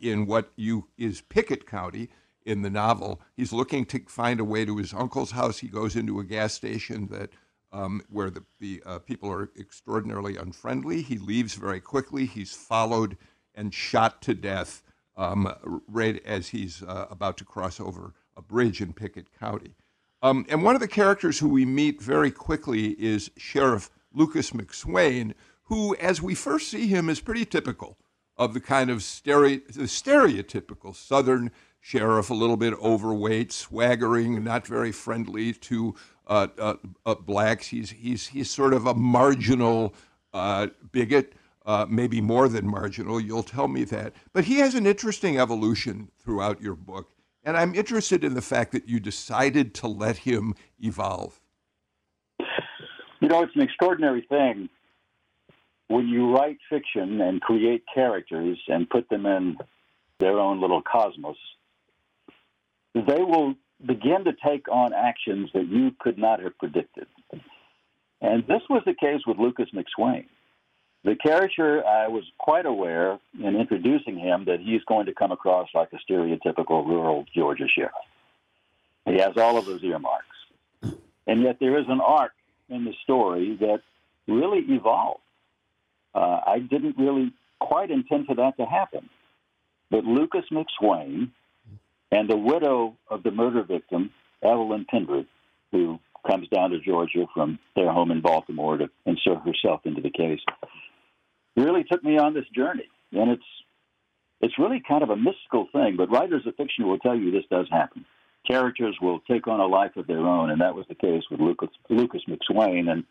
in 0.00 0.26
what 0.26 0.50
you 0.56 0.88
is 0.98 1.22
Pickett 1.22 1.66
County 1.66 2.10
in 2.44 2.62
the 2.62 2.70
novel. 2.70 3.20
He's 3.36 3.52
looking 3.52 3.86
to 3.86 4.00
find 4.08 4.40
a 4.40 4.44
way 4.44 4.64
to 4.64 4.76
his 4.76 4.92
uncle's 4.92 5.30
house. 5.30 5.58
He 5.58 5.68
goes 5.68 5.96
into 5.96 6.20
a 6.20 6.24
gas 6.24 6.54
station 6.54 7.06
that 7.08 7.30
um, 7.72 8.02
where 8.10 8.30
the, 8.30 8.42
the 8.60 8.82
people 9.06 9.30
are 9.30 9.50
extraordinarily 9.58 10.36
unfriendly. 10.36 11.02
He 11.02 11.18
leaves 11.18 11.54
very 11.54 11.80
quickly. 11.80 12.26
He's 12.26 12.52
followed 12.52 13.16
and 13.54 13.72
shot 13.72 14.22
to 14.22 14.34
death 14.34 14.82
um, 15.16 15.52
right 15.88 16.22
as 16.24 16.48
he's 16.48 16.82
uh, 16.82 17.06
about 17.10 17.36
to 17.38 17.44
cross 17.44 17.80
over 17.80 18.14
a 18.36 18.42
bridge 18.42 18.80
in 18.80 18.92
Pickett 18.92 19.28
County. 19.38 19.74
Um, 20.22 20.46
and 20.48 20.62
one 20.62 20.74
of 20.74 20.80
the 20.80 20.88
characters 20.88 21.38
who 21.38 21.48
we 21.48 21.66
meet 21.66 22.00
very 22.00 22.30
quickly 22.30 22.90
is 22.92 23.30
Sheriff 23.36 23.90
Lucas 24.14 24.50
McSwain, 24.52 25.34
who, 25.64 25.96
as 25.96 26.22
we 26.22 26.34
first 26.34 26.68
see 26.68 26.86
him, 26.86 27.08
is 27.08 27.20
pretty 27.20 27.44
typical 27.44 27.98
of 28.36 28.54
the 28.54 28.60
kind 28.60 28.88
of 28.88 28.98
stere- 28.98 29.66
stereotypical 29.72 30.94
Southern 30.94 31.50
sheriff, 31.80 32.30
a 32.30 32.34
little 32.34 32.56
bit 32.56 32.74
overweight, 32.74 33.52
swaggering, 33.52 34.44
not 34.44 34.66
very 34.66 34.92
friendly 34.92 35.52
to 35.52 35.94
uh, 36.28 36.46
uh, 36.58 36.74
uh 37.04 37.14
blacks. 37.16 37.66
He's, 37.66 37.90
he's, 37.90 38.28
he's 38.28 38.50
sort 38.50 38.72
of 38.72 38.86
a 38.86 38.94
marginal 38.94 39.92
uh, 40.32 40.68
bigot 40.92 41.34
uh, 41.66 41.86
maybe 41.88 42.20
more 42.20 42.48
than 42.48 42.66
marginal. 42.66 43.20
You'll 43.20 43.42
tell 43.42 43.68
me 43.68 43.84
that. 43.84 44.14
But 44.32 44.44
he 44.44 44.56
has 44.58 44.74
an 44.74 44.86
interesting 44.86 45.38
evolution 45.38 46.10
throughout 46.18 46.60
your 46.60 46.74
book. 46.74 47.10
And 47.44 47.56
I'm 47.56 47.74
interested 47.74 48.22
in 48.22 48.34
the 48.34 48.42
fact 48.42 48.72
that 48.72 48.88
you 48.88 49.00
decided 49.00 49.74
to 49.74 49.88
let 49.88 50.18
him 50.18 50.54
evolve. 50.80 51.40
You 53.20 53.28
know, 53.28 53.42
it's 53.42 53.54
an 53.54 53.62
extraordinary 53.62 54.22
thing 54.28 54.68
when 55.88 56.08
you 56.08 56.34
write 56.34 56.58
fiction 56.70 57.20
and 57.20 57.40
create 57.40 57.84
characters 57.92 58.58
and 58.68 58.88
put 58.88 59.08
them 59.08 59.26
in 59.26 59.56
their 60.18 60.38
own 60.38 60.60
little 60.60 60.82
cosmos. 60.82 61.36
They 62.94 63.22
will 63.22 63.54
begin 63.84 64.24
to 64.24 64.32
take 64.46 64.68
on 64.68 64.92
actions 64.92 65.50
that 65.54 65.66
you 65.66 65.90
could 65.98 66.18
not 66.18 66.40
have 66.40 66.56
predicted. 66.58 67.06
And 68.20 68.44
this 68.46 68.62
was 68.70 68.82
the 68.86 68.94
case 68.94 69.20
with 69.26 69.38
Lucas 69.38 69.68
McSwain. 69.74 70.26
The 71.04 71.16
character, 71.16 71.84
I 71.84 72.06
was 72.08 72.22
quite 72.38 72.64
aware 72.64 73.18
in 73.38 73.56
introducing 73.56 74.18
him 74.18 74.44
that 74.46 74.60
he's 74.60 74.82
going 74.86 75.06
to 75.06 75.14
come 75.14 75.32
across 75.32 75.68
like 75.74 75.88
a 75.92 76.12
stereotypical 76.12 76.86
rural 76.86 77.24
Georgia 77.34 77.66
sheriff. 77.66 77.92
He 79.06 79.18
has 79.18 79.36
all 79.36 79.58
of 79.58 79.66
those 79.66 79.82
earmarks. 79.82 80.26
And 81.26 81.42
yet 81.42 81.56
there 81.60 81.78
is 81.78 81.86
an 81.88 82.00
arc 82.00 82.32
in 82.68 82.84
the 82.84 82.92
story 83.02 83.56
that 83.60 83.80
really 84.28 84.60
evolved. 84.68 85.20
Uh, 86.14 86.40
I 86.46 86.58
didn't 86.60 86.96
really 86.96 87.32
quite 87.58 87.90
intend 87.90 88.26
for 88.26 88.36
that 88.36 88.56
to 88.58 88.64
happen. 88.64 89.08
But 89.90 90.04
Lucas 90.04 90.44
McSwain 90.52 91.30
and 92.10 92.28
the 92.28 92.36
widow 92.36 92.96
of 93.08 93.22
the 93.22 93.30
murder 93.30 93.62
victim, 93.62 94.10
Evelyn 94.42 94.86
Pendred, 94.88 95.26
who 95.72 95.98
comes 96.28 96.48
down 96.48 96.70
to 96.70 96.78
Georgia 96.78 97.26
from 97.34 97.58
their 97.74 97.90
home 97.90 98.10
in 98.10 98.20
Baltimore 98.20 98.76
to 98.76 98.88
insert 99.06 99.38
herself 99.42 99.80
into 99.84 100.00
the 100.00 100.10
case, 100.10 100.40
really 101.56 101.84
took 101.84 102.02
me 102.02 102.18
on 102.18 102.34
this 102.34 102.48
journey. 102.54 102.88
And 103.12 103.30
it's 103.30 103.44
it's 104.40 104.58
really 104.58 104.82
kind 104.86 105.02
of 105.04 105.10
a 105.10 105.16
mystical 105.16 105.68
thing, 105.72 105.96
but 105.96 106.10
writers 106.10 106.42
of 106.46 106.56
fiction 106.56 106.88
will 106.88 106.98
tell 106.98 107.14
you 107.14 107.30
this 107.30 107.44
does 107.48 107.68
happen. 107.70 108.04
Characters 108.44 108.96
will 109.00 109.20
take 109.20 109.46
on 109.46 109.60
a 109.60 109.66
life 109.66 109.96
of 109.96 110.08
their 110.08 110.18
own, 110.18 110.50
and 110.50 110.60
that 110.60 110.74
was 110.74 110.84
the 110.88 110.96
case 110.96 111.22
with 111.30 111.38
Lucas, 111.38 111.68
Lucas 111.88 112.22
McSwain. 112.28 112.90
And 112.90 113.04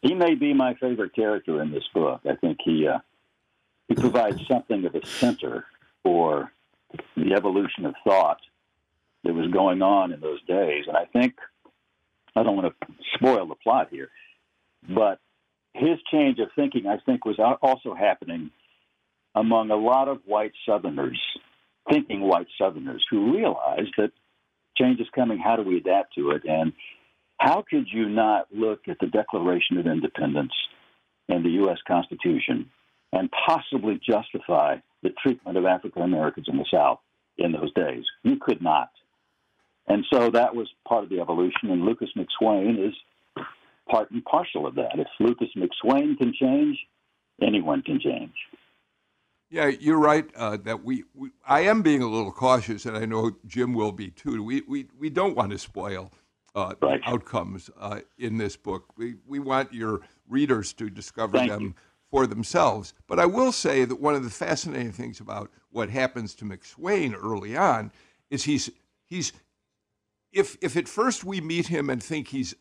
he 0.00 0.14
may 0.14 0.34
be 0.34 0.54
my 0.54 0.74
favorite 0.74 1.14
character 1.14 1.60
in 1.60 1.70
this 1.70 1.84
book. 1.92 2.22
I 2.24 2.36
think 2.36 2.58
he 2.64 2.86
uh, 2.86 3.00
he 3.88 3.94
provides 3.96 4.40
something 4.46 4.86
of 4.86 4.94
a 4.94 5.04
center 5.04 5.66
for 6.02 6.50
the 7.16 7.34
evolution 7.34 7.84
of 7.84 7.94
thought 8.02 8.40
that 9.24 9.34
was 9.34 9.50
going 9.50 9.82
on 9.82 10.12
in 10.12 10.20
those 10.20 10.42
days. 10.44 10.84
And 10.88 10.96
I 10.96 11.04
think 11.04 11.34
I 12.34 12.42
don't 12.42 12.56
want 12.56 12.74
to 12.80 12.86
spoil 13.14 13.46
the 13.46 13.56
plot 13.56 13.88
here, 13.90 14.08
but 14.88 15.18
his 15.74 15.98
change 16.10 16.38
of 16.38 16.48
thinking, 16.56 16.86
I 16.86 16.98
think, 17.04 17.24
was 17.24 17.38
also 17.62 17.94
happening 17.94 18.50
among 19.34 19.70
a 19.70 19.76
lot 19.76 20.08
of 20.08 20.20
white 20.26 20.52
Southerners, 20.66 21.20
thinking 21.88 22.20
white 22.22 22.48
Southerners, 22.58 23.04
who 23.10 23.32
realized 23.32 23.92
that 23.96 24.10
change 24.76 25.00
is 25.00 25.06
coming. 25.14 25.38
How 25.38 25.56
do 25.56 25.62
we 25.62 25.76
adapt 25.76 26.14
to 26.14 26.30
it? 26.30 26.42
And 26.44 26.72
how 27.38 27.64
could 27.68 27.86
you 27.90 28.08
not 28.08 28.46
look 28.52 28.80
at 28.88 28.98
the 29.00 29.06
Declaration 29.06 29.78
of 29.78 29.86
Independence 29.86 30.52
and 31.28 31.44
the 31.44 31.50
U.S. 31.50 31.78
Constitution 31.86 32.70
and 33.12 33.30
possibly 33.46 33.98
justify 34.06 34.76
the 35.02 35.10
treatment 35.22 35.56
of 35.56 35.64
African 35.64 36.02
Americans 36.02 36.46
in 36.48 36.56
the 36.56 36.66
South 36.72 36.98
in 37.38 37.52
those 37.52 37.72
days? 37.74 38.04
You 38.24 38.36
could 38.40 38.62
not. 38.62 38.90
And 39.86 40.04
so 40.12 40.30
that 40.30 40.54
was 40.54 40.68
part 40.86 41.04
of 41.04 41.10
the 41.10 41.20
evolution, 41.20 41.70
and 41.70 41.84
Lucas 41.84 42.10
McSwain 42.16 42.86
is 42.86 42.94
part 43.90 44.10
and 44.10 44.24
parcel 44.24 44.66
of 44.66 44.74
that. 44.76 44.92
If 44.94 45.08
Lucas 45.18 45.48
McSwain 45.56 46.16
can 46.16 46.32
change, 46.32 46.78
anyone 47.42 47.82
can 47.82 48.00
change. 48.00 48.34
Yeah, 49.50 49.66
you're 49.66 49.98
right 49.98 50.26
uh, 50.36 50.58
that 50.58 50.84
we, 50.84 51.04
we, 51.12 51.30
I 51.44 51.62
am 51.62 51.82
being 51.82 52.02
a 52.02 52.06
little 52.06 52.30
cautious, 52.30 52.86
and 52.86 52.96
I 52.96 53.04
know 53.04 53.32
Jim 53.46 53.74
will 53.74 53.90
be 53.90 54.10
too. 54.10 54.44
We 54.44 54.62
we, 54.62 54.86
we 54.98 55.10
don't 55.10 55.36
want 55.36 55.50
to 55.50 55.58
spoil 55.58 56.12
uh, 56.54 56.74
right. 56.80 57.00
outcomes 57.04 57.68
uh, 57.78 58.00
in 58.16 58.38
this 58.38 58.56
book. 58.56 58.96
We 58.96 59.16
we 59.26 59.40
want 59.40 59.74
your 59.74 60.02
readers 60.28 60.72
to 60.74 60.88
discover 60.88 61.38
Thank 61.38 61.50
them 61.50 61.62
you. 61.62 61.74
for 62.12 62.28
themselves. 62.28 62.94
But 63.08 63.18
I 63.18 63.26
will 63.26 63.50
say 63.50 63.84
that 63.84 64.00
one 64.00 64.14
of 64.14 64.22
the 64.22 64.30
fascinating 64.30 64.92
things 64.92 65.18
about 65.18 65.50
what 65.70 65.90
happens 65.90 66.34
to 66.36 66.44
McSwain 66.44 67.16
early 67.20 67.56
on 67.56 67.90
is 68.30 68.44
he's 68.44 68.70
he's 69.04 69.32
if 70.32 70.56
if 70.60 70.76
at 70.76 70.86
first 70.86 71.24
we 71.24 71.40
meet 71.40 71.66
him 71.66 71.90
and 71.90 72.00
think 72.00 72.28
he's 72.28 72.54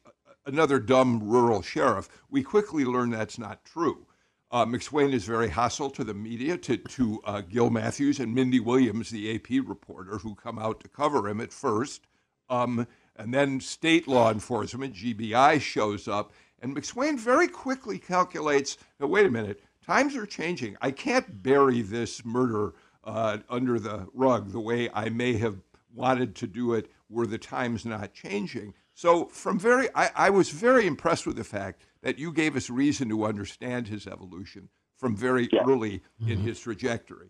another 0.46 0.80
dumb 0.80 1.22
rural 1.24 1.62
sheriff, 1.62 2.10
we 2.30 2.44
quickly 2.44 2.86
learn 2.86 3.10
that's 3.10 3.38
not 3.40 3.64
true. 3.66 4.06
Uh, 4.52 4.66
McSwain 4.66 5.14
is 5.14 5.26
very 5.26 5.50
hostile 5.50 5.92
to 5.92 6.04
the 6.04 6.14
media, 6.14 6.58
to, 6.58 6.78
to 6.78 7.22
uh, 7.24 7.42
Gil 7.42 7.70
Matthews 7.70 8.20
and 8.20 8.34
Mindy 8.34 8.60
Williams, 8.60 9.12
the 9.12 9.36
AP 9.36 9.68
reporter, 9.68 10.18
who 10.18 10.34
come 10.34 10.58
out 10.58 10.80
to 10.80 10.88
cover 10.88 11.28
him 11.28 11.40
at 11.40 11.54
first. 11.54 12.08
Um, 12.50 12.88
and 13.16 13.34
then 13.34 13.60
state 13.60 14.08
law 14.08 14.32
enforcement, 14.32 14.96
GBI, 14.96 15.62
shows 15.62 16.08
up. 16.08 16.32
And 16.62 16.76
McSwain 16.76 17.20
very 17.20 17.48
quickly 17.48 18.00
calculates 18.00 18.78
wait 19.00 19.28
a 19.28 19.32
minute, 19.32 19.62
times 19.86 20.16
are 20.16 20.26
changing. 20.26 20.78
I 20.82 20.92
can't 20.92 21.44
bury 21.44 21.82
this 21.82 22.26
murder 22.26 22.74
uh, 23.04 23.38
under 23.50 23.80
the 23.80 24.08
rug 24.14 24.52
the 24.52 24.60
way 24.60 24.90
I 24.94 25.10
may 25.10 25.34
have 25.38 25.58
wanted 25.94 26.36
to 26.36 26.48
do 26.48 26.74
it 26.74 26.92
were 27.10 27.28
the 27.28 27.38
times 27.38 27.86
not 27.86 28.14
changing. 28.14 28.74
So, 29.00 29.28
from 29.28 29.58
very, 29.58 29.88
I, 29.96 30.10
I 30.14 30.30
was 30.30 30.50
very 30.50 30.86
impressed 30.86 31.26
with 31.26 31.38
the 31.38 31.46
fact 31.46 31.84
that 32.02 32.20
you 32.20 32.34
gave 32.34 32.58
us 32.58 32.70
reason 32.70 33.08
to 33.08 33.24
understand 33.24 33.88
his 33.88 34.06
evolution 34.06 34.68
from 34.98 35.16
very 35.16 35.48
yeah. 35.54 35.62
early 35.66 36.02
Mm-hmm. 36.22 36.32
in 36.34 36.40
his 36.40 36.60
trajectory. 36.60 37.30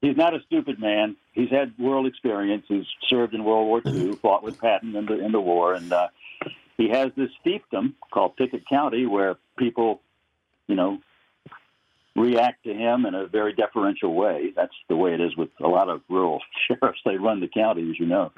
He's 0.00 0.16
not 0.16 0.32
a 0.34 0.38
stupid 0.46 0.80
man. 0.80 1.16
He's 1.34 1.50
had 1.50 1.74
world 1.78 2.06
experience. 2.06 2.64
He's 2.66 2.86
served 3.10 3.34
in 3.34 3.44
World 3.44 3.66
War 3.66 3.82
II, 3.84 4.12
fought 4.22 4.42
with 4.42 4.58
Patton 4.58 4.96
in 4.96 5.04
the 5.04 5.22
in 5.22 5.32
the 5.32 5.40
war, 5.40 5.74
and 5.74 5.92
uh, 5.92 6.08
he 6.78 6.88
has 6.88 7.10
this 7.14 7.28
fiefdom 7.44 7.92
called 8.10 8.34
Pickett 8.36 8.66
County, 8.66 9.04
where 9.04 9.36
people, 9.58 10.00
you 10.66 10.76
know, 10.76 11.00
react 12.14 12.64
to 12.64 12.72
him 12.72 13.04
in 13.04 13.14
a 13.14 13.26
very 13.26 13.52
deferential 13.52 14.14
way. 14.14 14.54
That's 14.56 14.72
the 14.88 14.96
way 14.96 15.12
it 15.12 15.20
is 15.20 15.36
with 15.36 15.50
a 15.62 15.68
lot 15.68 15.90
of 15.90 16.00
rural 16.08 16.40
sheriffs. 16.66 17.00
They 17.04 17.18
run 17.18 17.40
the 17.40 17.48
county, 17.48 17.82
as 17.90 18.00
you 18.00 18.06
know. 18.06 18.32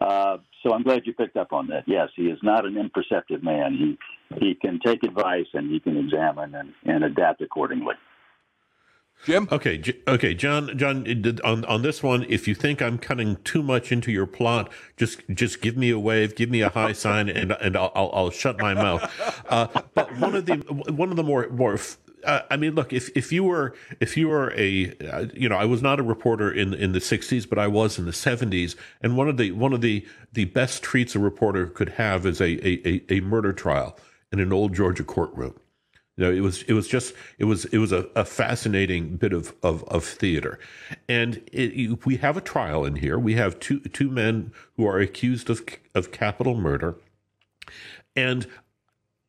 Uh, 0.00 0.38
so 0.64 0.72
I'm 0.72 0.82
glad 0.82 1.02
you 1.04 1.12
picked 1.12 1.36
up 1.36 1.52
on 1.52 1.68
that. 1.68 1.84
Yes, 1.86 2.08
he 2.16 2.24
is 2.24 2.38
not 2.42 2.64
an 2.64 2.76
imperceptive 2.76 3.42
man. 3.42 3.74
He 3.74 4.38
he 4.40 4.54
can 4.54 4.80
take 4.84 5.04
advice 5.04 5.46
and 5.52 5.70
he 5.70 5.78
can 5.78 5.96
examine 5.96 6.54
and, 6.54 6.72
and 6.84 7.04
adapt 7.04 7.42
accordingly. 7.42 7.94
Jim? 9.24 9.48
Okay, 9.52 9.82
okay, 10.08 10.34
John. 10.34 10.76
John, 10.76 11.06
on 11.44 11.64
on 11.66 11.82
this 11.82 12.02
one, 12.02 12.26
if 12.28 12.48
you 12.48 12.54
think 12.54 12.82
I'm 12.82 12.98
cutting 12.98 13.36
too 13.44 13.62
much 13.62 13.92
into 13.92 14.10
your 14.10 14.26
plot, 14.26 14.72
just 14.96 15.20
just 15.32 15.60
give 15.60 15.76
me 15.76 15.90
a 15.90 15.98
wave, 15.98 16.34
give 16.34 16.50
me 16.50 16.62
a 16.62 16.68
high 16.70 16.92
sign, 16.92 17.28
and 17.28 17.52
and 17.52 17.76
I'll 17.76 17.92
I'll, 17.94 18.10
I'll 18.12 18.30
shut 18.30 18.58
my 18.58 18.74
mouth. 18.74 19.02
Uh, 19.48 19.68
but 19.94 20.18
one 20.18 20.34
of 20.34 20.46
the 20.46 20.56
one 20.92 21.10
of 21.10 21.16
the 21.16 21.22
more 21.22 21.48
more. 21.50 21.78
Uh, 22.24 22.42
I 22.50 22.56
mean, 22.56 22.74
look. 22.74 22.92
If, 22.92 23.10
if 23.16 23.32
you 23.32 23.44
were 23.44 23.74
if 24.00 24.16
you 24.16 24.28
were 24.28 24.52
a 24.56 24.96
uh, 25.10 25.26
you 25.34 25.48
know 25.48 25.56
I 25.56 25.64
was 25.64 25.82
not 25.82 26.00
a 26.00 26.02
reporter 26.02 26.50
in 26.50 26.74
in 26.74 26.92
the 26.92 26.98
'60s, 26.98 27.48
but 27.48 27.58
I 27.58 27.66
was 27.66 27.98
in 27.98 28.06
the 28.06 28.12
'70s, 28.12 28.76
and 29.00 29.16
one 29.16 29.28
of 29.28 29.36
the 29.36 29.52
one 29.52 29.72
of 29.72 29.80
the 29.80 30.06
the 30.32 30.46
best 30.46 30.82
treats 30.82 31.14
a 31.14 31.18
reporter 31.18 31.66
could 31.66 31.90
have 31.90 32.26
is 32.26 32.40
a 32.40 32.66
a, 32.66 32.88
a, 32.88 33.18
a 33.18 33.20
murder 33.20 33.52
trial 33.52 33.96
in 34.32 34.40
an 34.40 34.52
old 34.52 34.74
Georgia 34.74 35.04
courtroom. 35.04 35.54
You 36.16 36.24
know, 36.24 36.32
it 36.32 36.40
was 36.40 36.62
it 36.62 36.74
was 36.74 36.86
just 36.86 37.12
it 37.38 37.44
was 37.44 37.64
it 37.66 37.78
was 37.78 37.90
a, 37.90 38.08
a 38.14 38.24
fascinating 38.24 39.16
bit 39.16 39.32
of, 39.32 39.52
of, 39.64 39.82
of 39.84 40.04
theater, 40.04 40.60
and 41.08 41.42
it, 41.52 42.06
we 42.06 42.18
have 42.18 42.36
a 42.36 42.40
trial 42.40 42.84
in 42.84 42.96
here. 42.96 43.18
We 43.18 43.34
have 43.34 43.58
two 43.58 43.80
two 43.80 44.10
men 44.10 44.52
who 44.76 44.86
are 44.86 45.00
accused 45.00 45.50
of 45.50 45.62
of 45.92 46.12
capital 46.12 46.54
murder, 46.54 46.96
and 48.14 48.46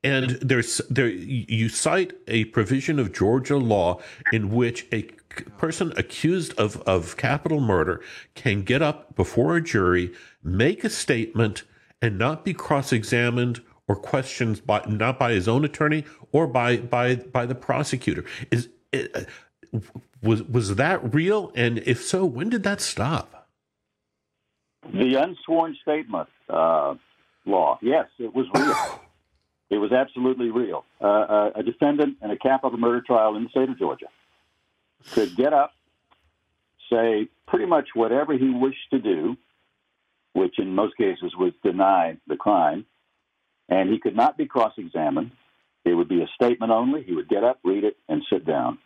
and 0.05 0.29
there's 0.39 0.81
there 0.87 1.07
you 1.07 1.67
cite 1.67 2.13
a 2.27 2.45
provision 2.45 2.99
of 2.99 3.11
Georgia 3.11 3.57
law 3.57 3.99
in 4.31 4.51
which 4.51 4.85
a 4.93 5.01
person 5.57 5.91
accused 5.97 6.53
of 6.59 6.77
of 6.83 7.17
capital 7.17 7.59
murder 7.59 8.01
can 8.35 8.61
get 8.61 8.83
up 8.83 9.15
before 9.15 9.57
a 9.57 9.63
jury, 9.63 10.13
make 10.43 10.83
a 10.83 10.89
statement, 10.89 11.63
and 12.03 12.19
not 12.19 12.45
be 12.45 12.53
cross 12.53 12.93
examined 12.93 13.61
or 13.87 13.95
questioned 13.95 14.63
by 14.65 14.85
not 14.87 15.17
by 15.17 15.31
his 15.31 15.47
own 15.47 15.65
attorney 15.65 16.05
or 16.31 16.45
by 16.45 16.77
by 16.77 17.15
by 17.15 17.47
the 17.47 17.55
prosecutor. 17.55 18.23
Is 18.51 18.69
it, 18.93 19.27
was 20.21 20.43
was 20.43 20.75
that 20.75 21.15
real? 21.15 21.51
And 21.55 21.79
if 21.79 22.03
so, 22.03 22.25
when 22.25 22.49
did 22.49 22.61
that 22.61 22.79
stop? 22.79 23.49
The 24.93 25.15
unsworn 25.15 25.75
statement 25.81 26.29
uh, 26.47 26.93
law, 27.47 27.79
yes, 27.81 28.05
it 28.19 28.35
was 28.35 28.45
real. 28.53 29.01
it 29.75 29.79
was 29.79 29.91
absolutely 29.91 30.49
real. 30.49 30.85
Uh, 31.01 31.05
uh, 31.05 31.51
a 31.55 31.63
defendant 31.63 32.17
in 32.23 32.31
a 32.31 32.37
capital 32.37 32.77
murder 32.77 33.01
trial 33.05 33.35
in 33.35 33.43
the 33.43 33.49
state 33.49 33.69
of 33.69 33.77
Georgia 33.77 34.07
could 35.11 35.35
get 35.35 35.51
up, 35.51 35.71
say 36.89 37.27
pretty 37.45 37.65
much 37.65 37.89
whatever 37.93 38.33
he 38.33 38.49
wished 38.49 38.89
to 38.91 38.99
do, 38.99 39.35
which 40.33 40.59
in 40.59 40.73
most 40.73 40.95
cases 40.95 41.33
was 41.37 41.51
deny 41.61 42.17
the 42.25 42.37
crime, 42.37 42.85
and 43.67 43.89
he 43.89 43.99
could 43.99 44.15
not 44.15 44.37
be 44.37 44.45
cross 44.45 44.73
examined. 44.77 45.31
It 45.83 45.93
would 45.93 46.07
be 46.07 46.21
a 46.21 46.27
statement 46.35 46.71
only. 46.71 47.03
He 47.03 47.13
would 47.13 47.27
get 47.27 47.43
up, 47.43 47.59
read 47.63 47.83
it, 47.83 47.97
and 48.07 48.23
sit 48.31 48.45
down. 48.45 48.79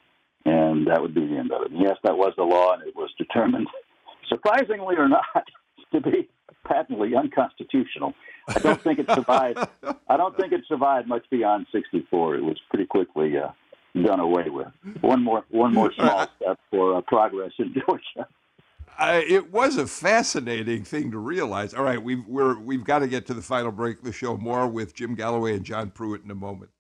And 0.44 0.88
that 0.88 1.02
would 1.02 1.14
be 1.14 1.28
the 1.28 1.38
end 1.38 1.52
of 1.52 1.62
it. 1.62 1.72
And 1.72 1.82
yes, 1.82 1.98
that 2.04 2.18
was 2.18 2.34
the 2.36 2.44
law, 2.44 2.74
and 2.74 2.82
it 2.82 2.96
was 2.96 3.12
determined, 3.18 3.68
surprisingly 4.28 4.96
or 4.96 5.08
not, 5.08 5.46
to 5.94 6.02
be 6.02 6.30
patently 6.66 7.16
unconstitutional. 7.16 8.14
I 8.48 8.60
don't 8.60 8.82
think 8.82 9.00
it 9.00 9.08
survived. 9.14 9.60
I 10.08 10.18
don't 10.18 10.36
think 10.38 10.54
it 10.54 10.62
survived 10.68 11.08
much 11.08 11.26
beyond 11.30 11.68
'64. 11.72 12.36
It 12.36 12.44
was 12.44 12.58
pretty 12.70 12.86
quickly 12.86 13.38
uh, 13.38 13.50
done 14.04 14.20
away 14.20 14.50
with. 14.50 14.68
One 15.02 15.24
more, 15.24 15.46
one 15.50 15.74
more 15.74 15.94
small 15.94 16.28
step 16.42 16.60
for 16.72 16.98
uh, 16.98 17.02
progress 17.02 17.52
in 17.60 17.74
Georgia. 17.88 18.28
I, 18.98 19.24
it 19.30 19.52
was 19.52 19.78
a 19.78 19.88
fascinating 19.88 20.84
thing 20.84 21.12
to 21.12 21.20
realize. 21.20 21.74
All 21.74 21.84
right, 21.84 22.02
we've 22.02 22.26
we're 22.28 22.60
we've 22.60 22.84
got 22.84 23.00
to 23.00 23.08
get 23.08 23.26
to 23.28 23.34
the 23.34 23.42
final 23.42 23.72
break 23.72 24.00
of 24.00 24.04
the 24.04 24.12
show. 24.12 24.36
More 24.36 24.68
with 24.68 24.94
Jim 24.94 25.16
Galloway 25.16 25.56
and 25.56 25.64
John 25.64 25.92
Pruitt 25.92 26.24
in 26.24 26.32
a 26.32 26.36
moment. 26.36 26.72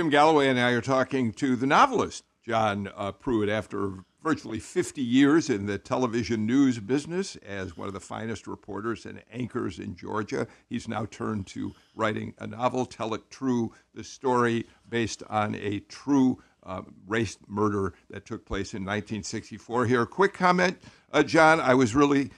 Jim 0.00 0.08
Galloway 0.08 0.48
and 0.48 0.58
I 0.58 0.70
are 0.70 0.80
talking 0.80 1.30
to 1.32 1.56
the 1.56 1.66
novelist 1.66 2.24
John 2.42 2.90
uh, 2.96 3.12
Pruitt 3.12 3.50
after 3.50 4.02
virtually 4.22 4.58
50 4.58 5.02
years 5.02 5.50
in 5.50 5.66
the 5.66 5.76
television 5.76 6.46
news 6.46 6.78
business 6.78 7.36
as 7.46 7.76
one 7.76 7.86
of 7.86 7.92
the 7.92 8.00
finest 8.00 8.46
reporters 8.46 9.04
and 9.04 9.22
anchors 9.30 9.78
in 9.78 9.94
Georgia. 9.94 10.46
He's 10.70 10.88
now 10.88 11.04
turned 11.04 11.46
to 11.48 11.74
writing 11.94 12.32
a 12.38 12.46
novel, 12.46 12.86
Tell 12.86 13.12
It 13.12 13.28
True, 13.28 13.74
the 13.92 14.02
story 14.02 14.64
based 14.88 15.22
on 15.28 15.54
a 15.56 15.80
true 15.80 16.42
uh, 16.62 16.80
race 17.06 17.36
murder 17.46 17.92
that 18.08 18.24
took 18.24 18.46
place 18.46 18.72
in 18.72 18.80
1964. 18.80 19.84
Here, 19.84 20.06
quick 20.06 20.32
comment, 20.32 20.78
uh, 21.12 21.22
John. 21.22 21.60
I 21.60 21.74
was 21.74 21.94
really 21.94 22.30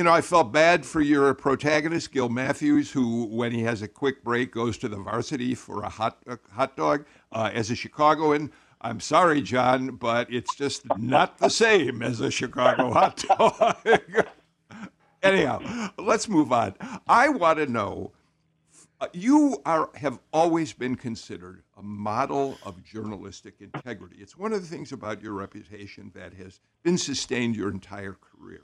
you 0.00 0.04
know, 0.04 0.14
I 0.14 0.22
felt 0.22 0.50
bad 0.50 0.86
for 0.86 1.02
your 1.02 1.34
protagonist, 1.34 2.10
Gil 2.10 2.30
Matthews, 2.30 2.90
who, 2.90 3.26
when 3.26 3.52
he 3.52 3.64
has 3.64 3.82
a 3.82 3.86
quick 3.86 4.24
break, 4.24 4.50
goes 4.50 4.78
to 4.78 4.88
the 4.88 4.96
varsity 4.96 5.54
for 5.54 5.82
a 5.82 5.90
hot 5.90 6.16
a 6.26 6.38
hot 6.50 6.74
dog. 6.74 7.04
Uh, 7.30 7.50
as 7.52 7.70
a 7.70 7.74
Chicagoan, 7.74 8.50
I'm 8.80 8.98
sorry, 8.98 9.42
John, 9.42 9.96
but 9.96 10.32
it's 10.32 10.56
just 10.56 10.86
not 10.96 11.36
the 11.36 11.50
same 11.50 12.00
as 12.00 12.22
a 12.22 12.30
Chicago 12.30 12.90
hot 12.94 13.22
dog. 13.28 14.26
Anyhow, 15.22 15.90
let's 15.98 16.30
move 16.30 16.50
on. 16.50 16.76
I 17.06 17.28
want 17.28 17.58
to 17.58 17.66
know. 17.66 18.12
Uh, 19.02 19.08
you 19.12 19.60
are 19.66 19.90
have 19.96 20.18
always 20.32 20.72
been 20.72 20.94
considered 20.94 21.62
a 21.76 21.82
model 21.82 22.56
of 22.62 22.82
journalistic 22.82 23.56
integrity. 23.60 24.16
It's 24.18 24.38
one 24.38 24.54
of 24.54 24.62
the 24.62 24.66
things 24.66 24.92
about 24.92 25.20
your 25.20 25.34
reputation 25.34 26.10
that 26.14 26.32
has 26.32 26.58
been 26.82 26.96
sustained 26.96 27.54
your 27.54 27.68
entire 27.68 28.14
career. 28.14 28.62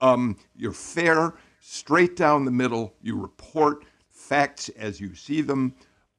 Um, 0.00 0.36
you're 0.56 0.72
fair, 0.72 1.34
straight 1.60 2.16
down 2.16 2.44
the 2.44 2.50
middle. 2.50 2.94
You 3.02 3.20
report 3.20 3.84
facts 4.08 4.68
as 4.70 5.00
you 5.00 5.14
see 5.14 5.40
them. 5.40 5.74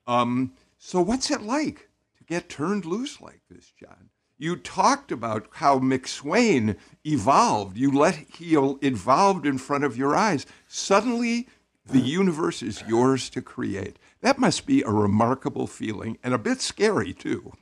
Um, 0.08 0.54
so, 0.78 1.02
what's 1.02 1.32
it 1.32 1.42
like 1.42 1.90
to 2.18 2.24
get 2.24 2.50
turned 2.50 2.86
loose 2.86 3.22
like 3.22 3.42
this, 3.50 3.72
John? 3.80 4.10
You 4.38 4.56
talked 4.56 5.12
about 5.12 5.48
how 5.52 5.78
McSwain 5.78 6.76
evolved. 7.06 7.78
You 7.78 7.92
let 7.92 8.16
he 8.16 8.56
evolved 8.56 9.46
in 9.46 9.60
front 9.60 9.84
of 9.84 9.96
your 9.96 10.16
eyes. 10.16 10.48
Suddenly, 10.68 11.48
the 11.86 12.00
universe 12.00 12.64
is 12.64 12.84
yours 12.88 13.30
to 13.32 13.42
create. 13.42 14.00
That 14.22 14.40
must 14.40 14.66
be 14.66 14.82
a 14.82 14.90
remarkable 14.90 15.68
feeling 15.68 16.18
and 16.24 16.34
a 16.34 16.40
bit 16.40 16.62
scary, 16.62 17.14
too. 17.14 17.54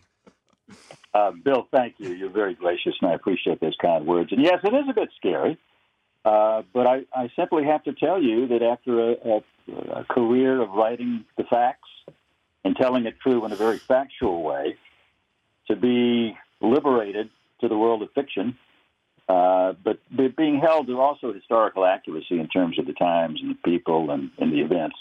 Uh, 1.14 1.32
Bill, 1.44 1.68
thank 1.72 1.96
you. 1.98 2.14
You're 2.14 2.30
very 2.30 2.54
gracious, 2.54 2.94
and 3.02 3.12
I 3.12 3.14
appreciate 3.14 3.60
those 3.60 3.76
kind 3.82 4.06
words. 4.06 4.32
And 4.32 4.42
yes, 4.42 4.60
it 4.64 4.74
is 4.74 4.86
a 4.90 4.94
bit 4.94 5.10
scary. 5.18 5.58
Uh, 6.26 6.64
but 6.74 6.86
I, 6.86 7.06
I, 7.16 7.32
simply 7.36 7.64
have 7.64 7.84
to 7.86 7.94
tell 7.94 8.22
you 8.22 8.48
that 8.48 8.62
after 8.62 9.12
a, 9.12 9.14
a, 9.14 10.02
a, 10.02 10.04
career 10.04 10.62
of 10.62 10.72
writing 10.72 11.24
the 11.38 11.46
facts 11.46 11.88
and 12.66 12.76
telling 12.76 13.06
it 13.06 13.16
true 13.22 13.46
in 13.46 13.54
a 13.54 13.56
very 13.56 13.78
factual 13.78 14.44
way, 14.44 14.76
to 15.70 15.78
be 15.78 16.38
liberated 16.60 17.30
to 17.62 17.70
the 17.70 17.78
world 17.78 18.02
of 18.02 18.12
fiction, 18.12 18.58
uh, 19.30 19.74
but 19.84 20.00
being 20.36 20.60
held 20.60 20.88
to 20.88 21.00
also 21.00 21.32
historical 21.32 21.86
accuracy 21.86 22.40
in 22.40 22.48
terms 22.48 22.78
of 22.80 22.86
the 22.86 22.94
times 22.94 23.40
and 23.42 23.52
the 23.52 23.60
people 23.64 24.12
and, 24.12 24.32
and 24.40 24.52
the 24.52 24.60
events, 24.60 24.98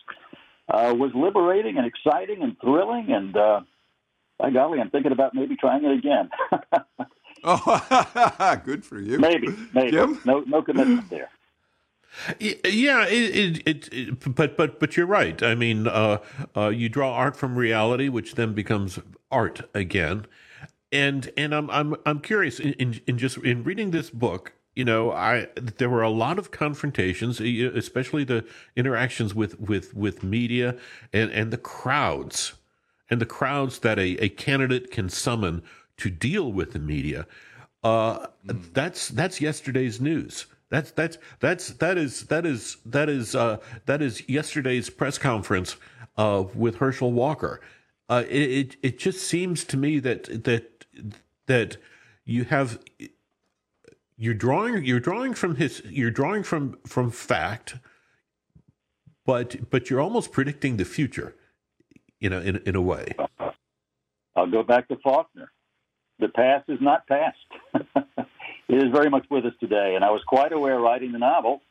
uh, 0.69 0.95
was 0.97 1.11
liberating 1.15 1.79
and 1.79 1.87
exciting 1.87 2.43
and 2.43 2.57
thrilling. 2.61 3.11
And 3.11 3.37
uh, 3.37 3.61
by 4.39 4.51
golly, 4.51 4.81
I'm 4.81 4.91
thinking 4.91 5.13
about 5.13 5.35
maybe 5.35 5.57
trying 5.57 5.85
it 5.85 5.93
again. 5.93 6.31
Oh, 7.45 8.61
good 8.65 8.85
for 8.85 9.01
you. 9.01 9.19
Maybe, 9.19 9.49
maybe. 9.73 9.93
Jim? 9.93 10.21
No, 10.25 10.41
no 10.41 10.63
commitment 10.63 11.09
there. 11.11 11.31
Yeah, 12.41 13.07
it, 13.07 13.63
it, 13.67 13.89
it, 13.93 14.35
but 14.35 14.57
but 14.57 14.81
but 14.81 14.97
you're 14.97 15.07
right. 15.07 15.41
I 15.43 15.55
mean, 15.55 15.87
uh, 15.87 16.19
uh, 16.57 16.69
you 16.69 16.89
draw 16.89 17.15
art 17.15 17.37
from 17.37 17.57
reality, 17.57 18.09
which 18.09 18.35
then 18.35 18.55
becomes 18.55 18.99
art 19.31 19.69
again. 19.75 20.27
And 20.91 21.31
and 21.37 21.55
I'm 21.55 21.71
I'm 21.71 21.97
I'm 22.07 22.21
curious 22.21 22.59
in, 22.59 22.73
in, 22.75 23.01
in 23.07 23.19
just 23.19 23.37
in 23.39 23.63
reading 23.63 23.91
this 23.91 24.11
book. 24.11 24.55
You 24.75 24.85
know, 24.85 25.13
I 25.13 25.49
there 25.55 25.91
were 25.91 26.03
a 26.03 26.11
lot 26.11 26.39
of 26.39 26.51
confrontations, 26.51 27.41
especially 27.41 28.25
the 28.25 28.45
interactions 28.75 29.35
with 29.35 29.61
with 29.61 29.95
with 29.95 30.23
media 30.23 30.77
and 31.13 31.31
and 31.31 31.53
the 31.53 31.59
crowds 31.59 32.55
and 33.11 33.21
the 33.21 33.27
crowds 33.27 33.81
that 33.81 33.99
a, 33.99 34.17
a 34.23 34.29
candidate 34.29 34.91
can 34.91 35.09
summon 35.09 35.63
to 35.99 36.11
deal 36.11 36.51
with 36.51 36.73
the 36.73 36.79
media. 36.79 37.27
Uh. 37.83 38.27
That's 38.45 39.09
that's 39.09 39.41
yesterday's 39.41 40.01
news. 40.01 40.47
That's 40.71 40.91
that's 40.93 41.19
that's 41.41 41.69
that 41.69 41.97
is 41.97 42.25
that 42.25 42.45
is 42.45 42.77
that 42.85 43.09
is 43.09 43.35
uh, 43.35 43.59
that 43.87 44.03
is 44.03 44.29
yesterday's 44.29 44.91
press 44.91 45.19
conference 45.19 45.77
uh, 46.17 46.45
with 46.55 46.77
Herschel 46.77 47.13
Walker. 47.13 47.61
Uh, 48.09 48.25
it, 48.29 48.51
it 48.51 48.77
it 48.83 48.99
just 48.99 49.27
seems 49.27 49.65
to 49.65 49.77
me 49.77 49.99
that 50.01 50.45
that 50.45 50.87
that 51.47 51.77
you 52.25 52.45
have 52.45 52.79
you're 54.17 54.35
drawing 54.35 54.85
you're 54.85 55.01
drawing 55.01 55.35
from 55.35 55.57
his 55.57 55.83
you're 55.87 56.11
drawing 56.11 56.43
from 56.43 56.79
from 56.87 57.11
fact, 57.11 57.77
but 59.25 59.71
but 59.71 59.89
you're 59.89 60.01
almost 60.01 60.33
predicting 60.33 60.77
the 60.77 60.85
future, 60.85 61.35
you 62.21 62.29
know, 62.29 62.41
in 62.41 62.57
in 62.67 62.77
a 62.77 62.83
way. 62.83 63.15
I'll 64.37 64.51
go 64.51 64.63
back 64.63 64.89
to 64.89 64.97
Faulkner 65.03 65.51
the 66.19 66.29
past 66.29 66.69
is 66.69 66.81
not 66.81 67.07
past. 67.07 67.37
it 67.75 68.75
is 68.77 68.91
very 68.93 69.11
much 69.11 69.27
with 69.31 69.45
us 69.45 69.53
today. 69.61 69.95
And 69.95 70.05
I 70.05 70.11
was 70.11 70.23
quite 70.27 70.53
aware 70.53 70.79
writing 70.79 71.13
the 71.13 71.19
novel, 71.19 71.63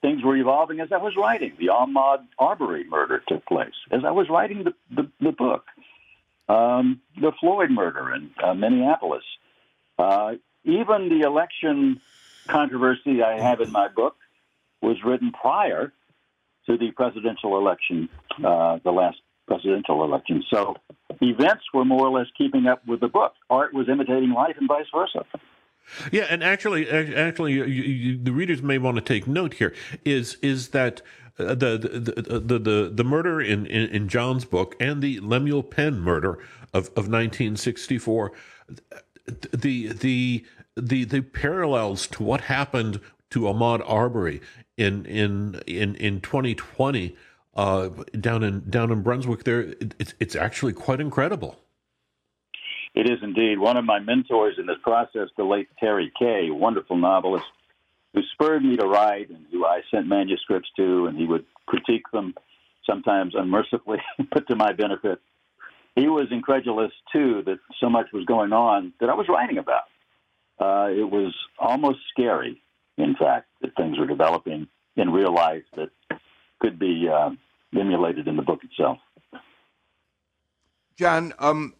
things 0.00 0.22
were 0.22 0.36
evolving 0.36 0.80
as 0.80 0.88
I 0.92 0.98
was 0.98 1.14
writing. 1.16 1.52
The 1.58 1.68
Ahmaud 1.68 2.26
Arbery 2.38 2.84
murder 2.84 3.22
took 3.28 3.44
place 3.46 3.74
as 3.90 4.04
I 4.04 4.10
was 4.10 4.28
writing 4.28 4.64
the, 4.64 4.74
the, 4.94 5.10
the 5.20 5.32
book. 5.32 5.64
Um, 6.48 7.02
the 7.20 7.32
Floyd 7.40 7.70
murder 7.70 8.14
in 8.14 8.30
uh, 8.42 8.54
Minneapolis. 8.54 9.24
Uh, 9.98 10.34
even 10.64 11.10
the 11.10 11.26
election 11.26 12.00
controversy 12.46 13.22
I 13.22 13.38
have 13.38 13.60
in 13.60 13.70
my 13.70 13.88
book 13.88 14.16
was 14.80 14.96
written 15.04 15.32
prior 15.32 15.92
to 16.66 16.78
the 16.78 16.90
presidential 16.92 17.58
election, 17.58 18.08
uh, 18.44 18.78
the 18.82 18.90
last 18.90 19.18
presidential 19.48 20.04
election. 20.04 20.44
So 20.52 20.76
events 21.20 21.64
were 21.74 21.84
more 21.84 22.06
or 22.06 22.18
less 22.18 22.28
keeping 22.36 22.66
up 22.66 22.86
with 22.86 23.00
the 23.00 23.08
book. 23.08 23.32
Art 23.50 23.74
was 23.74 23.88
imitating 23.88 24.30
life, 24.30 24.54
and 24.58 24.68
vice 24.68 24.86
versa. 24.94 25.24
Yeah, 26.12 26.26
and 26.28 26.44
actually, 26.44 26.88
actually, 26.88 27.54
you, 27.54 27.64
you, 27.64 28.18
the 28.22 28.32
readers 28.32 28.62
may 28.62 28.78
want 28.78 28.96
to 28.96 29.00
take 29.00 29.26
note 29.26 29.54
here. 29.54 29.74
Is 30.04 30.36
is 30.42 30.68
that 30.68 31.00
uh, 31.38 31.54
the, 31.54 31.78
the, 31.78 32.40
the 32.40 32.58
the 32.58 32.92
the 32.94 33.04
murder 33.04 33.40
in, 33.40 33.66
in, 33.66 33.88
in 33.88 34.08
John's 34.08 34.44
book 34.44 34.76
and 34.78 35.02
the 35.02 35.18
Lemuel 35.20 35.62
Penn 35.62 36.00
murder 36.00 36.38
of, 36.74 36.88
of 36.88 37.08
1964, 37.08 38.32
the 39.26 39.92
the 39.92 40.44
the 40.76 41.04
the 41.04 41.20
parallels 41.22 42.06
to 42.08 42.22
what 42.22 42.42
happened 42.42 43.00
to 43.30 43.40
Ahmaud 43.40 43.82
Arbery 43.88 44.40
in 44.76 45.06
in 45.06 45.60
in 45.66 45.94
in 45.96 46.20
2020 46.20 47.16
uh, 47.58 47.88
down 48.20 48.44
in 48.44 48.70
down 48.70 48.92
in 48.92 49.02
Brunswick. 49.02 49.42
There, 49.44 49.74
it's 49.98 50.14
it's 50.20 50.36
actually 50.36 50.72
quite 50.72 51.00
incredible. 51.00 51.58
It 52.94 53.10
is 53.10 53.18
indeed. 53.22 53.58
One 53.58 53.76
of 53.76 53.84
my 53.84 53.98
mentors 53.98 54.54
in 54.58 54.66
this 54.66 54.78
process, 54.82 55.28
the 55.36 55.44
late 55.44 55.68
Terry 55.78 56.10
Kay, 56.18 56.50
wonderful 56.50 56.96
novelist, 56.96 57.44
who 58.14 58.22
spurred 58.32 58.64
me 58.64 58.76
to 58.76 58.86
write 58.86 59.28
and 59.28 59.44
who 59.50 59.66
I 59.66 59.82
sent 59.90 60.06
manuscripts 60.06 60.70
to, 60.76 61.06
and 61.06 61.18
he 61.18 61.26
would 61.26 61.44
critique 61.66 62.04
them, 62.12 62.34
sometimes 62.88 63.34
unmercifully, 63.36 63.98
but 64.32 64.46
to 64.48 64.56
my 64.56 64.72
benefit. 64.72 65.20
He 65.96 66.06
was 66.06 66.28
incredulous 66.30 66.92
too 67.12 67.42
that 67.46 67.58
so 67.80 67.90
much 67.90 68.06
was 68.12 68.24
going 68.24 68.52
on 68.52 68.92
that 69.00 69.10
I 69.10 69.14
was 69.14 69.26
writing 69.28 69.58
about. 69.58 69.84
Uh, 70.60 70.90
it 70.92 71.10
was 71.10 71.34
almost 71.58 71.98
scary, 72.12 72.62
in 72.96 73.16
fact, 73.16 73.48
that 73.62 73.74
things 73.76 73.98
were 73.98 74.06
developing 74.06 74.68
in 74.96 75.10
real 75.10 75.34
life 75.34 75.64
that 75.76 75.90
could 76.60 76.78
be 76.78 77.08
uh, 77.08 77.30
emulated 77.76 78.28
in 78.28 78.36
the 78.36 78.42
book 78.42 78.60
itself. 78.64 78.98
John, 80.96 81.32
um, 81.38 81.74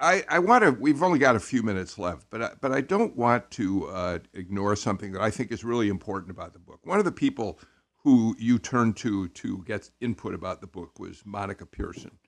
I, 0.00 0.24
I 0.28 0.38
want 0.40 0.64
to. 0.64 0.72
We've 0.72 1.02
only 1.02 1.18
got 1.18 1.36
a 1.36 1.40
few 1.40 1.62
minutes 1.62 1.98
left, 1.98 2.26
but 2.30 2.42
I, 2.42 2.50
but 2.60 2.72
I 2.72 2.80
don't 2.80 3.16
want 3.16 3.50
to 3.52 3.86
uh, 3.86 4.18
ignore 4.32 4.74
something 4.74 5.12
that 5.12 5.22
I 5.22 5.30
think 5.30 5.52
is 5.52 5.64
really 5.64 5.88
important 5.88 6.30
about 6.30 6.52
the 6.52 6.58
book. 6.58 6.80
One 6.84 6.98
of 6.98 7.04
the 7.04 7.12
people 7.12 7.60
who 8.02 8.34
you 8.38 8.58
turned 8.58 8.96
to 8.98 9.28
to 9.28 9.64
get 9.66 9.90
input 10.00 10.34
about 10.34 10.60
the 10.60 10.66
book 10.66 10.98
was 10.98 11.22
Monica 11.24 11.64
Pearson, 11.64 12.18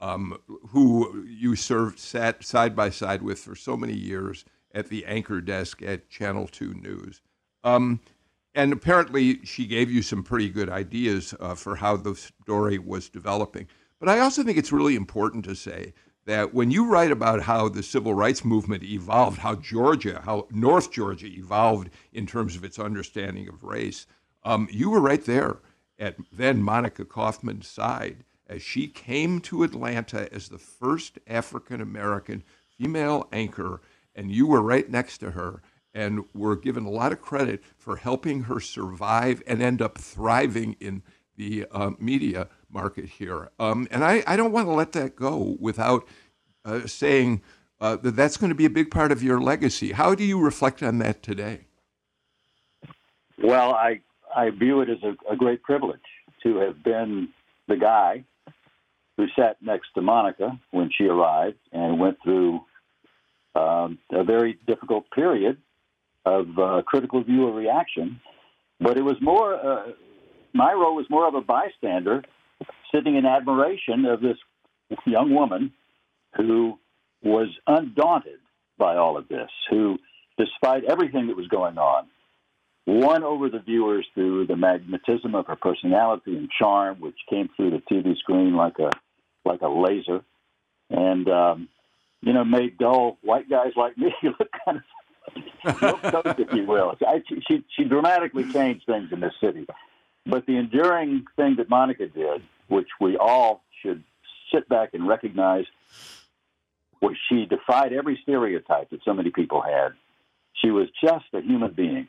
um, 0.00 0.38
who 0.70 1.24
you 1.24 1.54
served 1.54 1.98
sat 1.98 2.42
side 2.42 2.74
by 2.74 2.90
side 2.90 3.22
with 3.22 3.38
for 3.38 3.54
so 3.54 3.76
many 3.76 3.94
years 3.94 4.44
at 4.74 4.88
the 4.88 5.04
anchor 5.04 5.40
desk 5.40 5.82
at 5.82 6.08
Channel 6.08 6.48
Two 6.48 6.72
News. 6.74 7.20
Um, 7.62 8.00
and 8.54 8.72
apparently 8.72 9.44
she 9.44 9.66
gave 9.66 9.90
you 9.90 10.02
some 10.02 10.22
pretty 10.22 10.48
good 10.48 10.68
ideas 10.68 11.34
uh, 11.40 11.54
for 11.54 11.76
how 11.76 11.96
the 11.96 12.14
story 12.14 12.78
was 12.78 13.08
developing. 13.08 13.68
But 13.98 14.08
I 14.08 14.20
also 14.20 14.42
think 14.42 14.58
it's 14.58 14.72
really 14.72 14.96
important 14.96 15.44
to 15.44 15.54
say 15.54 15.92
that 16.26 16.54
when 16.54 16.70
you 16.70 16.86
write 16.86 17.10
about 17.10 17.42
how 17.42 17.68
the 17.68 17.82
civil 17.82 18.14
rights 18.14 18.44
movement 18.44 18.82
evolved, 18.82 19.38
how 19.38 19.54
Georgia, 19.56 20.22
how 20.24 20.46
North 20.50 20.90
Georgia 20.90 21.26
evolved 21.26 21.90
in 22.12 22.26
terms 22.26 22.56
of 22.56 22.64
its 22.64 22.78
understanding 22.78 23.48
of 23.48 23.64
race, 23.64 24.06
um, 24.44 24.68
you 24.70 24.90
were 24.90 25.00
right 25.00 25.24
there 25.24 25.58
at 25.98 26.16
then 26.32 26.62
Monica 26.62 27.04
Kaufman's 27.04 27.68
side 27.68 28.24
as 28.48 28.62
she 28.62 28.88
came 28.88 29.40
to 29.40 29.62
Atlanta 29.62 30.32
as 30.32 30.48
the 30.48 30.58
first 30.58 31.18
African 31.26 31.80
American 31.80 32.42
female 32.76 33.28
anchor, 33.32 33.80
and 34.14 34.30
you 34.32 34.46
were 34.46 34.62
right 34.62 34.90
next 34.90 35.18
to 35.18 35.32
her 35.32 35.62
and 35.94 36.24
were 36.34 36.56
given 36.56 36.84
a 36.84 36.90
lot 36.90 37.12
of 37.12 37.20
credit 37.20 37.62
for 37.76 37.96
helping 37.96 38.44
her 38.44 38.60
survive 38.60 39.42
and 39.46 39.62
end 39.62 39.82
up 39.82 39.98
thriving 39.98 40.76
in 40.80 41.02
the 41.36 41.66
uh, 41.72 41.90
media 41.98 42.48
market 42.70 43.06
here. 43.06 43.50
Um, 43.58 43.88
and 43.90 44.04
I, 44.04 44.22
I 44.26 44.36
don't 44.36 44.52
want 44.52 44.66
to 44.66 44.72
let 44.72 44.92
that 44.92 45.16
go 45.16 45.56
without 45.58 46.06
uh, 46.64 46.86
saying 46.86 47.42
uh, 47.80 47.96
that 47.96 48.14
that's 48.14 48.36
going 48.36 48.50
to 48.50 48.54
be 48.54 48.66
a 48.66 48.70
big 48.70 48.90
part 48.90 49.10
of 49.10 49.22
your 49.22 49.40
legacy. 49.40 49.92
How 49.92 50.14
do 50.14 50.22
you 50.22 50.40
reflect 50.40 50.82
on 50.82 50.98
that 50.98 51.22
today? 51.22 51.66
Well, 53.42 53.72
I, 53.72 54.00
I 54.34 54.50
view 54.50 54.82
it 54.82 54.90
as 54.90 54.98
a, 55.02 55.32
a 55.32 55.36
great 55.36 55.62
privilege 55.62 56.00
to 56.42 56.58
have 56.58 56.82
been 56.82 57.28
the 57.68 57.76
guy 57.76 58.24
who 59.16 59.26
sat 59.36 59.56
next 59.62 59.88
to 59.94 60.02
Monica 60.02 60.58
when 60.70 60.90
she 60.96 61.04
arrived 61.04 61.58
and 61.72 61.98
went 61.98 62.18
through 62.22 62.60
um, 63.54 63.98
a 64.12 64.24
very 64.24 64.58
difficult 64.66 65.10
period 65.10 65.56
of 66.24 66.58
uh, 66.58 66.82
critical 66.86 67.22
viewer 67.22 67.52
reaction. 67.52 68.20
But 68.78 68.96
it 68.96 69.02
was 69.02 69.16
more, 69.20 69.54
uh, 69.54 69.92
my 70.54 70.72
role 70.72 70.96
was 70.96 71.06
more 71.10 71.28
of 71.28 71.34
a 71.34 71.40
bystander 71.40 72.22
sitting 72.94 73.16
in 73.16 73.26
admiration 73.26 74.04
of 74.04 74.20
this 74.20 74.36
young 75.06 75.34
woman 75.34 75.72
who 76.36 76.78
was 77.22 77.48
undaunted 77.66 78.38
by 78.78 78.96
all 78.96 79.16
of 79.16 79.28
this, 79.28 79.50
who, 79.68 79.98
despite 80.38 80.84
everything 80.84 81.26
that 81.28 81.36
was 81.36 81.46
going 81.48 81.78
on, 81.78 82.06
won 82.86 83.22
over 83.22 83.48
the 83.48 83.58
viewers 83.58 84.06
through 84.14 84.46
the 84.46 84.56
magnetism 84.56 85.34
of 85.34 85.46
her 85.46 85.56
personality 85.56 86.36
and 86.36 86.48
charm, 86.50 87.00
which 87.00 87.16
came 87.28 87.48
through 87.56 87.70
the 87.70 87.82
TV 87.90 88.16
screen 88.16 88.54
like 88.54 88.78
a 88.78 88.90
like 89.44 89.62
a 89.62 89.68
laser, 89.68 90.22
and 90.90 91.28
um, 91.28 91.68
you 92.22 92.32
know 92.32 92.44
made 92.44 92.78
dull 92.78 93.18
white 93.22 93.48
guys 93.48 93.72
like 93.76 93.96
me 93.96 94.12
look 94.22 94.48
kind 94.64 94.78
of 94.78 94.82
if 95.64 96.52
you 96.52 96.64
will. 96.64 96.96
I, 97.06 97.22
she 97.48 97.64
she 97.76 97.84
dramatically 97.84 98.50
changed 98.52 98.86
things 98.86 99.12
in 99.12 99.20
this 99.20 99.34
city, 99.40 99.66
but 100.26 100.46
the 100.46 100.56
enduring 100.56 101.24
thing 101.36 101.56
that 101.56 101.68
Monica 101.68 102.06
did, 102.06 102.42
which 102.68 102.88
we 103.00 103.16
all 103.16 103.62
should 103.82 104.02
sit 104.52 104.68
back 104.68 104.94
and 104.94 105.06
recognize, 105.06 105.64
was 107.00 107.16
she 107.28 107.46
defied 107.46 107.92
every 107.92 108.18
stereotype 108.22 108.90
that 108.90 109.00
so 109.04 109.12
many 109.12 109.30
people 109.30 109.62
had. 109.62 109.92
She 110.54 110.70
was 110.70 110.88
just 111.02 111.24
a 111.32 111.40
human 111.40 111.72
being 111.72 112.08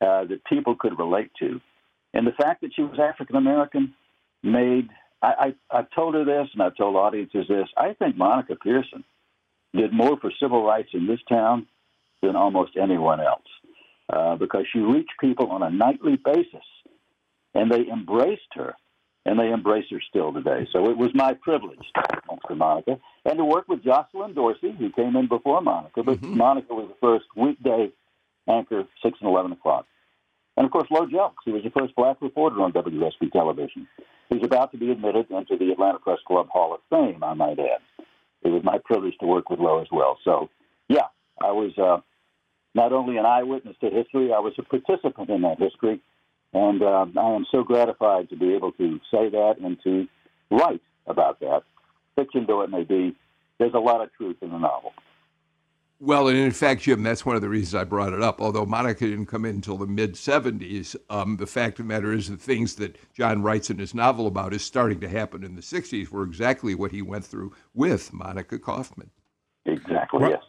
uh, 0.00 0.24
that 0.24 0.44
people 0.44 0.76
could 0.76 0.98
relate 0.98 1.30
to, 1.40 1.60
and 2.14 2.26
the 2.26 2.32
fact 2.32 2.62
that 2.62 2.74
she 2.74 2.82
was 2.82 2.98
African 2.98 3.36
American 3.36 3.94
made. 4.42 4.88
I, 5.24 5.54
I, 5.70 5.78
I've 5.78 5.90
told 5.94 6.14
her 6.14 6.24
this, 6.24 6.48
and 6.52 6.60
I've 6.60 6.76
told 6.76 6.96
audiences 6.96 7.46
this. 7.48 7.68
I 7.76 7.92
think 7.92 8.16
Monica 8.16 8.56
Pearson 8.56 9.04
did 9.72 9.92
more 9.92 10.18
for 10.18 10.32
civil 10.40 10.64
rights 10.64 10.90
in 10.94 11.06
this 11.06 11.20
town 11.28 11.68
than 12.22 12.36
almost 12.36 12.72
anyone 12.80 13.20
else 13.20 13.42
uh, 14.12 14.36
because 14.36 14.64
she 14.72 14.78
reached 14.78 15.12
people 15.20 15.48
on 15.50 15.62
a 15.62 15.70
nightly 15.70 16.16
basis 16.16 16.64
and 17.54 17.70
they 17.70 17.86
embraced 17.88 18.40
her 18.54 18.74
and 19.24 19.38
they 19.38 19.50
embrace 19.50 19.84
her 19.90 20.00
still 20.08 20.32
today. 20.32 20.66
So 20.72 20.90
it 20.90 20.96
was 20.96 21.10
my 21.14 21.34
privilege 21.34 21.78
to 21.94 22.20
work 22.28 22.48
with 22.48 22.58
Monica 22.58 22.98
and 23.24 23.38
to 23.38 23.44
work 23.44 23.68
with 23.68 23.84
Jocelyn 23.84 24.34
Dorsey, 24.34 24.74
who 24.76 24.90
came 24.90 25.16
in 25.16 25.28
before 25.28 25.60
Monica, 25.60 26.02
but 26.02 26.20
mm-hmm. 26.20 26.36
Monica 26.36 26.74
was 26.74 26.88
the 26.88 26.96
first 27.00 27.26
weekday 27.36 27.92
anchor, 28.48 28.84
6 29.02 29.18
and 29.20 29.30
11 29.30 29.52
o'clock. 29.52 29.86
And 30.56 30.66
of 30.66 30.72
course, 30.72 30.88
Lo 30.90 31.06
Jelks, 31.06 31.42
who 31.44 31.52
was 31.52 31.62
the 31.62 31.70
first 31.70 31.94
black 31.94 32.20
reporter 32.20 32.60
on 32.60 32.72
WSB 32.72 33.30
television. 33.32 33.86
He's 34.28 34.44
about 34.44 34.72
to 34.72 34.78
be 34.78 34.90
admitted 34.90 35.30
into 35.30 35.56
the 35.56 35.70
Atlanta 35.70 35.98
Press 35.98 36.18
Club 36.26 36.48
Hall 36.50 36.74
of 36.74 36.80
Fame, 36.90 37.22
I 37.22 37.34
might 37.34 37.58
add. 37.58 37.80
It 38.42 38.48
was 38.48 38.62
my 38.64 38.78
privilege 38.84 39.14
to 39.20 39.26
work 39.26 39.50
with 39.50 39.60
Lo 39.60 39.80
as 39.80 39.86
well. 39.92 40.18
So, 40.24 40.50
yeah, 40.88 41.06
I 41.40 41.52
was 41.52 41.72
uh, 41.78 42.00
not 42.74 42.92
only 42.92 43.16
an 43.16 43.26
eyewitness 43.26 43.76
to 43.80 43.90
history, 43.90 44.32
I 44.32 44.38
was 44.38 44.54
a 44.58 44.62
participant 44.62 45.30
in 45.30 45.42
that 45.42 45.58
history. 45.58 46.00
And 46.54 46.82
uh, 46.82 47.06
I 47.18 47.34
am 47.34 47.46
so 47.50 47.62
gratified 47.62 48.28
to 48.30 48.36
be 48.36 48.54
able 48.54 48.72
to 48.72 48.98
say 49.10 49.30
that 49.30 49.54
and 49.62 49.78
to 49.84 50.06
write 50.50 50.82
about 51.06 51.40
that. 51.40 51.62
Fiction 52.16 52.44
though 52.46 52.62
it 52.62 52.70
may 52.70 52.84
be, 52.84 53.16
there's 53.58 53.74
a 53.74 53.78
lot 53.78 54.02
of 54.02 54.12
truth 54.14 54.36
in 54.42 54.50
the 54.50 54.58
novel. 54.58 54.92
Well, 55.98 56.26
and 56.26 56.36
in 56.36 56.50
fact, 56.50 56.82
Jim, 56.82 57.04
that's 57.04 57.24
one 57.24 57.36
of 57.36 57.42
the 57.42 57.48
reasons 57.48 57.76
I 57.76 57.84
brought 57.84 58.12
it 58.12 58.20
up. 58.20 58.40
Although 58.40 58.66
Monica 58.66 59.06
didn't 59.06 59.26
come 59.26 59.44
in 59.44 59.54
until 59.54 59.78
the 59.78 59.86
mid 59.86 60.14
70s, 60.14 60.96
um, 61.08 61.36
the 61.36 61.46
fact 61.46 61.78
of 61.78 61.86
the 61.86 61.94
matter 61.94 62.12
is 62.12 62.28
the 62.28 62.36
things 62.36 62.74
that 62.76 62.96
John 63.14 63.40
writes 63.40 63.70
in 63.70 63.78
his 63.78 63.94
novel 63.94 64.26
about 64.26 64.52
is 64.52 64.64
starting 64.64 64.98
to 64.98 65.08
happen 65.08 65.44
in 65.44 65.54
the 65.54 65.62
60s 65.62 66.08
were 66.08 66.24
exactly 66.24 66.74
what 66.74 66.90
he 66.90 67.02
went 67.02 67.24
through 67.24 67.52
with 67.72 68.12
Monica 68.12 68.58
Kaufman. 68.58 69.10
Exactly, 69.64 70.28
yes. 70.28 70.42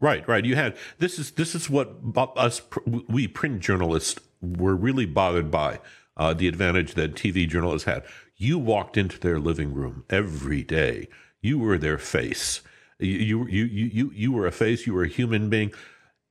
Right, 0.00 0.26
right. 0.28 0.44
You 0.44 0.54
had 0.54 0.76
this 0.98 1.18
is 1.18 1.32
this 1.32 1.54
is 1.54 1.68
what 1.68 1.96
us 2.36 2.62
we 3.08 3.26
print 3.26 3.60
journalists 3.60 4.20
were 4.40 4.76
really 4.76 5.06
bothered 5.06 5.50
by 5.50 5.80
uh, 6.16 6.34
the 6.34 6.46
advantage 6.46 6.94
that 6.94 7.14
TV 7.14 7.48
journalists 7.48 7.86
had. 7.86 8.04
You 8.36 8.58
walked 8.58 8.96
into 8.96 9.18
their 9.18 9.40
living 9.40 9.74
room 9.74 10.04
every 10.08 10.62
day. 10.62 11.08
You 11.40 11.58
were 11.58 11.78
their 11.78 11.98
face. 11.98 12.60
You 13.00 13.46
you 13.46 13.64
you 13.64 13.86
you 13.86 14.12
you 14.14 14.32
were 14.32 14.46
a 14.46 14.52
face. 14.52 14.86
You 14.86 14.94
were 14.94 15.02
a 15.04 15.08
human 15.08 15.50
being, 15.50 15.72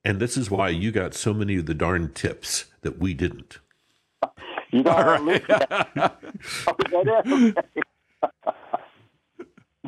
and 0.05 0.19
this 0.19 0.37
is 0.37 0.49
why 0.49 0.69
you 0.69 0.91
got 0.91 1.13
so 1.13 1.33
many 1.33 1.57
of 1.57 1.65
the 1.65 1.73
darn 1.73 2.13
tips 2.13 2.65
that 2.81 2.99
we 2.99 3.13
didn't. 3.13 3.59
You 4.71 4.83
know, 4.83 5.17
right. 5.17 6.11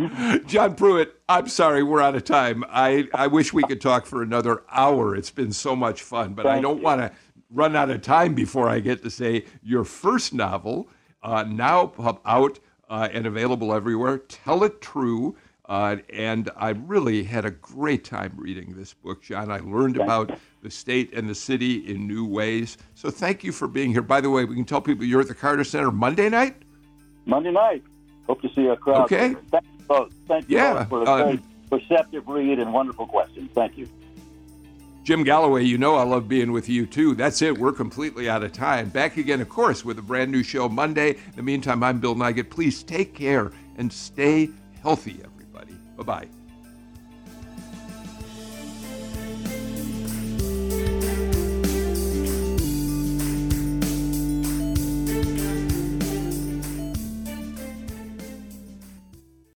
John 0.46 0.76
Pruitt, 0.76 1.20
I'm 1.28 1.48
sorry, 1.48 1.84
we're 1.84 2.02
out 2.02 2.16
of 2.16 2.24
time. 2.24 2.64
I, 2.70 3.08
I 3.14 3.28
wish 3.28 3.52
we 3.52 3.64
could 3.64 3.82
talk 3.82 4.06
for 4.06 4.22
another 4.22 4.64
hour. 4.72 5.16
It's 5.16 5.32
been 5.32 5.52
so 5.52 5.76
much 5.76 6.02
fun, 6.04 6.34
but 6.34 6.46
Thank 6.46 6.60
I 6.60 6.62
don't 6.62 6.82
want 6.82 7.02
to 7.02 7.12
run 7.52 7.76
out 7.76 7.90
of 7.90 8.02
time 8.02 8.34
before 8.34 8.70
I 8.70 8.80
get 8.80 9.04
to 9.04 9.10
say 9.10 9.46
your 9.62 9.84
first 9.84 10.34
novel, 10.34 10.88
uh, 11.24 11.44
now 11.44 11.88
pub 11.88 12.22
out 12.26 12.60
uh, 12.90 13.10
and 13.12 13.26
available 13.26 13.74
everywhere. 13.74 14.20
Tell 14.20 14.64
It 14.64 14.82
True. 14.82 15.36
Uh, 15.66 15.98
and 16.12 16.50
I 16.56 16.70
really 16.70 17.24
had 17.24 17.46
a 17.46 17.52
great 17.52 18.04
time 18.04 18.34
reading 18.36 18.74
this 18.76 18.94
book, 18.94 19.22
John. 19.22 19.52
I 19.52 19.60
learned 19.60 19.98
about 19.98 20.40
the 20.64 20.72
state 20.72 21.14
and 21.14 21.30
the 21.30 21.36
city 21.36 21.92
in 21.92 22.08
new 22.08 22.26
ways. 22.26 22.78
So 22.96 23.12
thank 23.12 23.44
you 23.44 23.52
for 23.52 23.68
being 23.68 23.92
here. 23.92 24.02
By 24.02 24.22
the 24.22 24.32
way, 24.32 24.46
we 24.46 24.56
can 24.56 24.66
tell 24.66 24.82
people 24.82 25.06
you're 25.06 25.22
at 25.22 25.28
the 25.28 25.36
Carter 25.36 25.64
Center 25.64 25.92
Monday 25.92 26.30
night? 26.30 26.56
Monday 27.26 27.52
night. 27.52 27.84
Hope 28.26 28.42
to 28.42 28.50
see 28.56 28.66
a 28.66 28.76
crowd. 28.76 29.04
Okay. 29.04 29.36
Thank 29.52 29.64
you 29.64 29.69
both. 29.90 30.14
Thank 30.28 30.50
you 30.50 30.58
yeah, 30.58 30.86
for 30.86 31.02
a 31.02 31.06
uh, 31.06 31.18
very 31.18 31.40
perceptive 31.70 32.26
read 32.28 32.60
and 32.60 32.72
wonderful 32.72 33.08
questions. 33.08 33.50
Thank 33.54 33.78
you. 33.78 33.90
Jim 35.04 35.24
Galloway, 35.24 35.64
you 35.64 35.78
know 35.78 35.96
I 35.96 36.04
love 36.04 36.30
being 36.30 36.52
with 36.52 36.70
you 36.70 36.86
too. 36.86 37.16
That's 37.16 37.42
it. 37.42 37.58
We're 37.58 37.72
completely 37.72 38.30
out 38.30 38.44
of 38.44 38.54
time. 38.54 38.90
Back 38.90 39.18
again, 39.18 39.42
of 39.42 39.50
course, 39.50 39.84
with 39.84 39.98
a 39.98 40.04
brand 40.04 40.32
new 40.32 40.44
show 40.44 40.70
Monday. 40.70 41.12
In 41.12 41.36
the 41.36 41.44
meantime, 41.44 41.84
I'm 41.84 42.00
Bill 42.00 42.16
Nigut. 42.16 42.50
Please 42.50 42.84
take 42.84 43.16
care 43.16 43.52
and 43.78 43.92
stay 43.92 44.50
healthy, 44.84 45.20
everybody. 45.26 45.74
Bye 45.98 46.04
bye. 46.04 46.39